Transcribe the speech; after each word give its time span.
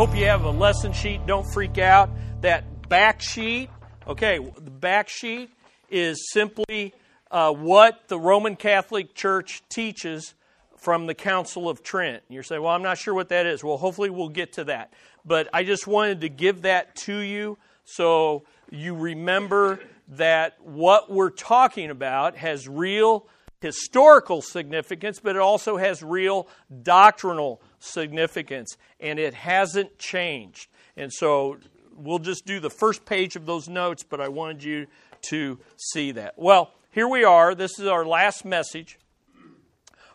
hope 0.00 0.16
you 0.16 0.24
have 0.24 0.44
a 0.44 0.50
lesson 0.50 0.94
sheet. 0.94 1.20
Don't 1.26 1.44
freak 1.52 1.76
out. 1.76 2.08
That 2.40 2.88
back 2.88 3.20
sheet, 3.20 3.68
okay, 4.06 4.38
the 4.38 4.70
back 4.70 5.10
sheet 5.10 5.50
is 5.90 6.30
simply 6.32 6.94
uh, 7.30 7.52
what 7.52 8.08
the 8.08 8.18
Roman 8.18 8.56
Catholic 8.56 9.14
Church 9.14 9.62
teaches 9.68 10.32
from 10.78 11.06
the 11.06 11.14
Council 11.14 11.68
of 11.68 11.82
Trent. 11.82 12.22
You're 12.30 12.42
saying, 12.42 12.62
well, 12.62 12.72
I'm 12.72 12.82
not 12.82 12.96
sure 12.96 13.12
what 13.12 13.28
that 13.28 13.44
is. 13.44 13.62
Well, 13.62 13.76
hopefully 13.76 14.08
we'll 14.08 14.30
get 14.30 14.54
to 14.54 14.64
that. 14.64 14.94
But 15.26 15.50
I 15.52 15.64
just 15.64 15.86
wanted 15.86 16.22
to 16.22 16.30
give 16.30 16.62
that 16.62 16.96
to 17.04 17.18
you 17.18 17.58
so 17.84 18.44
you 18.70 18.94
remember 18.94 19.80
that 20.08 20.56
what 20.62 21.12
we're 21.12 21.28
talking 21.28 21.90
about 21.90 22.38
has 22.38 22.66
real 22.66 23.26
historical 23.60 24.40
significance, 24.40 25.20
but 25.20 25.36
it 25.36 25.42
also 25.42 25.76
has 25.76 26.02
real 26.02 26.48
doctrinal 26.82 27.60
significance, 27.80 28.76
and 29.00 29.18
it 29.18 29.34
hasn't 29.34 29.98
changed. 29.98 30.68
And 30.96 31.12
so 31.12 31.58
we'll 31.96 32.18
just 32.18 32.46
do 32.46 32.60
the 32.60 32.70
first 32.70 33.04
page 33.04 33.36
of 33.36 33.46
those 33.46 33.68
notes, 33.68 34.02
but 34.02 34.20
I 34.20 34.28
wanted 34.28 34.62
you 34.62 34.86
to 35.22 35.58
see 35.76 36.12
that. 36.12 36.34
Well, 36.38 36.72
here 36.92 37.08
we 37.08 37.24
are. 37.24 37.54
This 37.54 37.78
is 37.78 37.86
our 37.86 38.06
last 38.06 38.44
message. 38.44 38.98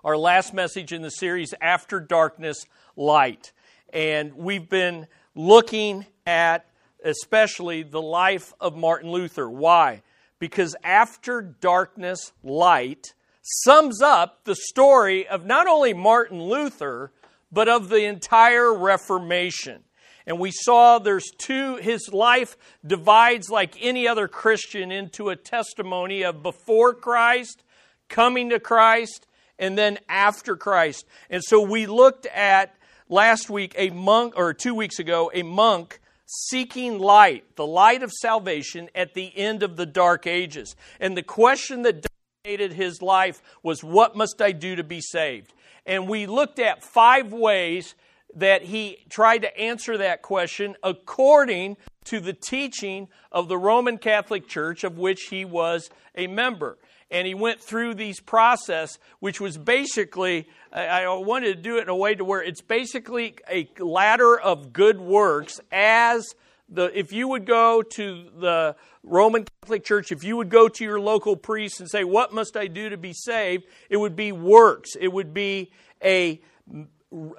Our 0.03 0.17
last 0.17 0.53
message 0.53 0.93
in 0.93 1.01
the 1.01 1.09
series, 1.09 1.53
After 1.61 1.99
Darkness, 1.99 2.65
Light. 2.95 3.51
And 3.91 4.33
we've 4.35 4.69
been 4.69 5.07
looking 5.35 6.05
at 6.25 6.65
especially 7.03 7.83
the 7.83 8.01
life 8.01 8.53
of 8.59 8.75
Martin 8.75 9.11
Luther. 9.11 9.49
Why? 9.49 10.01
Because 10.39 10.75
after 10.83 11.41
darkness, 11.41 12.33
light 12.43 13.13
sums 13.41 14.01
up 14.01 14.43
the 14.43 14.55
story 14.55 15.27
of 15.27 15.45
not 15.45 15.67
only 15.67 15.93
Martin 15.93 16.41
Luther, 16.41 17.11
but 17.55 17.69
of 17.69 17.87
the 17.87 18.03
entire 18.03 18.71
Reformation. 18.77 19.81
And 20.27 20.39
we 20.39 20.51
saw 20.51 20.99
there's 20.99 21.31
two, 21.37 21.77
his 21.77 22.11
life 22.11 22.57
divides 22.85 23.49
like 23.49 23.77
any 23.81 24.09
other 24.09 24.27
Christian 24.27 24.91
into 24.91 25.29
a 25.29 25.37
testimony 25.37 26.23
of 26.25 26.43
before 26.43 26.93
Christ, 26.93 27.63
coming 28.09 28.49
to 28.49 28.59
Christ, 28.59 29.25
and 29.57 29.77
then 29.77 29.99
after 30.09 30.57
Christ. 30.57 31.05
And 31.29 31.41
so 31.41 31.61
we 31.61 31.85
looked 31.85 32.25
at 32.25 32.75
last 33.07 33.49
week 33.49 33.73
a 33.77 33.89
monk, 33.89 34.33
or 34.35 34.53
two 34.53 34.75
weeks 34.75 34.99
ago, 34.99 35.31
a 35.33 35.41
monk 35.43 36.01
seeking 36.25 36.99
light, 36.99 37.55
the 37.55 37.65
light 37.65 38.03
of 38.03 38.11
salvation 38.11 38.89
at 38.93 39.13
the 39.13 39.31
end 39.37 39.63
of 39.63 39.77
the 39.77 39.85
dark 39.85 40.27
ages. 40.27 40.75
And 40.99 41.15
the 41.15 41.23
question 41.23 41.83
that 41.83 42.05
dominated 42.43 42.73
his 42.73 43.01
life 43.01 43.41
was, 43.63 43.81
What 43.81 44.17
must 44.17 44.41
I 44.41 44.51
do 44.51 44.75
to 44.75 44.83
be 44.83 44.99
saved? 44.99 45.53
And 45.85 46.07
we 46.07 46.25
looked 46.25 46.59
at 46.59 46.83
five 46.83 47.31
ways 47.31 47.95
that 48.35 48.63
he 48.63 48.97
tried 49.09 49.39
to 49.39 49.57
answer 49.57 49.97
that 49.97 50.21
question 50.21 50.75
according 50.83 51.77
to 52.05 52.19
the 52.19 52.33
teaching 52.33 53.07
of 53.31 53.47
the 53.47 53.57
Roman 53.57 53.97
Catholic 53.97 54.47
Church, 54.47 54.83
of 54.83 54.97
which 54.97 55.27
he 55.29 55.45
was 55.45 55.89
a 56.15 56.27
member. 56.27 56.77
And 57.11 57.27
he 57.27 57.33
went 57.33 57.61
through 57.61 57.93
these 57.93 58.19
process, 58.19 58.97
which 59.19 59.39
was 59.39 59.57
basically, 59.57 60.47
I 60.73 61.07
wanted 61.07 61.55
to 61.55 61.61
do 61.61 61.77
it 61.77 61.83
in 61.83 61.89
a 61.89 61.95
way 61.95 62.15
to 62.15 62.25
where 62.25 62.41
it's 62.41 62.61
basically 62.61 63.35
a 63.49 63.69
ladder 63.79 64.39
of 64.39 64.73
good 64.73 64.99
works 64.99 65.59
as 65.71 66.35
the, 66.67 66.97
if 66.97 67.11
you 67.11 67.27
would 67.27 67.45
go 67.45 67.81
to 67.81 68.29
the 68.37 68.75
Roman 69.03 69.45
Catholic 69.61 69.83
Church, 69.83 70.11
if 70.11 70.23
you 70.23 70.37
would 70.37 70.49
go 70.49 70.67
to 70.67 70.83
your 70.83 70.99
local 70.99 71.35
priest 71.35 71.79
and 71.79 71.89
say, 71.89 72.03
What 72.03 72.33
must 72.33 72.57
I 72.57 72.67
do 72.67 72.89
to 72.89 72.97
be 72.97 73.13
saved? 73.13 73.65
it 73.89 73.97
would 73.97 74.15
be 74.15 74.31
works. 74.31 74.95
It 74.99 75.09
would 75.09 75.33
be 75.33 75.71
a 76.03 76.41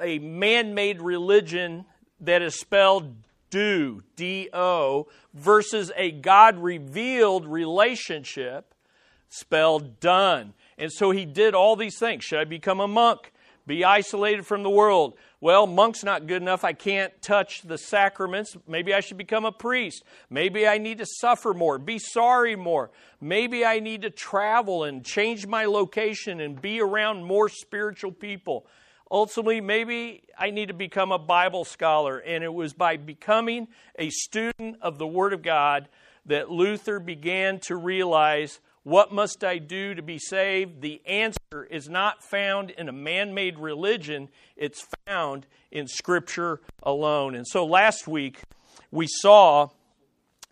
a 0.01 0.19
man 0.21 0.75
made 0.75 1.03
religion 1.03 1.85
that 2.21 2.41
is 2.41 2.59
spelled 2.59 3.17
do, 3.51 4.03
D 4.17 4.49
O, 4.53 5.09
versus 5.35 5.93
a 5.97 6.11
God 6.11 6.59
revealed 6.59 7.47
relationship 7.47 8.75
spelled 9.29 10.01
done. 10.01 10.55
And 10.79 10.93
so 10.93 11.11
he 11.11 11.25
did 11.25 11.55
all 11.55 11.77
these 11.77 11.99
things. 11.99 12.25
Should 12.25 12.39
I 12.39 12.45
become 12.45 12.81
a 12.81 12.89
monk? 12.89 13.33
Be 13.67 13.85
isolated 13.85 14.47
from 14.47 14.63
the 14.63 14.71
world? 14.71 15.15
Well, 15.39 15.67
monk's 15.67 16.03
not 16.03 16.27
good 16.27 16.41
enough. 16.41 16.65
I 16.65 16.73
can't 16.73 17.13
touch 17.21 17.61
the 17.63 17.77
sacraments. 17.77 18.57
Maybe 18.67 18.95
I 18.95 19.01
should 19.01 19.19
become 19.19 19.45
a 19.45 19.53
priest. 19.53 20.03
Maybe 20.31 20.67
I 20.67 20.79
need 20.79 20.99
to 20.99 21.07
suffer 21.07 21.53
more, 21.53 21.79
be 21.79 21.99
sorry 21.99 22.57
more. 22.57 22.91
Maybe 23.21 23.65
I 23.65 23.81
need 23.81 24.03
to 24.03 24.11
travel 24.11 24.85
and 24.85 25.05
change 25.05 25.47
my 25.47 25.67
location 25.67 26.41
and 26.41 26.61
be 26.61 26.81
around 26.81 27.25
more 27.25 27.51
spiritual 27.51 28.13
people. 28.13 28.67
Ultimately, 29.11 29.61
maybe 29.61 30.25
I 30.39 30.51
need 30.51 30.69
to 30.69 30.75
become 30.75 31.13
a 31.13 31.19
Bible 31.19 31.67
scholar. 31.67 32.19
And 32.19 32.43
it 32.43 32.53
was 32.53 32.73
by 32.73 32.97
becoming 32.97 33.69
a 33.99 34.09
student 34.09 34.79
of 34.81 34.99
the 34.99 35.07
Word 35.07 35.35
of 35.35 35.43
God 35.43 35.89
that 36.25 36.51
Luther 36.51 36.99
began 36.99 37.61
to 37.61 37.77
realize 37.77 38.59
what 38.87 39.13
must 39.13 39.43
I 39.43 39.59
do 39.59 39.97
to 39.97 40.03
be 40.03 40.17
saved? 40.17 40.81
The 40.81 41.03
answer 41.05 41.65
is 41.69 41.89
not 41.89 42.23
found 42.23 42.71
in 42.71 42.89
a 42.89 42.93
man 42.93 43.35
made 43.35 43.59
religion, 43.59 44.29
it's 44.57 44.87
found 45.09 45.45
in 45.73 45.89
Scripture 45.89 46.61
alone. 46.85 47.35
And 47.35 47.45
so 47.45 47.67
last 47.67 48.07
week, 48.07 48.43
we 48.93 49.09
saw 49.09 49.71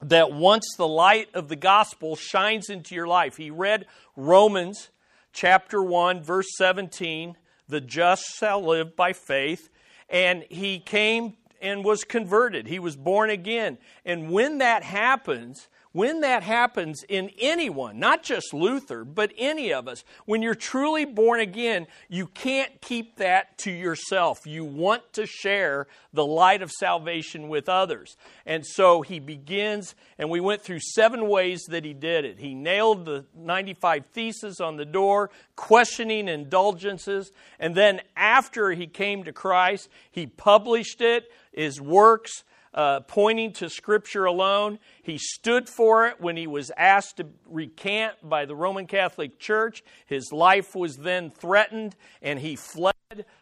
that 0.03 0.33
once 0.33 0.67
the 0.77 0.89
light 0.89 1.29
of 1.33 1.47
the 1.49 1.55
gospel 1.55 2.17
shines 2.17 2.71
into 2.71 2.97
your 2.97 3.07
life, 3.07 3.37
he 3.37 3.53
read 3.53 3.87
Romans 4.17 4.91
chapter 5.33 5.81
1, 5.81 6.21
verse 6.21 6.49
17 6.57 7.37
the 7.69 7.81
just 7.81 8.25
shall 8.37 8.61
live 8.61 8.97
by 8.97 9.13
faith. 9.13 9.69
And 10.11 10.45
he 10.51 10.81
came 10.81 11.35
and 11.63 11.85
was 11.85 12.03
converted. 12.03 12.67
He 12.67 12.81
was 12.81 12.97
born 12.97 13.31
again. 13.31 13.79
And 14.05 14.33
when 14.33 14.59
that 14.59 14.83
happens, 14.83 15.69
when 15.95 16.23
that 16.23 16.43
happens 16.43 17.05
in 17.09 17.31
anyone, 17.39 18.01
not 18.01 18.25
just 18.25 18.53
Luther, 18.53 19.05
but 19.05 19.33
any 19.39 19.73
of 19.73 19.87
us, 19.87 20.03
when 20.27 20.43
you're 20.43 20.57
truly 20.57 21.05
born 21.05 21.39
again, 21.39 21.87
you 22.09 22.27
can't 22.27 22.81
keep 22.81 23.15
that 23.19 23.57
to 23.59 23.71
yourself. 23.71 24.45
You 24.45 24.65
want 24.65 25.13
to 25.13 25.25
share 25.25 25.87
the 26.13 26.27
light 26.27 26.63
of 26.63 26.73
salvation 26.73 27.49
with 27.49 27.69
others. 27.69 28.17
And 28.45 28.67
so 28.67 29.03
he 29.03 29.21
begins, 29.21 29.95
and 30.19 30.29
we 30.29 30.41
went 30.41 30.63
through 30.63 30.81
seven 30.81 31.29
ways 31.29 31.63
that 31.69 31.85
he 31.85 31.95
did 31.95 32.25
it. 32.25 32.41
He 32.41 32.55
nailed 32.55 33.05
the 33.05 33.25
95 33.33 34.07
Theses 34.07 34.61
on 34.61 34.77
the 34.77 34.85
door, 34.85 35.31
questioning 35.55 36.27
indulgences, 36.27 37.31
and 37.61 37.77
then 37.77 38.01
after 38.17 38.73
he 38.73 38.89
came 38.89 39.23
to 39.23 39.33
Christ, 39.33 39.89
he 40.11 40.27
published 40.27 41.01
it, 41.01 41.31
his 41.53 41.81
works 41.81 42.43
uh, 42.75 43.01
pointing 43.01 43.53
to 43.53 43.71
Scripture 43.71 44.25
alone. 44.25 44.79
He 45.03 45.17
stood 45.17 45.69
for 45.69 46.07
it 46.07 46.21
when 46.21 46.37
he 46.37 46.47
was 46.47 46.73
asked 46.77 47.19
to 47.19 47.29
recant 47.47 48.15
by 48.23 48.45
the 48.45 48.57
Roman 48.57 48.87
Catholic 48.87 49.39
Church. 49.39 49.85
His 50.07 50.33
life 50.33 50.75
was 50.75 50.97
then 50.97 51.31
threatened, 51.31 51.95
and 52.21 52.41
he 52.41 52.57
fled 52.57 52.95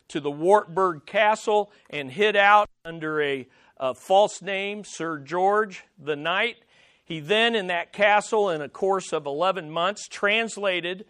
to 0.09 0.21
the 0.21 0.31
Wartburg 0.31 1.07
Castle 1.07 1.73
and 1.89 2.11
hid 2.11 2.37
out 2.37 2.69
under 2.85 3.23
a, 3.23 3.49
a 3.79 3.95
false 3.95 4.43
name, 4.43 4.85
Sir 4.85 5.19
George 5.19 5.85
the 5.99 6.17
Knight. 6.17 6.57
He 7.05 7.21
then, 7.21 7.55
in 7.55 7.67
that 7.69 7.93
castle, 7.93 8.51
in 8.51 8.61
a 8.61 8.69
course 8.69 9.13
of 9.13 9.27
11 9.27 9.71
months, 9.71 10.07
translated 10.09 11.07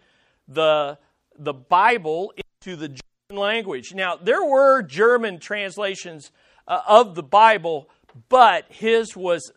the, 0.47 0.97
the 1.37 1.53
Bible 1.53 2.33
into 2.37 2.75
the 2.75 2.87
German 2.87 3.41
language. 3.41 3.93
Now, 3.93 4.15
there 4.15 4.43
were 4.43 4.81
German 4.81 5.39
translations 5.39 6.31
uh, 6.67 6.81
of 6.87 7.15
the 7.15 7.23
Bible, 7.23 7.89
but 8.29 8.65
his 8.69 9.15
was 9.15 9.51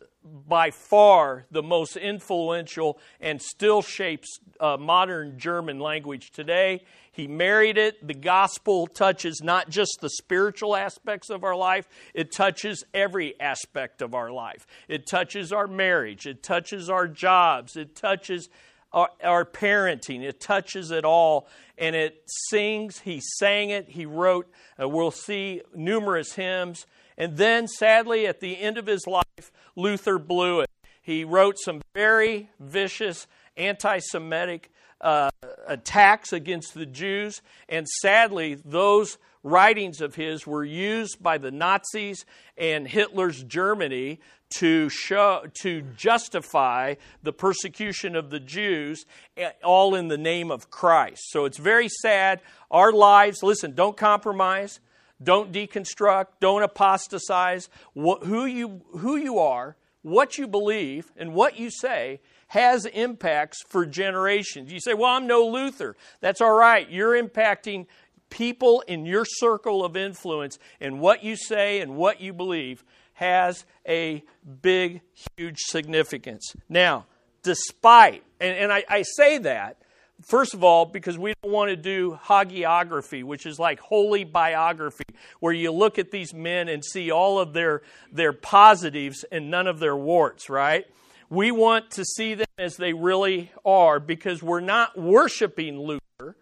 by 0.49 0.71
far 0.71 1.47
the 1.51 1.63
most 1.63 1.97
influential 1.97 2.99
and 3.21 3.41
still 3.41 3.83
shapes 3.83 4.41
uh, 4.61 4.77
modern 4.77 5.39
German 5.39 5.79
language 5.79 6.31
today. 6.31 6.83
He 7.13 7.29
married 7.29 7.79
it. 7.79 8.07
The 8.07 8.15
gospel 8.15 8.87
touches 8.87 9.41
not 9.43 9.71
just 9.71 9.99
the 10.01 10.11
spiritual 10.11 10.75
aspects 10.77 11.31
of 11.31 11.45
our 11.45 11.57
life, 11.57 11.89
it 12.13 12.33
touches 12.33 12.85
every 12.93 13.39
aspect 13.41 14.03
of 14.03 14.15
our 14.15 14.31
life. 14.31 14.67
It 14.89 15.07
touches 15.07 15.53
our 15.53 15.67
marriage, 15.67 16.27
it 16.27 16.43
touches 16.43 16.91
our 16.91 17.07
jobs, 17.07 17.77
it 17.77 17.95
touches 17.95 18.49
our, 18.93 19.11
our 19.23 19.45
parenting, 19.45 20.23
it 20.23 20.41
touches 20.41 20.91
it 20.91 21.05
all. 21.05 21.49
And 21.79 21.95
it 21.95 22.23
sings, 22.49 23.01
he 23.01 23.21
sang 23.39 23.71
it, 23.71 23.89
he 23.91 24.07
wrote, 24.07 24.51
uh, 24.81 24.89
we'll 24.89 25.11
see 25.11 25.63
numerous 25.75 26.33
hymns 26.33 26.87
and 27.19 27.37
then, 27.37 27.67
sadly, 27.69 28.27
at 28.27 28.41
the 28.41 28.59
end 28.59 28.79
of 28.79 28.87
his 28.87 29.07
life, 29.07 29.53
Luther 29.75 30.19
blew 30.19 30.61
it. 30.61 30.71
He 31.01 31.25
wrote 31.25 31.57
some 31.59 31.83
very 31.95 32.51
vicious 32.59 33.27
anti 33.57 33.99
Semitic 33.99 34.71
uh, 35.01 35.31
attacks 35.67 36.33
against 36.33 36.75
the 36.75 36.87
Jews, 36.87 37.43
and 37.69 37.87
sadly, 37.87 38.55
those 38.65 39.19
writings 39.43 40.01
of 40.01 40.17
his 40.17 40.47
were 40.47 40.65
used 40.65 41.23
by 41.23 41.39
the 41.39 41.53
Nazis 41.53 42.25
and 42.59 42.89
Hitler's 42.89 43.45
Germany 43.45 44.19
to 44.57 44.89
show 44.89 45.45
to 45.61 45.83
justify 45.97 46.95
the 47.23 47.33
persecution 47.33 48.17
of 48.17 48.31
the 48.31 48.41
Jews 48.41 49.07
eh, 49.37 49.51
all 49.63 49.95
in 49.95 50.09
the 50.09 50.19
name 50.19 50.51
of 50.51 50.71
Christ. 50.71 51.31
So 51.31 51.45
it's 51.45 51.59
very 51.59 51.89
sad 51.89 52.41
our 52.71 52.93
lives 52.93 53.43
listen 53.43 53.75
don't 53.75 53.97
compromise 53.97 54.81
Don't 55.23 55.53
deconstruct, 55.53 56.27
don't 56.41 56.63
apostatize. 56.63 57.69
who, 57.95 58.45
you, 58.45 58.83
who 58.99 59.17
you 59.17 59.39
are, 59.39 59.77
what 60.03 60.39
you 60.39 60.47
believe, 60.47 61.11
and 61.17 61.35
what 61.35 61.59
you 61.59 61.71
say 61.71 62.21
has 62.49 62.87
impacts 62.87 63.63
for 63.67 63.87
generations. 63.87 64.73
You 64.73 64.81
say, 64.81 64.95
Well, 64.95 65.11
I'm 65.11 65.27
no 65.27 65.47
Luther. 65.47 65.97
That's 66.21 66.41
all 66.41 66.57
right. 66.57 66.89
You're 66.89 67.21
impacting 67.21 67.87
people 68.31 68.83
in 68.87 69.07
your 69.07 69.25
circle 69.25 69.85
of 69.85 69.97
influence, 69.97 70.59
and 70.81 71.01
what 71.01 71.25
you 71.25 71.37
say 71.37 71.81
and 71.81 71.97
what 71.97 72.21
you 72.21 72.33
believe 72.33 72.85
has 73.15 73.65
a 73.89 74.23
big, 74.63 75.01
huge 75.37 75.59
significance. 75.59 76.55
Now, 76.69 77.07
despite, 77.43 78.23
and, 78.41 78.57
and 78.57 78.73
I, 78.73 78.85
I 78.89 79.03
say 79.03 79.39
that, 79.39 79.79
first 80.23 80.55
of 80.55 80.65
all, 80.65 80.87
because 80.87 81.19
we 81.19 81.35
don't 81.43 81.53
want 81.53 81.71
to 81.71 81.77
do 81.77 82.19
hagiography, 82.25 83.23
which 83.23 83.47
is 83.47 83.59
like 83.59 83.81
holy 83.81 84.25
biography, 84.25 85.05
where 85.41 85.53
you 85.53 85.71
look 85.73 85.99
at 85.99 86.11
these 86.11 86.33
men 86.33 86.69
and 86.69 86.85
see 86.85 87.11
all 87.11 87.39
of 87.39 87.53
their, 87.53 87.83
their 88.13 88.33
positives 88.33 89.25
and 89.31 89.51
none 89.51 89.67
of 89.67 89.79
their 89.79 89.97
warts, 89.97 90.49
right? 90.49 90.87
We 91.29 91.51
want 91.51 91.91
to 91.93 92.05
see 92.05 92.35
them 92.35 92.47
as 92.59 92.77
they 92.77 92.93
really 92.93 93.51
are 93.65 93.99
because 93.99 94.43
we're 94.43 94.61
not 94.61 94.99
worshiping 94.99 95.79
Luther. 95.79 96.37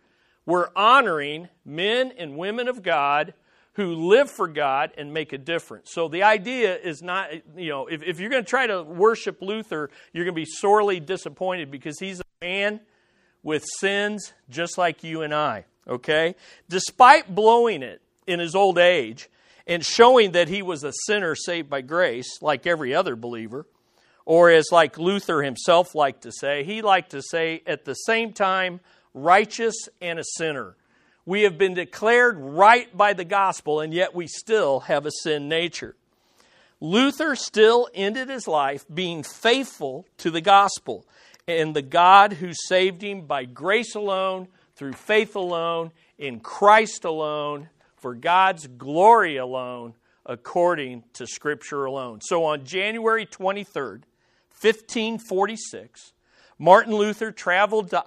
We're 0.46 0.68
honoring 0.76 1.48
men 1.64 2.12
and 2.18 2.36
women 2.36 2.68
of 2.68 2.82
God 2.82 3.32
who 3.74 3.94
live 3.94 4.30
for 4.30 4.46
God 4.46 4.92
and 4.96 5.12
make 5.12 5.32
a 5.32 5.38
difference. 5.38 5.90
So 5.92 6.08
the 6.08 6.22
idea 6.22 6.76
is 6.76 7.02
not, 7.02 7.30
you 7.56 7.70
know, 7.70 7.86
if, 7.86 8.02
if 8.02 8.20
you're 8.20 8.30
going 8.30 8.44
to 8.44 8.48
try 8.48 8.66
to 8.66 8.82
worship 8.82 9.42
Luther, 9.42 9.90
you're 10.12 10.24
going 10.24 10.34
to 10.34 10.40
be 10.40 10.44
sorely 10.44 11.00
disappointed 11.00 11.70
because 11.70 11.98
he's 11.98 12.20
a 12.20 12.24
man 12.40 12.80
with 13.44 13.64
sins 13.78 14.32
just 14.50 14.76
like 14.76 15.04
you 15.04 15.22
and 15.22 15.32
I, 15.32 15.66
okay? 15.86 16.34
Despite 16.68 17.32
blowing 17.32 17.84
it 17.84 18.02
in 18.26 18.40
his 18.40 18.56
old 18.56 18.78
age 18.78 19.28
and 19.66 19.84
showing 19.84 20.32
that 20.32 20.48
he 20.48 20.62
was 20.62 20.82
a 20.82 20.92
sinner 21.06 21.36
saved 21.36 21.70
by 21.70 21.82
grace, 21.82 22.42
like 22.42 22.66
every 22.66 22.92
other 22.92 23.14
believer, 23.14 23.66
or 24.24 24.50
as 24.50 24.72
like 24.72 24.98
Luther 24.98 25.42
himself 25.42 25.94
liked 25.94 26.22
to 26.22 26.32
say, 26.32 26.64
he 26.64 26.82
liked 26.82 27.10
to 27.10 27.22
say 27.22 27.62
at 27.66 27.84
the 27.84 27.94
same 27.94 28.32
time, 28.32 28.80
righteous 29.12 29.76
and 30.00 30.18
a 30.18 30.24
sinner. 30.36 30.74
We 31.26 31.42
have 31.42 31.56
been 31.56 31.74
declared 31.74 32.38
right 32.38 32.94
by 32.94 33.12
the 33.12 33.24
gospel, 33.24 33.80
and 33.80 33.94
yet 33.94 34.14
we 34.14 34.26
still 34.26 34.80
have 34.80 35.06
a 35.06 35.10
sin 35.22 35.48
nature. 35.48 35.94
Luther 36.80 37.36
still 37.36 37.88
ended 37.94 38.28
his 38.28 38.46
life 38.48 38.84
being 38.92 39.22
faithful 39.22 40.06
to 40.18 40.30
the 40.30 40.42
gospel 40.42 41.06
and 41.46 41.74
the 41.74 41.82
God 41.82 42.34
who 42.34 42.52
saved 42.52 43.02
him 43.02 43.22
by 43.22 43.44
grace 43.44 43.94
alone, 43.94 44.48
through 44.76 44.94
faith 44.94 45.36
alone, 45.36 45.92
in 46.18 46.40
Christ 46.40 47.04
alone, 47.04 47.68
for 47.96 48.14
God's 48.14 48.66
glory 48.66 49.36
alone, 49.36 49.94
according 50.26 51.04
to 51.14 51.26
Scripture 51.26 51.84
alone. 51.84 52.20
So 52.22 52.44
on 52.44 52.64
January 52.64 53.26
23rd, 53.26 54.02
1546, 54.60 56.12
Martin 56.58 56.94
Luther 56.94 57.30
traveled 57.30 57.90
to 57.90 58.02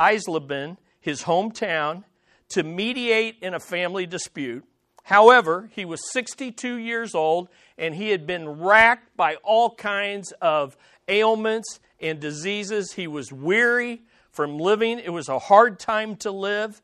Eisleben, 0.00 0.76
his 1.00 1.22
hometown, 1.22 2.04
to 2.50 2.62
mediate 2.62 3.36
in 3.40 3.54
a 3.54 3.60
family 3.60 4.06
dispute. 4.06 4.64
However, 5.08 5.70
he 5.72 5.86
was 5.86 6.12
62 6.12 6.74
years 6.74 7.14
old 7.14 7.48
and 7.78 7.94
he 7.94 8.10
had 8.10 8.26
been 8.26 8.60
racked 8.60 9.16
by 9.16 9.36
all 9.36 9.74
kinds 9.74 10.32
of 10.42 10.76
ailments 11.08 11.80
and 11.98 12.20
diseases. 12.20 12.92
He 12.92 13.06
was 13.06 13.32
weary 13.32 14.02
from 14.32 14.58
living, 14.58 14.98
it 14.98 15.08
was 15.08 15.30
a 15.30 15.38
hard 15.38 15.80
time 15.80 16.16
to 16.16 16.30
live, 16.30 16.82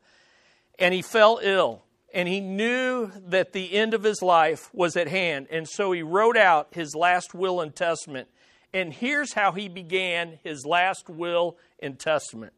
and 0.79 0.91
he 0.91 1.03
fell 1.03 1.39
ill. 1.43 1.83
And 2.15 2.27
he 2.27 2.39
knew 2.39 3.11
that 3.27 3.53
the 3.53 3.71
end 3.73 3.93
of 3.93 4.01
his 4.01 4.23
life 4.23 4.71
was 4.73 4.97
at 4.97 5.07
hand. 5.07 5.45
And 5.51 5.69
so 5.69 5.91
he 5.91 6.01
wrote 6.01 6.35
out 6.35 6.69
his 6.71 6.95
last 6.95 7.35
will 7.35 7.61
and 7.61 7.75
testament. 7.75 8.27
And 8.73 8.91
here's 8.91 9.33
how 9.33 9.51
he 9.51 9.69
began 9.69 10.39
his 10.43 10.65
last 10.65 11.09
will 11.09 11.57
and 11.79 11.99
testament 11.99 12.53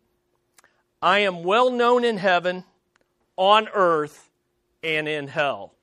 I 1.02 1.20
am 1.20 1.44
well 1.44 1.72
known 1.72 2.06
in 2.06 2.16
heaven, 2.16 2.64
on 3.36 3.68
earth, 3.74 4.27
and 4.84 5.08
in 5.08 5.28
hell. 5.28 5.74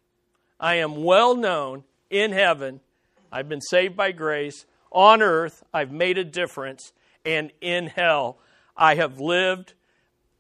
I 0.59 0.77
am 0.77 1.03
well 1.03 1.35
known 1.35 1.85
in 2.11 2.33
heaven. 2.33 2.81
I've 3.33 3.49
been 3.49 3.61
saved 3.61 3.97
by 3.97 4.13
grace 4.13 4.67
on 4.95 5.23
earth, 5.23 5.65
I've 5.75 5.91
made 5.91 6.19
a 6.19 6.25
difference, 6.25 6.93
and 7.27 7.51
in 7.61 7.89
hell, 7.89 8.39
I 8.77 8.95
have 8.95 9.19
lived 9.19 9.75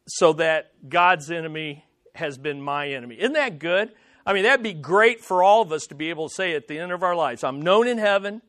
so 0.06 0.32
that 0.34 0.72
God's 0.88 1.30
enemy 1.30 1.84
has 2.14 2.38
been 2.38 2.62
my 2.62 2.88
enemy. 2.90 3.18
Isn't 3.18 3.32
that 3.32 3.58
good? 3.58 3.90
I 4.24 4.32
mean, 4.32 4.44
that'd 4.44 4.62
be 4.62 4.72
great 4.72 5.22
for 5.24 5.42
all 5.42 5.60
of 5.60 5.72
us 5.72 5.86
to 5.88 5.96
be 5.96 6.10
able 6.10 6.28
to 6.28 6.34
say 6.34 6.54
at 6.54 6.68
the 6.68 6.78
end 6.78 6.92
of 6.92 7.02
our 7.02 7.16
lives 7.16 7.42
I'm 7.42 7.62
known 7.62 7.88
in 7.88 7.98
heaven, 7.98 8.42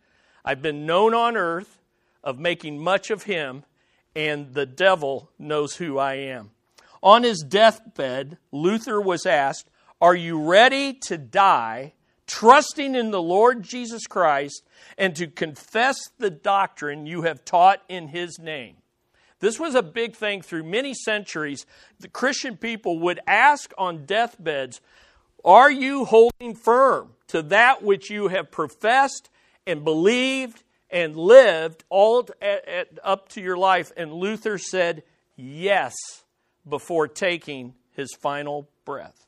I've 0.44 0.62
been 0.62 0.86
known 0.86 1.16
on 1.16 1.36
earth 1.36 1.80
of 2.24 2.38
making 2.38 2.84
much 2.84 3.10
of 3.10 3.24
Him, 3.24 3.64
and 4.16 4.54
the 4.54 4.68
devil 4.68 5.32
knows 5.40 5.76
who 5.78 5.98
I 5.98 6.16
am. 6.16 6.52
On 7.02 7.24
his 7.24 7.44
deathbed, 7.44 8.38
Luther 8.52 9.00
was 9.00 9.26
asked, 9.26 9.70
Are 10.06 10.16
you 10.16 10.40
ready 10.40 10.94
to 11.08 11.18
die 11.18 11.94
trusting 12.28 12.94
in 12.94 13.10
the 13.10 13.20
Lord 13.20 13.64
Jesus 13.64 14.06
Christ 14.06 14.62
and 15.00 15.16
to 15.16 15.26
confess 15.26 15.98
the 16.20 16.30
doctrine 16.30 17.08
you 17.08 17.24
have 17.24 17.44
taught 17.44 17.82
in 17.90 18.10
his 18.10 18.38
name. 18.38 18.76
This 19.40 19.60
was 19.60 19.74
a 19.74 19.82
big 19.82 20.16
thing 20.16 20.44
through 20.44 20.62
many 20.62 20.94
centuries. 20.94 21.66
The 22.00 22.08
Christian 22.08 22.56
people 22.56 23.00
would 23.00 23.20
ask 23.26 23.74
on 23.80 24.06
deathbeds, 24.06 24.80
Are 25.44 25.72
you 25.72 26.06
holding 26.06 26.54
firm 26.54 27.14
to 27.30 27.42
that 27.42 27.82
which 27.82 28.12
you 28.12 28.28
have 28.28 28.52
professed 28.52 29.32
and 29.66 29.84
believed 29.84 30.62
and 30.92 31.16
lived 31.16 31.84
all 31.90 32.30
at, 32.44 32.68
at, 32.68 33.00
up 33.04 33.30
to 33.30 33.42
your 33.42 33.58
life? 33.58 33.92
And 33.98 34.14
Luther 34.14 34.60
said, 34.60 35.02
Yes, 35.36 35.96
before 36.70 37.08
taking 37.08 37.74
his 37.96 38.14
final 38.14 38.70
breath. 38.86 39.26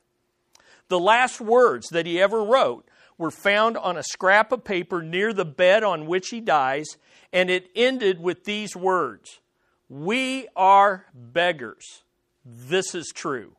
The 0.88 0.98
last 0.98 1.40
words 1.40 1.88
that 1.90 2.06
he 2.06 2.20
ever 2.20 2.42
wrote 2.42 2.86
were 3.18 3.30
found 3.30 3.76
on 3.76 3.96
a 3.96 4.02
scrap 4.02 4.52
of 4.52 4.64
paper 4.64 5.02
near 5.02 5.32
the 5.32 5.44
bed 5.44 5.84
on 5.84 6.06
which 6.06 6.28
he 6.28 6.40
dies, 6.40 6.86
and 7.32 7.50
it 7.50 7.68
ended 7.74 8.20
with 8.20 8.44
these 8.44 8.74
words 8.74 9.40
We 9.88 10.48
are 10.56 11.06
beggars. 11.12 12.02
This 12.44 12.94
is 12.94 13.12
true. 13.14 13.56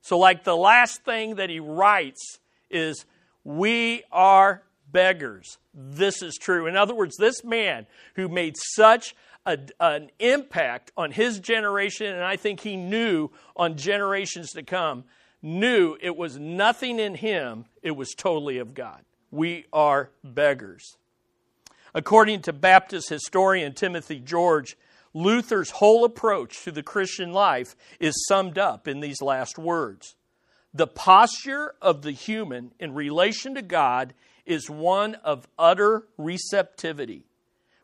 So, 0.00 0.18
like 0.18 0.44
the 0.44 0.56
last 0.56 1.04
thing 1.04 1.36
that 1.36 1.50
he 1.50 1.60
writes 1.60 2.38
is, 2.70 3.04
We 3.44 4.04
are 4.10 4.62
beggars. 4.90 5.58
This 5.74 6.22
is 6.22 6.36
true. 6.36 6.66
In 6.66 6.76
other 6.76 6.94
words, 6.94 7.16
this 7.16 7.44
man 7.44 7.86
who 8.14 8.28
made 8.28 8.56
such 8.56 9.14
a, 9.44 9.58
an 9.80 10.10
impact 10.18 10.92
on 10.96 11.10
his 11.10 11.40
generation, 11.40 12.12
and 12.12 12.24
I 12.24 12.36
think 12.36 12.60
he 12.60 12.76
knew 12.76 13.30
on 13.56 13.76
generations 13.76 14.50
to 14.52 14.62
come, 14.62 15.04
knew 15.42 15.96
it 16.00 16.16
was 16.16 16.38
nothing 16.38 16.98
in 16.98 17.16
him, 17.16 17.66
it 17.82 17.92
was 17.92 18.14
totally 18.16 18.58
of 18.58 18.74
God. 18.74 19.02
We 19.30 19.66
are 19.72 20.10
beggars. 20.22 20.96
According 21.94 22.42
to 22.42 22.52
Baptist 22.52 23.08
historian 23.08 23.74
Timothy 23.74 24.18
George, 24.20 24.76
Luther's 25.14 25.70
whole 25.70 26.04
approach 26.04 26.64
to 26.64 26.72
the 26.72 26.82
Christian 26.82 27.32
life 27.32 27.76
is 28.00 28.24
summed 28.26 28.56
up 28.56 28.88
in 28.88 29.00
these 29.00 29.20
last 29.20 29.58
words. 29.58 30.14
The 30.72 30.86
posture 30.86 31.74
of 31.82 32.00
the 32.02 32.12
human 32.12 32.72
in 32.78 32.94
relation 32.94 33.54
to 33.56 33.62
God 33.62 34.14
is 34.46 34.70
one 34.70 35.16
of 35.16 35.46
utter 35.58 36.04
receptivity. 36.16 37.24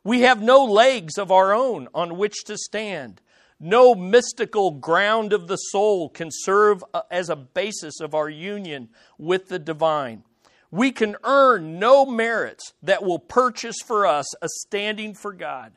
We 0.04 0.22
have 0.22 0.40
no 0.40 0.64
legs 0.64 1.18
of 1.18 1.30
our 1.30 1.52
own 1.52 1.88
on 1.92 2.16
which 2.16 2.44
to 2.46 2.56
stand. 2.56 3.20
No 3.60 3.94
mystical 3.94 4.70
ground 4.70 5.32
of 5.32 5.48
the 5.48 5.56
soul 5.56 6.08
can 6.08 6.28
serve 6.30 6.84
uh, 6.94 7.02
as 7.10 7.28
a 7.28 7.36
basis 7.36 8.00
of 8.00 8.14
our 8.14 8.28
union 8.28 8.88
with 9.18 9.48
the 9.48 9.58
divine. 9.58 10.22
We 10.70 10.92
can 10.92 11.16
earn 11.24 11.78
no 11.78 12.06
merits 12.06 12.74
that 12.82 13.02
will 13.02 13.18
purchase 13.18 13.76
for 13.84 14.06
us 14.06 14.26
a 14.42 14.48
standing 14.48 15.14
for 15.14 15.32
God. 15.32 15.72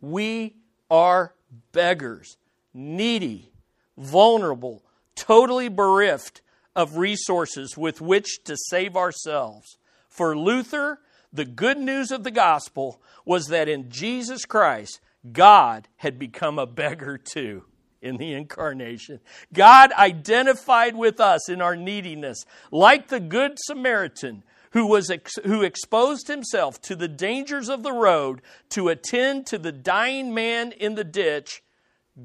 We 0.00 0.56
are 0.90 1.34
beggars, 1.72 2.36
needy, 2.74 3.52
vulnerable, 3.96 4.84
totally 5.14 5.68
bereft 5.68 6.42
of 6.74 6.96
resources 6.96 7.76
with 7.76 8.00
which 8.00 8.44
to 8.44 8.56
save 8.68 8.96
ourselves. 8.96 9.78
For 10.08 10.36
Luther, 10.36 10.98
the 11.32 11.44
good 11.44 11.78
news 11.78 12.10
of 12.10 12.24
the 12.24 12.30
gospel 12.30 13.00
was 13.24 13.46
that 13.46 13.68
in 13.68 13.90
Jesus 13.90 14.44
Christ, 14.44 15.00
God 15.30 15.88
had 15.96 16.18
become 16.18 16.58
a 16.58 16.66
beggar 16.66 17.18
too 17.18 17.64
in 18.00 18.16
the 18.16 18.32
incarnation. 18.32 19.20
God 19.52 19.92
identified 19.92 20.96
with 20.96 21.20
us 21.20 21.48
in 21.48 21.62
our 21.62 21.76
neediness, 21.76 22.44
like 22.72 23.08
the 23.08 23.20
Good 23.20 23.58
Samaritan 23.60 24.42
who, 24.72 24.86
was 24.86 25.10
ex- 25.10 25.38
who 25.44 25.62
exposed 25.62 26.28
himself 26.28 26.80
to 26.82 26.96
the 26.96 27.08
dangers 27.08 27.68
of 27.68 27.82
the 27.82 27.92
road 27.92 28.42
to 28.70 28.88
attend 28.88 29.46
to 29.46 29.58
the 29.58 29.72
dying 29.72 30.34
man 30.34 30.72
in 30.72 30.94
the 30.94 31.04
ditch. 31.04 31.62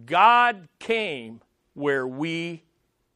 God 0.06 0.68
came 0.80 1.42
where 1.74 2.08
we 2.08 2.63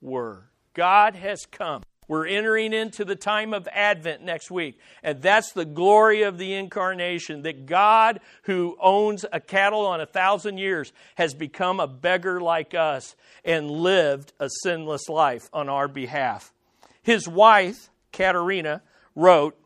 were. 0.01 0.49
God 0.73 1.15
has 1.15 1.45
come 1.45 1.81
We're 2.11 2.27
entering 2.27 2.73
into 2.73 3.05
the 3.05 3.15
time 3.15 3.53
of 3.53 3.69
Advent 3.71 4.21
next 4.21 4.51
week. 4.51 4.77
And 5.01 5.21
that's 5.21 5.53
the 5.53 5.63
glory 5.63 6.23
of 6.23 6.37
the 6.37 6.55
incarnation 6.55 7.43
that 7.43 7.65
God, 7.65 8.19
who 8.43 8.75
owns 8.81 9.23
a 9.31 9.39
cattle 9.39 9.85
on 9.85 10.01
a 10.01 10.05
thousand 10.05 10.57
years, 10.57 10.91
has 11.15 11.33
become 11.33 11.79
a 11.79 11.87
beggar 11.87 12.41
like 12.41 12.73
us 12.73 13.15
and 13.45 13.71
lived 13.71 14.33
a 14.41 14.49
sinless 14.61 15.07
life 15.07 15.43
on 15.53 15.69
our 15.69 15.87
behalf. 15.87 16.51
His 17.01 17.29
wife, 17.29 17.89
Katerina, 18.11 18.81
wrote, 19.15 19.57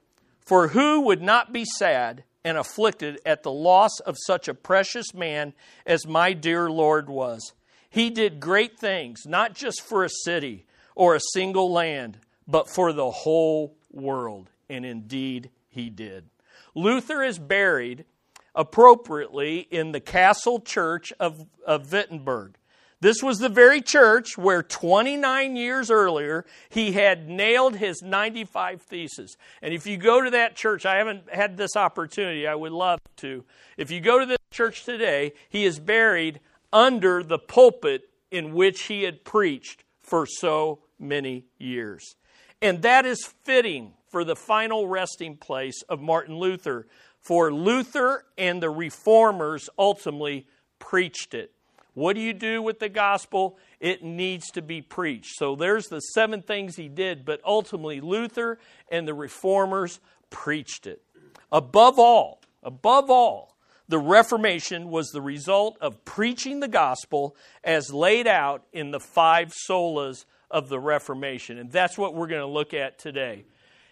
For 0.41 0.67
who 0.67 1.01
would 1.01 1.23
not 1.23 1.51
be 1.51 1.65
sad 1.65 2.25
and 2.43 2.59
afflicted 2.59 3.19
at 3.25 3.41
the 3.41 3.51
loss 3.51 3.99
of 4.01 4.17
such 4.27 4.47
a 4.47 4.53
precious 4.53 5.15
man 5.15 5.53
as 5.83 6.05
my 6.05 6.33
dear 6.33 6.69
Lord 6.69 7.09
was? 7.09 7.53
He 7.89 8.11
did 8.11 8.39
great 8.39 8.77
things, 8.77 9.23
not 9.25 9.55
just 9.55 9.81
for 9.81 10.03
a 10.03 10.09
city 10.25 10.67
or 10.93 11.15
a 11.15 11.21
single 11.33 11.71
land, 11.71 12.19
but 12.47 12.69
for 12.69 12.93
the 12.93 13.11
whole 13.11 13.75
world. 13.91 14.49
And 14.69 14.85
indeed, 14.85 15.49
he 15.69 15.89
did. 15.89 16.29
Luther 16.73 17.23
is 17.23 17.39
buried 17.39 18.05
appropriately 18.53 19.59
in 19.59 19.91
the 19.91 19.99
Castle 19.99 20.59
Church 20.59 21.13
of, 21.19 21.45
of 21.65 21.91
Wittenberg. 21.91 22.57
This 23.01 23.21
was 23.21 23.39
the 23.39 23.49
very 23.49 23.81
church 23.81 24.37
where 24.37 24.63
29 24.63 25.55
years 25.55 25.91
earlier 25.91 26.45
he 26.69 26.93
had 26.93 27.27
nailed 27.27 27.75
his 27.75 28.01
95 28.01 28.81
theses. 28.81 29.37
And 29.61 29.73
if 29.73 29.85
you 29.85 29.97
go 29.97 30.21
to 30.21 30.31
that 30.31 30.55
church, 30.55 30.85
I 30.85 30.97
haven't 30.97 31.29
had 31.31 31.57
this 31.57 31.75
opportunity, 31.75 32.47
I 32.47 32.55
would 32.55 32.71
love 32.71 32.99
to. 33.17 33.43
If 33.77 33.91
you 33.91 33.99
go 33.99 34.19
to 34.19 34.25
this 34.25 34.37
church 34.49 34.85
today, 34.85 35.33
he 35.49 35.65
is 35.65 35.79
buried 35.79 36.39
under 36.71 37.21
the 37.21 37.37
pulpit 37.37 38.09
in 38.31 38.53
which 38.53 38.83
he 38.83 39.03
had 39.03 39.23
preached 39.23 39.83
for 40.01 40.25
so 40.25 40.79
many 40.97 41.45
years. 41.57 42.15
And 42.65 42.81
that 42.81 43.05
is 43.05 43.31
fitting 43.43 43.93
for 44.09 44.23
the 44.23 44.35
final 44.35 44.87
resting 44.87 45.37
place 45.37 45.83
of 45.83 46.01
Martin 46.01 46.35
Luther, 46.39 46.87
for 47.19 47.53
Luther 47.53 48.25
and 48.39 48.59
the 48.59 48.71
reformers 48.71 49.69
ultimately 49.77 50.47
preached 50.79 51.35
it. 51.35 51.51
What 51.93 52.15
do 52.15 52.21
you 52.23 52.33
do 52.33 52.63
with 52.63 52.79
the 52.79 52.89
gospel? 52.89 53.59
It 53.79 54.03
needs 54.03 54.49
to 54.53 54.63
be 54.63 54.81
preached. 54.81 55.35
So 55.35 55.55
there's 55.55 55.89
the 55.89 55.99
seven 55.99 56.41
things 56.41 56.75
he 56.75 56.87
did, 56.87 57.23
but 57.23 57.39
ultimately 57.45 58.01
Luther 58.01 58.57
and 58.89 59.07
the 59.07 59.13
reformers 59.13 59.99
preached 60.31 60.87
it. 60.87 61.03
Above 61.51 61.99
all, 61.99 62.41
above 62.63 63.11
all, 63.11 63.55
the 63.87 63.99
Reformation 63.99 64.89
was 64.89 65.09
the 65.09 65.21
result 65.21 65.77
of 65.81 66.03
preaching 66.03 66.61
the 66.61 66.67
gospel 66.67 67.35
as 67.63 67.93
laid 67.93 68.25
out 68.25 68.63
in 68.73 68.89
the 68.89 68.99
five 68.99 69.53
solas 69.69 70.25
of 70.55 70.69
the 70.69 70.79
Reformation. 70.79 71.57
And 71.57 71.69
that's 71.69 71.97
what 71.97 72.15
we're 72.15 72.27
going 72.27 72.39
to 72.39 72.47
look 72.47 72.73
at 72.73 72.97
today. 72.97 73.43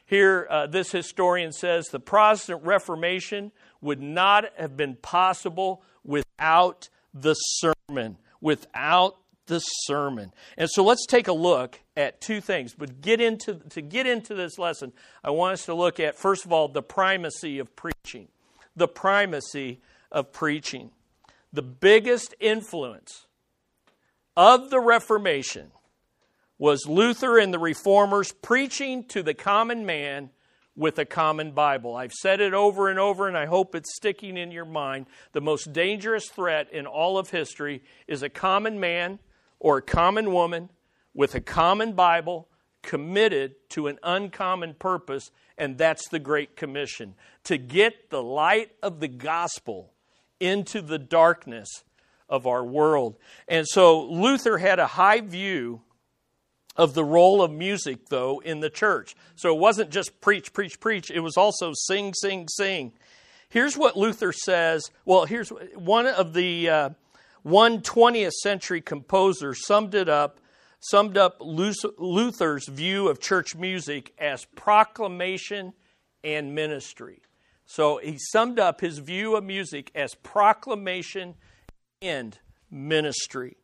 Here, 0.06 0.48
uh, 0.50 0.68
this 0.68 0.94
historian 0.94 1.52
says 1.52 1.88
the 1.88 2.00
Protestant 2.00 2.64
Reformation 2.64 3.52
would 3.82 4.02
not 4.02 4.46
have 4.58 4.78
been 4.78 4.96
possible 4.96 5.84
without 6.06 6.88
the 7.14 7.34
sermon. 7.34 8.18
Without 8.40 9.18
the 9.48 9.60
sermon. 9.60 10.32
And 10.58 10.70
so 10.70 10.86
let's 10.86 11.06
take 11.06 11.28
a 11.28 11.34
look 11.34 11.82
at 11.98 12.22
two 12.22 12.40
things. 12.40 12.74
But 12.74 13.02
get 13.02 13.20
into 13.20 13.56
to 13.72 13.82
get 13.82 14.08
into 14.08 14.34
this 14.34 14.58
lesson, 14.58 14.94
I 15.22 15.32
want 15.32 15.56
us 15.56 15.66
to 15.66 15.74
look 15.74 16.00
at 16.00 16.18
first 16.18 16.46
of 16.46 16.54
all 16.54 16.70
the 16.70 16.82
primacy 16.82 17.60
of 17.60 17.76
preaching. 17.76 18.30
The 18.74 18.88
primacy 18.88 19.82
of 20.14 20.32
preaching. 20.32 20.92
The 21.52 21.62
biggest 21.62 22.36
influence 22.40 23.28
of 24.38 24.70
the 24.70 24.80
Reformation 24.80 25.72
was 26.58 26.86
Luther 26.88 27.38
and 27.38 27.54
the 27.54 27.60
reformers 27.60 28.32
preaching 28.32 29.04
to 29.06 29.24
the 29.24 29.34
common 29.34 29.86
man 29.86 30.30
with 30.76 30.98
a 30.98 31.06
common 31.06 31.52
Bible. 31.52 31.96
I've 31.96 32.14
said 32.14 32.42
it 32.42 32.54
over 32.54 32.90
and 32.90 32.98
over, 32.98 33.28
and 33.28 33.38
I 33.38 33.46
hope 33.46 33.76
it's 33.76 33.96
sticking 33.96 34.38
in 34.38 34.52
your 34.52 34.66
mind. 34.66 35.06
The 35.34 35.42
most 35.42 35.72
dangerous 35.74 36.30
threat 36.30 36.72
in 36.72 36.86
all 36.88 37.18
of 37.18 37.30
history 37.30 37.84
is 38.08 38.24
a 38.24 38.30
common 38.30 38.80
man 38.80 39.20
or 39.60 39.78
a 39.78 39.82
common 39.82 40.32
woman 40.32 40.70
with 41.14 41.36
a 41.36 41.42
common 41.42 41.94
Bible 41.94 42.48
committed 42.82 43.56
to 43.70 43.88
an 43.88 44.00
uncommon 44.04 44.74
purpose, 44.74 45.32
and 45.58 45.78
that's 45.78 46.10
the 46.10 46.20
Great 46.20 46.56
Commission 46.56 47.16
to 47.44 47.58
get 47.58 48.10
the 48.10 48.22
light 48.22 48.72
of 48.82 49.00
the 49.00 49.08
gospel 49.08 49.94
into 50.40 50.82
the 50.82 51.00
darkness 51.00 51.84
of 52.28 52.48
our 52.48 52.64
world. 52.64 53.16
And 53.48 53.68
so 53.68 54.04
Luther 54.04 54.58
had 54.58 54.80
a 54.80 54.88
high 54.88 55.22
view 55.22 55.82
of 56.76 56.94
the 56.94 57.04
role 57.04 57.42
of 57.42 57.52
music, 57.52 58.10
though, 58.10 58.40
in 58.40 58.60
the 58.60 58.70
church. 58.70 59.16
So 59.36 59.54
it 59.54 59.60
wasn't 59.60 59.92
just 59.92 60.20
preach, 60.22 60.54
preach, 60.54 60.80
preach, 60.80 61.12
it 61.12 61.20
was 61.20 61.38
also 61.38 61.72
sing, 61.74 62.14
sing, 62.14 62.48
sing. 62.48 62.94
Here's 63.50 63.78
what 63.78 63.96
Luther 63.96 64.32
says. 64.32 64.84
Well, 65.06 65.26
here's 65.26 65.50
one 65.50 66.08
of 66.08 66.34
the 66.34 66.70
uh, 66.70 66.90
one 67.44 67.82
20th 67.82 68.32
century 68.32 68.82
composers 68.82 69.66
summed 69.66 69.94
it 69.94 70.10
up, 70.10 70.40
summed 70.80 71.18
up 71.18 71.38
Luther's 71.40 72.68
view 72.68 73.10
of 73.10 73.20
church 73.20 73.56
music 73.56 74.12
as 74.18 74.46
proclamation 74.56 75.74
and 76.24 76.56
ministry. 76.56 77.22
So 77.66 77.98
he 77.98 78.18
summed 78.18 78.60
up 78.60 78.82
his 78.82 78.98
view 78.98 79.36
of 79.36 79.44
music 79.44 79.92
as 79.94 80.16
proclamation 80.16 81.36
and 82.02 82.38
ministry. 82.72 83.58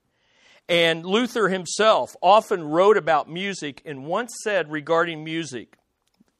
And 0.70 1.04
Luther 1.04 1.50
himself 1.50 2.16
often 2.22 2.64
wrote 2.64 2.96
about 2.96 3.28
music 3.28 3.82
and 3.86 4.06
once 4.06 4.32
said 4.44 4.72
regarding 4.72 5.24
music, 5.24 5.76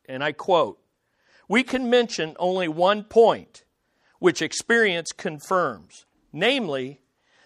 and 0.08 0.24
I 0.24 0.34
quote, 0.34 0.80
We 1.48 1.64
can 1.64 1.90
mention 1.90 2.36
only 2.38 2.68
one 2.68 3.04
point 3.04 3.64
which 4.20 4.44
experience 4.44 5.12
confirms, 5.12 6.06
namely, 6.32 7.02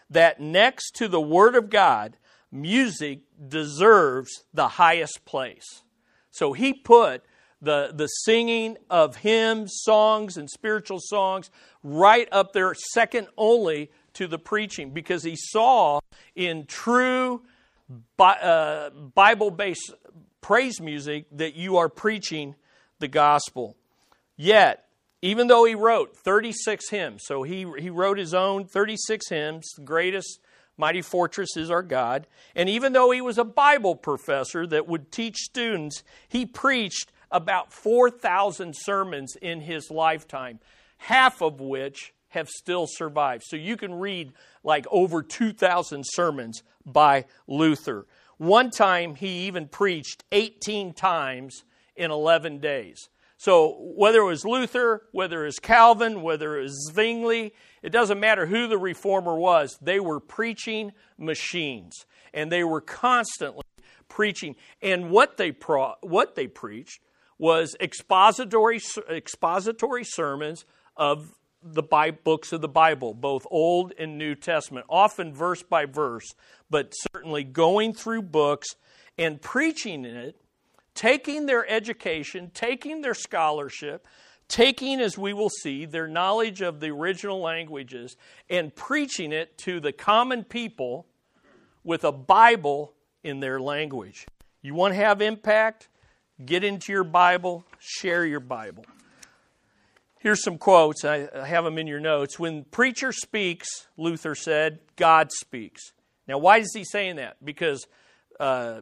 that 0.10 0.42
next 0.42 0.92
to 0.96 1.08
the 1.08 1.22
Word 1.22 1.56
of 1.56 1.70
God, 1.70 2.18
music 2.52 3.22
deserves 3.48 4.44
the 4.54 4.68
highest 4.68 5.24
place. 5.24 5.84
So 6.32 6.52
he 6.52 6.74
put 6.74 7.24
the, 7.62 7.92
the 7.94 8.08
singing 8.08 8.78
of 8.90 9.18
hymns, 9.18 9.72
songs, 9.84 10.36
and 10.36 10.50
spiritual 10.50 11.00
songs 11.00 11.50
right 11.82 12.28
up 12.32 12.52
there, 12.52 12.74
second 12.74 13.28
only 13.38 13.90
to 14.14 14.28
the 14.28 14.40
preaching 14.40 14.92
because 14.92 15.24
he 15.24 15.36
saw 15.36 16.00
in 16.36 16.66
true 16.66 17.42
uh, 18.20 18.90
Bible 18.90 19.52
based 19.52 19.94
praise 20.42 20.80
music 20.82 21.26
that 21.32 21.56
you 21.56 21.78
are 21.78 21.90
preaching 21.90 22.56
the 23.00 23.08
gospel. 23.08 23.76
Yet, 24.36 24.86
even 25.22 25.48
though 25.48 25.64
he 25.64 25.74
wrote 25.74 26.18
36 26.18 26.90
hymns, 26.90 27.22
so 27.26 27.44
he, 27.44 27.66
he 27.80 27.90
wrote 27.90 28.18
his 28.18 28.34
own 28.34 28.66
36 28.66 29.30
hymns, 29.30 29.72
the 29.78 29.84
greatest 29.84 30.40
mighty 30.78 31.02
fortress 31.02 31.56
is 31.56 31.72
our 31.72 31.82
God, 31.82 32.28
and 32.56 32.68
even 32.68 32.94
though 32.94 33.12
he 33.12 33.22
was 33.22 33.38
a 33.38 33.44
Bible 33.44 33.96
professor 33.96 34.68
that 34.68 34.88
would 34.88 35.12
teach 35.12 35.38
students, 35.38 36.04
he 36.28 36.46
preached 36.46 37.12
about 37.32 37.72
4,000 37.72 38.76
sermons 38.76 39.36
in 39.42 39.62
his 39.62 39.90
lifetime, 39.90 40.60
half 40.98 41.42
of 41.42 41.62
which 41.62 42.14
have 42.34 42.50
still 42.50 42.88
survived. 42.88 43.44
So 43.46 43.56
you 43.56 43.78
can 43.78 43.94
read 43.94 44.34
like 44.64 44.86
over 44.92 45.22
2,000 45.22 46.04
sermons 46.04 46.64
by 46.84 47.26
Luther. 47.48 48.08
One 48.38 48.72
time 48.72 49.16
he 49.16 49.46
even 49.46 49.68
preached 49.68 50.24
18 50.32 50.94
times 50.94 51.64
in 51.96 52.10
11 52.10 52.60
days. 52.60 53.10
So 53.38 53.78
whether 53.96 54.20
it 54.20 54.26
was 54.26 54.46
Luther, 54.46 55.04
whether 55.12 55.44
it 55.44 55.48
was 55.48 55.60
Calvin, 55.60 56.24
whether 56.24 56.58
it 56.58 56.64
was 56.64 56.90
Zwingli, 56.92 57.54
it 57.84 57.92
doesn't 57.92 58.20
matter 58.20 58.48
who 58.48 58.68
the 58.68 58.80
reformer 58.80 59.36
was, 59.36 59.78
they 59.80 60.00
were 60.00 60.20
preaching 60.20 60.92
machines. 61.20 62.06
And 62.34 62.52
they 62.52 62.64
were 62.64 62.82
constantly 62.82 63.64
preaching. 64.10 64.56
And 64.82 65.12
what 65.12 65.38
they, 65.38 65.52
pro- 65.52 65.96
what 66.02 66.34
they 66.34 66.48
preached 66.48 67.02
was 67.38 67.76
expository, 67.80 68.80
expository 69.10 70.04
sermons 70.04 70.66
of 70.98 71.30
the 71.64 71.84
books 72.24 72.52
of 72.52 72.62
the 72.62 72.68
Bible, 72.68 73.14
both 73.14 73.48
Old 73.50 73.94
and 73.98 74.18
New 74.18 74.36
Testament, 74.36 74.86
often 74.90 75.34
verse 75.34 75.64
by 75.64 75.86
verse, 75.86 76.34
but 76.70 76.94
certainly 77.14 77.44
going 77.44 77.94
through 77.94 78.24
books 78.24 78.76
and 79.18 79.42
preaching 79.42 80.06
in 80.06 80.16
it, 80.16 80.42
taking 80.94 81.46
their 81.46 81.68
education, 81.70 82.52
taking 82.54 83.02
their 83.02 83.14
scholarship, 83.14 84.06
taking, 84.48 85.00
as 85.00 85.18
we 85.18 85.34
will 85.34 85.50
see, 85.50 85.86
their 85.86 86.08
knowledge 86.08 86.62
of 86.62 86.80
the 86.80 86.90
original 86.90 87.40
languages, 87.40 88.18
and 88.50 88.76
preaching 88.76 89.32
it 89.32 89.58
to 89.60 89.80
the 89.80 89.92
common 89.92 90.44
people 90.44 91.08
with 91.84 92.04
a 92.04 92.12
Bible 92.12 92.94
in 93.24 93.40
their 93.40 93.60
language. 93.60 94.28
You 94.62 94.74
want 94.74 94.94
to 94.94 94.98
have 94.98 95.22
impact? 95.22 95.90
Get 96.44 96.64
into 96.64 96.92
your 96.92 97.04
Bible, 97.04 97.66
share 97.80 98.26
your 98.26 98.40
Bible. 98.40 98.86
Here's 100.24 100.42
some 100.42 100.58
quotes. 100.58 101.04
I 101.04 101.28
have 101.46 101.66
them 101.66 101.78
in 101.78 101.86
your 101.86 102.00
notes. 102.00 102.40
When 102.40 102.64
preacher 102.64 103.12
speaks, 103.12 103.68
Luther 103.98 104.36
said, 104.36 104.80
God 104.96 105.34
speaks. 105.34 105.92
Now, 106.30 106.38
why 106.38 106.60
is 106.60 106.72
he 106.74 106.86
saying 106.86 107.18
that? 107.18 107.44
Because 107.44 107.86
uh, 108.40 108.80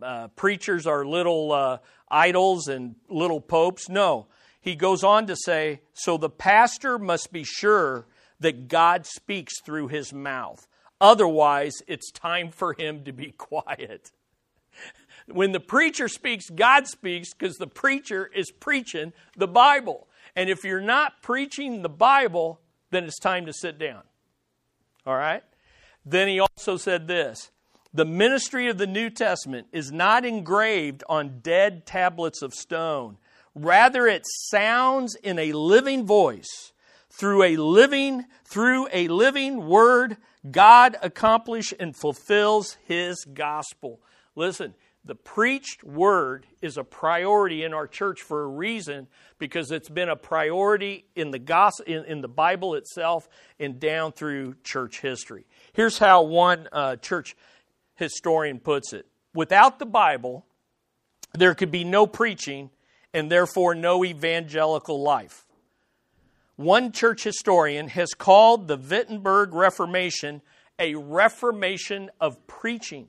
uh, 0.00 0.28
preachers 0.36 0.86
are 0.86 1.04
little 1.04 1.50
uh, 1.50 1.78
idols 2.08 2.68
and 2.68 2.94
little 3.08 3.40
popes. 3.40 3.88
No. 3.88 4.28
He 4.60 4.76
goes 4.76 5.02
on 5.02 5.26
to 5.26 5.34
say, 5.34 5.80
so 5.92 6.16
the 6.16 6.30
pastor 6.30 7.00
must 7.00 7.32
be 7.32 7.42
sure 7.42 8.06
that 8.38 8.68
God 8.68 9.06
speaks 9.06 9.54
through 9.64 9.88
his 9.88 10.12
mouth. 10.12 10.68
Otherwise, 11.00 11.72
it's 11.88 12.12
time 12.12 12.52
for 12.52 12.74
him 12.74 13.02
to 13.06 13.12
be 13.12 13.32
quiet. 13.36 14.12
when 15.26 15.50
the 15.50 15.58
preacher 15.58 16.06
speaks, 16.06 16.48
God 16.48 16.86
speaks 16.86 17.34
because 17.34 17.56
the 17.56 17.66
preacher 17.66 18.30
is 18.32 18.52
preaching 18.52 19.12
the 19.36 19.48
Bible. 19.48 20.06
And 20.36 20.48
if 20.48 20.64
you're 20.64 20.80
not 20.80 21.22
preaching 21.22 21.82
the 21.82 21.88
Bible, 21.88 22.60
then 22.90 23.04
it's 23.04 23.18
time 23.18 23.46
to 23.46 23.52
sit 23.52 23.78
down. 23.78 24.02
All 25.06 25.16
right? 25.16 25.42
Then 26.04 26.28
he 26.28 26.40
also 26.40 26.76
said 26.76 27.08
this 27.08 27.50
The 27.92 28.04
ministry 28.04 28.68
of 28.68 28.78
the 28.78 28.86
New 28.86 29.10
Testament 29.10 29.68
is 29.72 29.92
not 29.92 30.24
engraved 30.24 31.02
on 31.08 31.40
dead 31.40 31.86
tablets 31.86 32.42
of 32.42 32.54
stone. 32.54 33.16
Rather, 33.54 34.06
it 34.06 34.24
sounds 34.48 35.16
in 35.16 35.38
a 35.38 35.52
living 35.52 36.06
voice 36.06 36.72
through 37.10 37.42
a 37.42 37.56
living 37.56 38.24
through 38.44 38.88
a 38.92 39.08
living 39.08 39.66
word 39.66 40.16
god 40.50 40.96
accomplishes 41.02 41.76
and 41.78 41.96
fulfills 41.96 42.78
his 42.86 43.26
gospel 43.34 44.00
listen 44.36 44.74
the 45.04 45.14
preached 45.14 45.82
word 45.82 46.46
is 46.60 46.76
a 46.76 46.84
priority 46.84 47.64
in 47.64 47.72
our 47.72 47.86
church 47.86 48.20
for 48.20 48.42
a 48.42 48.46
reason 48.46 49.08
because 49.38 49.70
it's 49.70 49.88
been 49.88 50.08
a 50.10 50.16
priority 50.16 51.06
in 51.16 51.30
the 51.30 51.38
gospel 51.38 51.86
in, 51.86 52.04
in 52.04 52.20
the 52.20 52.28
bible 52.28 52.74
itself 52.74 53.28
and 53.58 53.80
down 53.80 54.12
through 54.12 54.54
church 54.62 55.00
history. 55.00 55.46
Here's 55.72 55.98
how 55.98 56.22
one 56.22 56.68
uh, 56.70 56.96
church 56.96 57.34
historian 57.94 58.60
puts 58.60 58.92
it. 58.92 59.06
Without 59.34 59.78
the 59.78 59.86
bible 59.86 60.44
there 61.32 61.54
could 61.54 61.70
be 61.70 61.84
no 61.84 62.06
preaching 62.06 62.70
and 63.14 63.30
therefore 63.30 63.74
no 63.74 64.04
evangelical 64.04 65.02
life. 65.02 65.46
One 66.56 66.92
church 66.92 67.24
historian 67.24 67.88
has 67.88 68.12
called 68.12 68.68
the 68.68 68.76
Wittenberg 68.76 69.54
Reformation 69.54 70.42
a 70.78 70.94
reformation 70.94 72.10
of 72.20 72.46
preaching. 72.46 73.08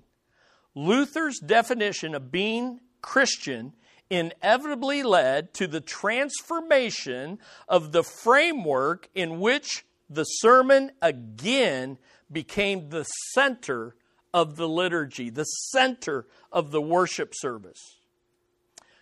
Luther's 0.75 1.39
definition 1.39 2.15
of 2.15 2.31
being 2.31 2.79
Christian 3.01 3.73
inevitably 4.09 5.03
led 5.03 5.53
to 5.55 5.67
the 5.67 5.81
transformation 5.81 7.39
of 7.67 7.91
the 7.91 8.03
framework 8.03 9.09
in 9.15 9.39
which 9.39 9.85
the 10.09 10.25
sermon 10.25 10.91
again 11.01 11.97
became 12.31 12.89
the 12.89 13.05
center 13.33 13.95
of 14.33 14.55
the 14.57 14.67
liturgy, 14.67 15.29
the 15.29 15.45
center 15.45 16.25
of 16.51 16.71
the 16.71 16.81
worship 16.81 17.33
service. 17.35 17.97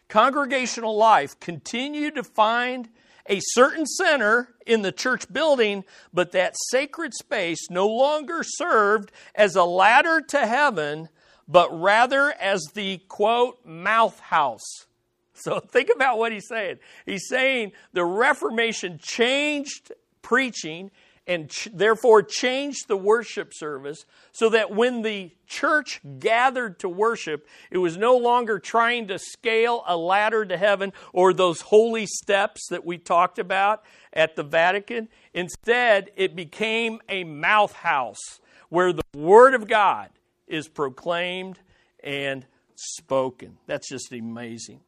Congregational 0.08 0.96
life 0.96 1.40
continued 1.40 2.16
to 2.16 2.24
find 2.24 2.90
a 3.28 3.40
certain 3.42 3.86
center 3.86 4.56
in 4.66 4.82
the 4.82 4.92
church 4.92 5.32
building, 5.32 5.84
but 6.12 6.32
that 6.32 6.56
sacred 6.70 7.14
space 7.14 7.70
no 7.70 7.88
longer 7.88 8.42
served 8.44 9.12
as 9.36 9.56
a 9.56 9.64
ladder 9.64 10.20
to 10.20 10.48
heaven, 10.48 11.10
but 11.50 11.82
rather 11.82 12.32
as 12.39 12.63
the 12.75 13.00
quote, 13.10 13.65
mouth 13.65 14.20
house. 14.20 14.62
So 15.41 15.62
think 15.62 15.89
about 15.96 16.18
what 16.18 16.34
he's 16.34 16.50
saying. 16.50 16.79
He's 17.06 17.29
saying 17.29 17.72
the 17.94 18.03
Reformation 18.03 19.00
changed 19.01 19.94
preaching 20.22 20.91
and 21.25 21.50
ch- 21.50 21.70
therefore 21.72 22.24
changed 22.24 22.89
the 22.89 22.98
worship 22.98 23.53
service 23.53 24.06
so 24.34 24.50
that 24.50 24.72
when 24.72 25.01
the 25.01 25.32
church 25.48 26.01
gathered 26.20 26.79
to 26.79 26.90
worship, 26.90 27.48
it 27.72 27.77
was 27.77 27.96
no 27.96 28.18
longer 28.18 28.59
trying 28.59 29.07
to 29.07 29.18
scale 29.18 29.85
a 29.88 29.96
ladder 29.96 30.44
to 30.44 30.57
heaven 30.57 30.92
or 31.14 31.31
those 31.31 31.62
holy 31.62 32.05
steps 32.05 32.68
that 32.70 32.85
we 32.85 32.98
talked 32.98 33.40
about 33.40 33.83
at 34.12 34.35
the 34.35 34.44
Vatican. 34.44 35.07
Instead, 35.33 36.12
it 36.18 36.35
became 36.35 37.00
a 37.07 37.24
mouth 37.24 37.72
house 37.72 38.42
where 38.68 38.92
the 38.92 39.03
Word 39.16 39.53
of 39.53 39.70
God 39.70 40.09
is 40.50 40.68
proclaimed 40.68 41.59
and 42.03 42.46
spoken. 42.75 43.57
That's 43.68 43.90
just 43.90 44.12
amazing. 44.12 44.81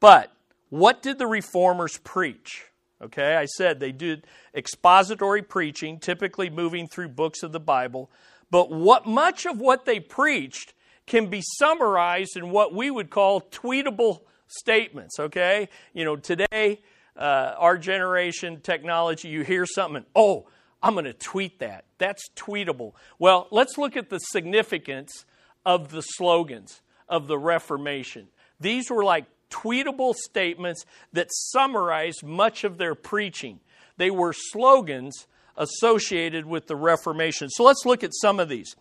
But 0.00 0.32
what 0.70 1.02
did 1.02 1.18
the 1.18 1.26
reformers 1.26 1.98
preach? 1.98 2.64
Okay, 3.00 3.36
I 3.36 3.46
said 3.46 3.80
they 3.80 3.92
did 3.92 4.26
expository 4.54 5.42
preaching, 5.42 5.98
typically 5.98 6.50
moving 6.50 6.86
through 6.86 7.08
books 7.08 7.42
of 7.42 7.52
the 7.52 7.60
Bible. 7.60 8.10
But 8.50 8.70
what 8.70 9.06
much 9.06 9.44
of 9.44 9.60
what 9.60 9.84
they 9.84 9.98
preached 9.98 10.74
can 11.06 11.26
be 11.28 11.42
summarized 11.58 12.36
in 12.36 12.50
what 12.50 12.74
we 12.74 12.90
would 12.90 13.10
call 13.10 13.40
tweetable 13.40 14.20
statements. 14.46 15.18
Okay, 15.18 15.68
you 15.92 16.04
know, 16.04 16.16
today, 16.16 16.80
uh, 17.16 17.54
our 17.58 17.76
generation 17.76 18.60
technology, 18.60 19.28
you 19.28 19.42
hear 19.42 19.66
something, 19.66 19.96
and, 19.96 20.06
oh, 20.14 20.46
I'm 20.82 20.94
going 20.94 21.04
to 21.04 21.12
tweet 21.12 21.60
that. 21.60 21.84
That's 21.98 22.28
tweetable. 22.36 22.92
Well, 23.18 23.46
let's 23.50 23.78
look 23.78 23.96
at 23.96 24.10
the 24.10 24.18
significance 24.18 25.24
of 25.64 25.90
the 25.90 26.02
slogans 26.02 26.82
of 27.08 27.28
the 27.28 27.38
Reformation. 27.38 28.28
These 28.58 28.90
were 28.90 29.04
like 29.04 29.26
tweetable 29.50 30.14
statements 30.14 30.84
that 31.12 31.28
summarized 31.30 32.24
much 32.24 32.64
of 32.64 32.78
their 32.78 32.94
preaching. 32.94 33.60
They 33.96 34.10
were 34.10 34.32
slogans 34.32 35.26
associated 35.56 36.46
with 36.46 36.66
the 36.66 36.76
Reformation. 36.76 37.50
So 37.50 37.62
let's 37.64 37.84
look 37.84 38.02
at 38.02 38.10
some 38.14 38.40
of 38.40 38.48
these. 38.48 38.74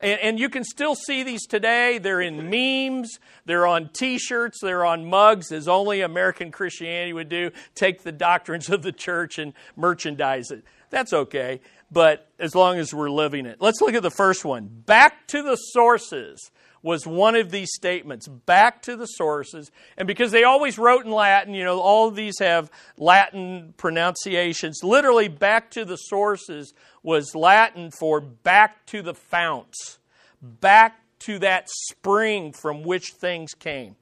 And, 0.00 0.20
and, 0.20 0.40
you 0.40 0.48
can 0.48 0.64
still 0.64 0.96
see 0.96 1.22
these 1.22 1.46
today. 1.46 1.98
They're 1.98 2.20
in 2.20 2.50
memes, 2.50 3.20
they're 3.44 3.68
on 3.68 3.88
t 3.92 4.18
shirts, 4.18 4.58
they're 4.60 4.84
on 4.84 5.08
mugs, 5.08 5.52
as 5.52 5.68
only 5.68 6.00
American 6.00 6.50
Christianity 6.50 7.12
would 7.12 7.28
do. 7.28 7.52
Take 7.76 8.02
the 8.02 8.10
doctrines 8.10 8.68
of 8.68 8.82
the 8.82 8.90
church 8.90 9.38
and 9.38 9.52
merchandise 9.76 10.50
it. 10.50 10.64
That's 10.92 11.14
okay, 11.14 11.62
but 11.90 12.28
as 12.38 12.54
long 12.54 12.78
as 12.78 12.92
we're 12.92 13.10
living 13.10 13.46
it. 13.46 13.56
Let's 13.60 13.80
look 13.80 13.94
at 13.94 14.02
the 14.02 14.10
first 14.10 14.44
one 14.44 14.68
Back 14.68 15.26
to 15.28 15.42
the 15.42 15.56
sources 15.56 16.50
was 16.82 17.06
one 17.06 17.34
of 17.34 17.50
these 17.50 17.70
statements 17.72 18.28
back 18.28 18.82
to 18.82 18.96
the 18.96 19.06
sources. 19.06 19.70
And 19.96 20.06
because 20.06 20.32
they 20.32 20.44
always 20.44 20.78
wrote 20.78 21.06
in 21.06 21.12
Latin, 21.12 21.54
you 21.54 21.64
know, 21.64 21.80
all 21.80 22.08
of 22.08 22.14
these 22.14 22.40
have 22.40 22.70
Latin 22.98 23.72
pronunciations. 23.78 24.80
Literally, 24.82 25.28
back 25.28 25.70
to 25.70 25.84
the 25.84 25.96
sources 25.96 26.74
was 27.02 27.34
Latin 27.34 27.90
for 27.90 28.20
back 28.20 28.84
to 28.86 29.00
the 29.00 29.14
founts, 29.14 29.98
back 30.42 31.00
to 31.20 31.38
that 31.38 31.68
spring 31.70 32.52
from 32.52 32.82
which 32.82 33.12
things 33.12 33.54
came. 33.54 33.96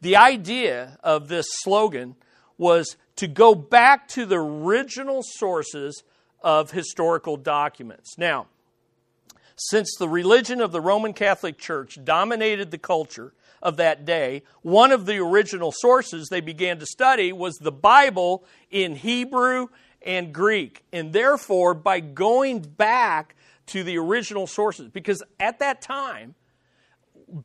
The 0.00 0.16
idea 0.16 0.98
of 1.02 1.28
this 1.28 1.46
slogan 1.62 2.16
was 2.58 2.96
to 3.16 3.28
go 3.28 3.54
back 3.54 4.08
to 4.08 4.26
the 4.26 4.40
original 4.40 5.22
sources 5.22 6.02
of 6.44 6.70
historical 6.70 7.38
documents. 7.38 8.18
Now, 8.18 8.46
since 9.56 9.96
the 9.98 10.08
religion 10.08 10.60
of 10.60 10.72
the 10.72 10.80
Roman 10.80 11.14
Catholic 11.14 11.58
Church 11.58 11.98
dominated 12.04 12.70
the 12.70 12.78
culture 12.78 13.32
of 13.62 13.78
that 13.78 14.04
day, 14.04 14.42
one 14.60 14.92
of 14.92 15.06
the 15.06 15.16
original 15.18 15.72
sources 15.72 16.28
they 16.28 16.42
began 16.42 16.78
to 16.80 16.86
study 16.86 17.32
was 17.32 17.56
the 17.56 17.72
Bible 17.72 18.44
in 18.70 18.94
Hebrew 18.94 19.68
and 20.02 20.34
Greek. 20.34 20.84
And 20.92 21.12
therefore, 21.14 21.72
by 21.72 22.00
going 22.00 22.60
back 22.60 23.36
to 23.68 23.82
the 23.82 23.96
original 23.96 24.46
sources, 24.46 24.90
because 24.90 25.22
at 25.40 25.60
that 25.60 25.80
time, 25.80 26.34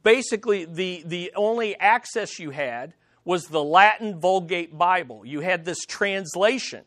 basically 0.03 0.65
the, 0.65 1.03
the 1.05 1.31
only 1.37 1.79
access 1.79 2.37
you 2.37 2.49
had 2.49 2.95
was 3.23 3.45
the 3.45 3.63
Latin 3.63 4.19
Vulgate 4.19 4.77
Bible. 4.77 5.25
You 5.25 5.39
had 5.39 5.63
this 5.63 5.85
translation. 5.85 6.83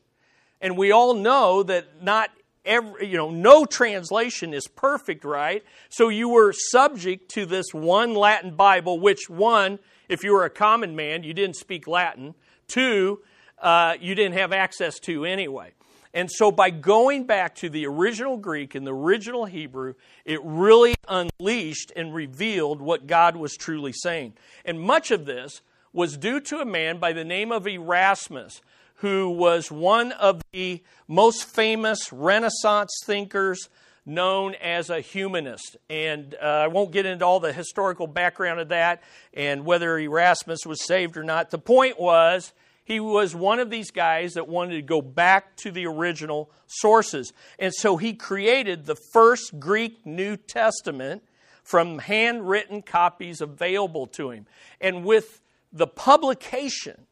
And 0.62 0.79
we 0.79 0.92
all 0.92 1.12
know 1.12 1.62
that 1.64 2.03
not 2.03 2.31
every, 2.64 3.09
you 3.09 3.16
know, 3.16 3.31
no 3.31 3.66
translation 3.66 4.55
is 4.55 4.68
perfect, 4.68 5.25
right? 5.25 5.64
So 5.88 6.09
you 6.09 6.29
were 6.29 6.53
subject 6.53 7.29
to 7.33 7.44
this 7.44 7.75
one 7.75 8.14
Latin 8.14 8.55
Bible, 8.55 8.98
which 9.01 9.29
one, 9.29 9.81
if 10.09 10.22
you 10.22 10.33
were 10.33 10.44
a 10.44 10.51
common 10.51 10.96
man, 10.96 11.25
you 11.25 11.35
didn't 11.35 11.57
speak 11.57 11.87
Latin. 11.87 12.35
Two, 12.68 13.20
uh, 13.59 13.94
you 14.01 14.14
didn't 14.14 14.38
have 14.38 14.53
access 14.53 14.98
to 15.01 15.25
anyway. 15.25 15.72
And 16.14 16.31
so 16.31 16.53
by 16.53 16.70
going 16.70 17.25
back 17.25 17.55
to 17.57 17.70
the 17.70 17.87
original 17.87 18.37
Greek 18.37 18.75
and 18.75 18.87
the 18.87 18.92
original 18.92 19.46
Hebrew, 19.46 19.94
it 20.25 20.40
really 20.44 20.94
unleashed 21.09 21.90
and 21.96 22.14
revealed 22.14 22.83
what 22.83 23.07
God 23.07 23.35
was 23.35 23.57
truly 23.57 23.92
saying. 23.92 24.35
And 24.64 24.79
much 24.79 25.11
of 25.11 25.25
this 25.25 25.62
was 25.92 26.16
due 26.16 26.40
to 26.40 26.59
a 26.59 26.64
man 26.66 26.98
by 26.98 27.12
the 27.12 27.25
name 27.25 27.51
of 27.51 27.66
Erasmus 27.66 28.61
who 29.02 29.28
was 29.28 29.68
one 29.68 30.12
of 30.12 30.40
the 30.52 30.80
most 31.08 31.42
famous 31.44 32.12
Renaissance 32.12 32.92
thinkers 33.04 33.68
known 34.06 34.54
as 34.54 34.90
a 34.90 35.00
humanist. 35.00 35.76
And 35.90 36.36
uh, 36.40 36.46
I 36.46 36.68
won't 36.68 36.92
get 36.92 37.04
into 37.04 37.24
all 37.24 37.40
the 37.40 37.52
historical 37.52 38.06
background 38.06 38.60
of 38.60 38.68
that 38.68 39.02
and 39.34 39.64
whether 39.64 39.98
Erasmus 39.98 40.60
was 40.64 40.84
saved 40.84 41.16
or 41.16 41.24
not. 41.24 41.50
The 41.50 41.58
point 41.58 41.98
was, 41.98 42.52
he 42.84 43.00
was 43.00 43.34
one 43.34 43.58
of 43.58 43.70
these 43.70 43.90
guys 43.90 44.34
that 44.34 44.46
wanted 44.46 44.76
to 44.76 44.82
go 44.82 45.02
back 45.02 45.56
to 45.56 45.72
the 45.72 45.86
original 45.86 46.52
sources. 46.68 47.32
And 47.58 47.74
so 47.74 47.96
he 47.96 48.14
created 48.14 48.86
the 48.86 48.96
first 49.12 49.58
Greek 49.58 50.06
New 50.06 50.36
Testament 50.36 51.24
from 51.64 51.98
handwritten 51.98 52.82
copies 52.82 53.40
available 53.40 54.06
to 54.06 54.30
him. 54.30 54.46
And 54.80 55.04
with 55.04 55.40
the 55.72 55.88
publication 55.88 57.06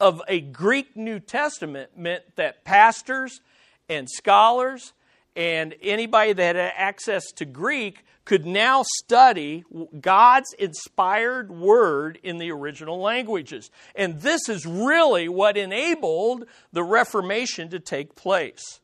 of 0.00 0.22
a 0.28 0.40
Greek 0.40 0.96
New 0.96 1.20
Testament 1.20 1.96
meant 1.96 2.22
that 2.36 2.64
pastors 2.64 3.40
and 3.88 4.08
scholars 4.10 4.92
and 5.34 5.74
anybody 5.82 6.32
that 6.32 6.56
had 6.56 6.72
access 6.76 7.30
to 7.32 7.44
Greek 7.44 8.04
could 8.24 8.44
now 8.44 8.82
study 9.04 9.64
God's 10.00 10.52
inspired 10.58 11.50
word 11.52 12.18
in 12.22 12.38
the 12.38 12.50
original 12.50 13.00
languages. 13.00 13.70
And 13.94 14.20
this 14.20 14.48
is 14.48 14.66
really 14.66 15.28
what 15.28 15.56
enabled 15.56 16.46
the 16.72 16.82
Reformation 16.82 17.68
to 17.70 17.78
take 17.78 18.16
place. 18.16 18.80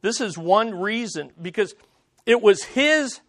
This 0.00 0.20
is 0.20 0.36
one 0.36 0.74
reason, 0.74 1.30
because 1.40 1.74
it 2.26 2.42
was 2.42 2.64
his 2.64 3.20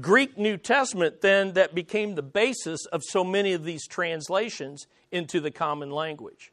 Greek 0.00 0.38
New 0.38 0.56
Testament 0.56 1.20
then 1.20 1.52
that 1.54 1.74
became 1.74 2.14
the 2.14 2.22
basis 2.22 2.84
of 2.86 3.02
so 3.02 3.24
many 3.24 3.52
of 3.52 3.64
these 3.64 3.86
translations 3.86 4.86
into 5.10 5.40
the 5.40 5.50
common 5.50 5.90
language. 5.90 6.51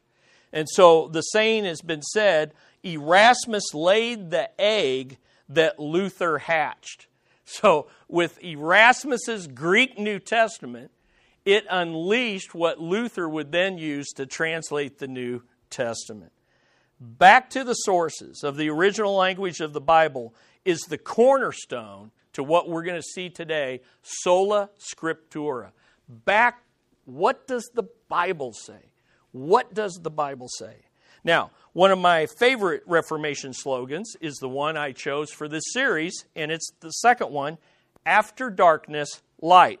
And 0.52 0.68
so 0.68 1.08
the 1.08 1.22
saying 1.22 1.64
has 1.64 1.80
been 1.80 2.02
said 2.02 2.52
Erasmus 2.84 3.74
laid 3.74 4.30
the 4.30 4.50
egg 4.60 5.18
that 5.48 5.78
Luther 5.78 6.38
hatched. 6.38 7.06
So, 7.44 7.88
with 8.08 8.42
Erasmus's 8.44 9.48
Greek 9.48 9.98
New 9.98 10.20
Testament, 10.20 10.92
it 11.44 11.64
unleashed 11.68 12.54
what 12.54 12.80
Luther 12.80 13.28
would 13.28 13.50
then 13.50 13.76
use 13.76 14.12
to 14.12 14.26
translate 14.26 14.98
the 14.98 15.08
New 15.08 15.42
Testament. 15.68 16.30
Back 17.00 17.50
to 17.50 17.64
the 17.64 17.74
sources 17.74 18.44
of 18.44 18.56
the 18.56 18.70
original 18.70 19.16
language 19.16 19.60
of 19.60 19.72
the 19.72 19.80
Bible 19.80 20.32
is 20.64 20.80
the 20.82 20.98
cornerstone 20.98 22.12
to 22.34 22.44
what 22.44 22.68
we're 22.68 22.84
going 22.84 23.00
to 23.00 23.02
see 23.14 23.30
today 23.30 23.80
sola 24.02 24.70
scriptura. 24.78 25.72
Back, 26.08 26.62
what 27.04 27.48
does 27.48 27.68
the 27.74 27.84
Bible 28.08 28.52
say? 28.52 28.89
What 29.32 29.74
does 29.74 30.00
the 30.02 30.10
Bible 30.10 30.48
say? 30.48 30.74
Now, 31.22 31.50
one 31.72 31.90
of 31.90 31.98
my 31.98 32.26
favorite 32.26 32.82
Reformation 32.86 33.52
slogans 33.52 34.16
is 34.20 34.36
the 34.36 34.48
one 34.48 34.76
I 34.76 34.92
chose 34.92 35.30
for 35.30 35.48
this 35.48 35.64
series, 35.72 36.24
and 36.34 36.50
it's 36.50 36.70
the 36.80 36.90
second 36.90 37.30
one 37.30 37.58
After 38.04 38.50
Darkness, 38.50 39.22
Light. 39.40 39.80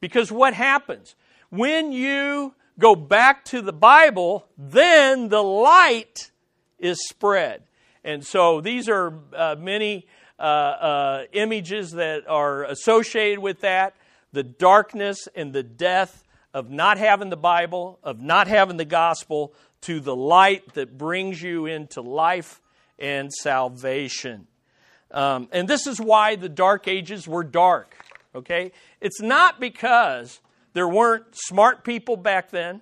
Because 0.00 0.30
what 0.30 0.54
happens? 0.54 1.16
When 1.50 1.92
you 1.92 2.54
go 2.78 2.94
back 2.94 3.44
to 3.46 3.62
the 3.62 3.72
Bible, 3.72 4.46
then 4.58 5.28
the 5.28 5.42
light 5.42 6.30
is 6.78 6.98
spread. 7.08 7.62
And 8.04 8.24
so 8.24 8.60
these 8.60 8.88
are 8.88 9.14
uh, 9.34 9.56
many 9.58 10.06
uh, 10.38 10.42
uh, 10.42 11.24
images 11.32 11.92
that 11.92 12.28
are 12.28 12.64
associated 12.64 13.38
with 13.38 13.60
that 13.60 13.94
the 14.34 14.42
darkness 14.42 15.28
and 15.36 15.52
the 15.52 15.62
death 15.62 16.23
of 16.54 16.70
not 16.70 16.96
having 16.96 17.30
the 17.30 17.36
Bible, 17.36 17.98
of 18.04 18.20
not 18.20 18.46
having 18.46 18.76
the 18.76 18.84
gospel, 18.84 19.52
to 19.82 20.00
the 20.00 20.16
light 20.16 20.72
that 20.74 20.96
brings 20.96 21.42
you 21.42 21.66
into 21.66 22.00
life 22.00 22.62
and 22.98 23.30
salvation. 23.30 24.46
Um, 25.10 25.48
and 25.52 25.68
this 25.68 25.86
is 25.86 26.00
why 26.00 26.36
the 26.36 26.48
Dark 26.48 26.88
Ages 26.88 27.28
were 27.28 27.44
dark, 27.44 27.96
okay? 28.34 28.72
It's 29.00 29.20
not 29.20 29.60
because 29.60 30.40
there 30.72 30.88
weren't 30.88 31.26
smart 31.32 31.84
people 31.84 32.16
back 32.16 32.50
then, 32.50 32.80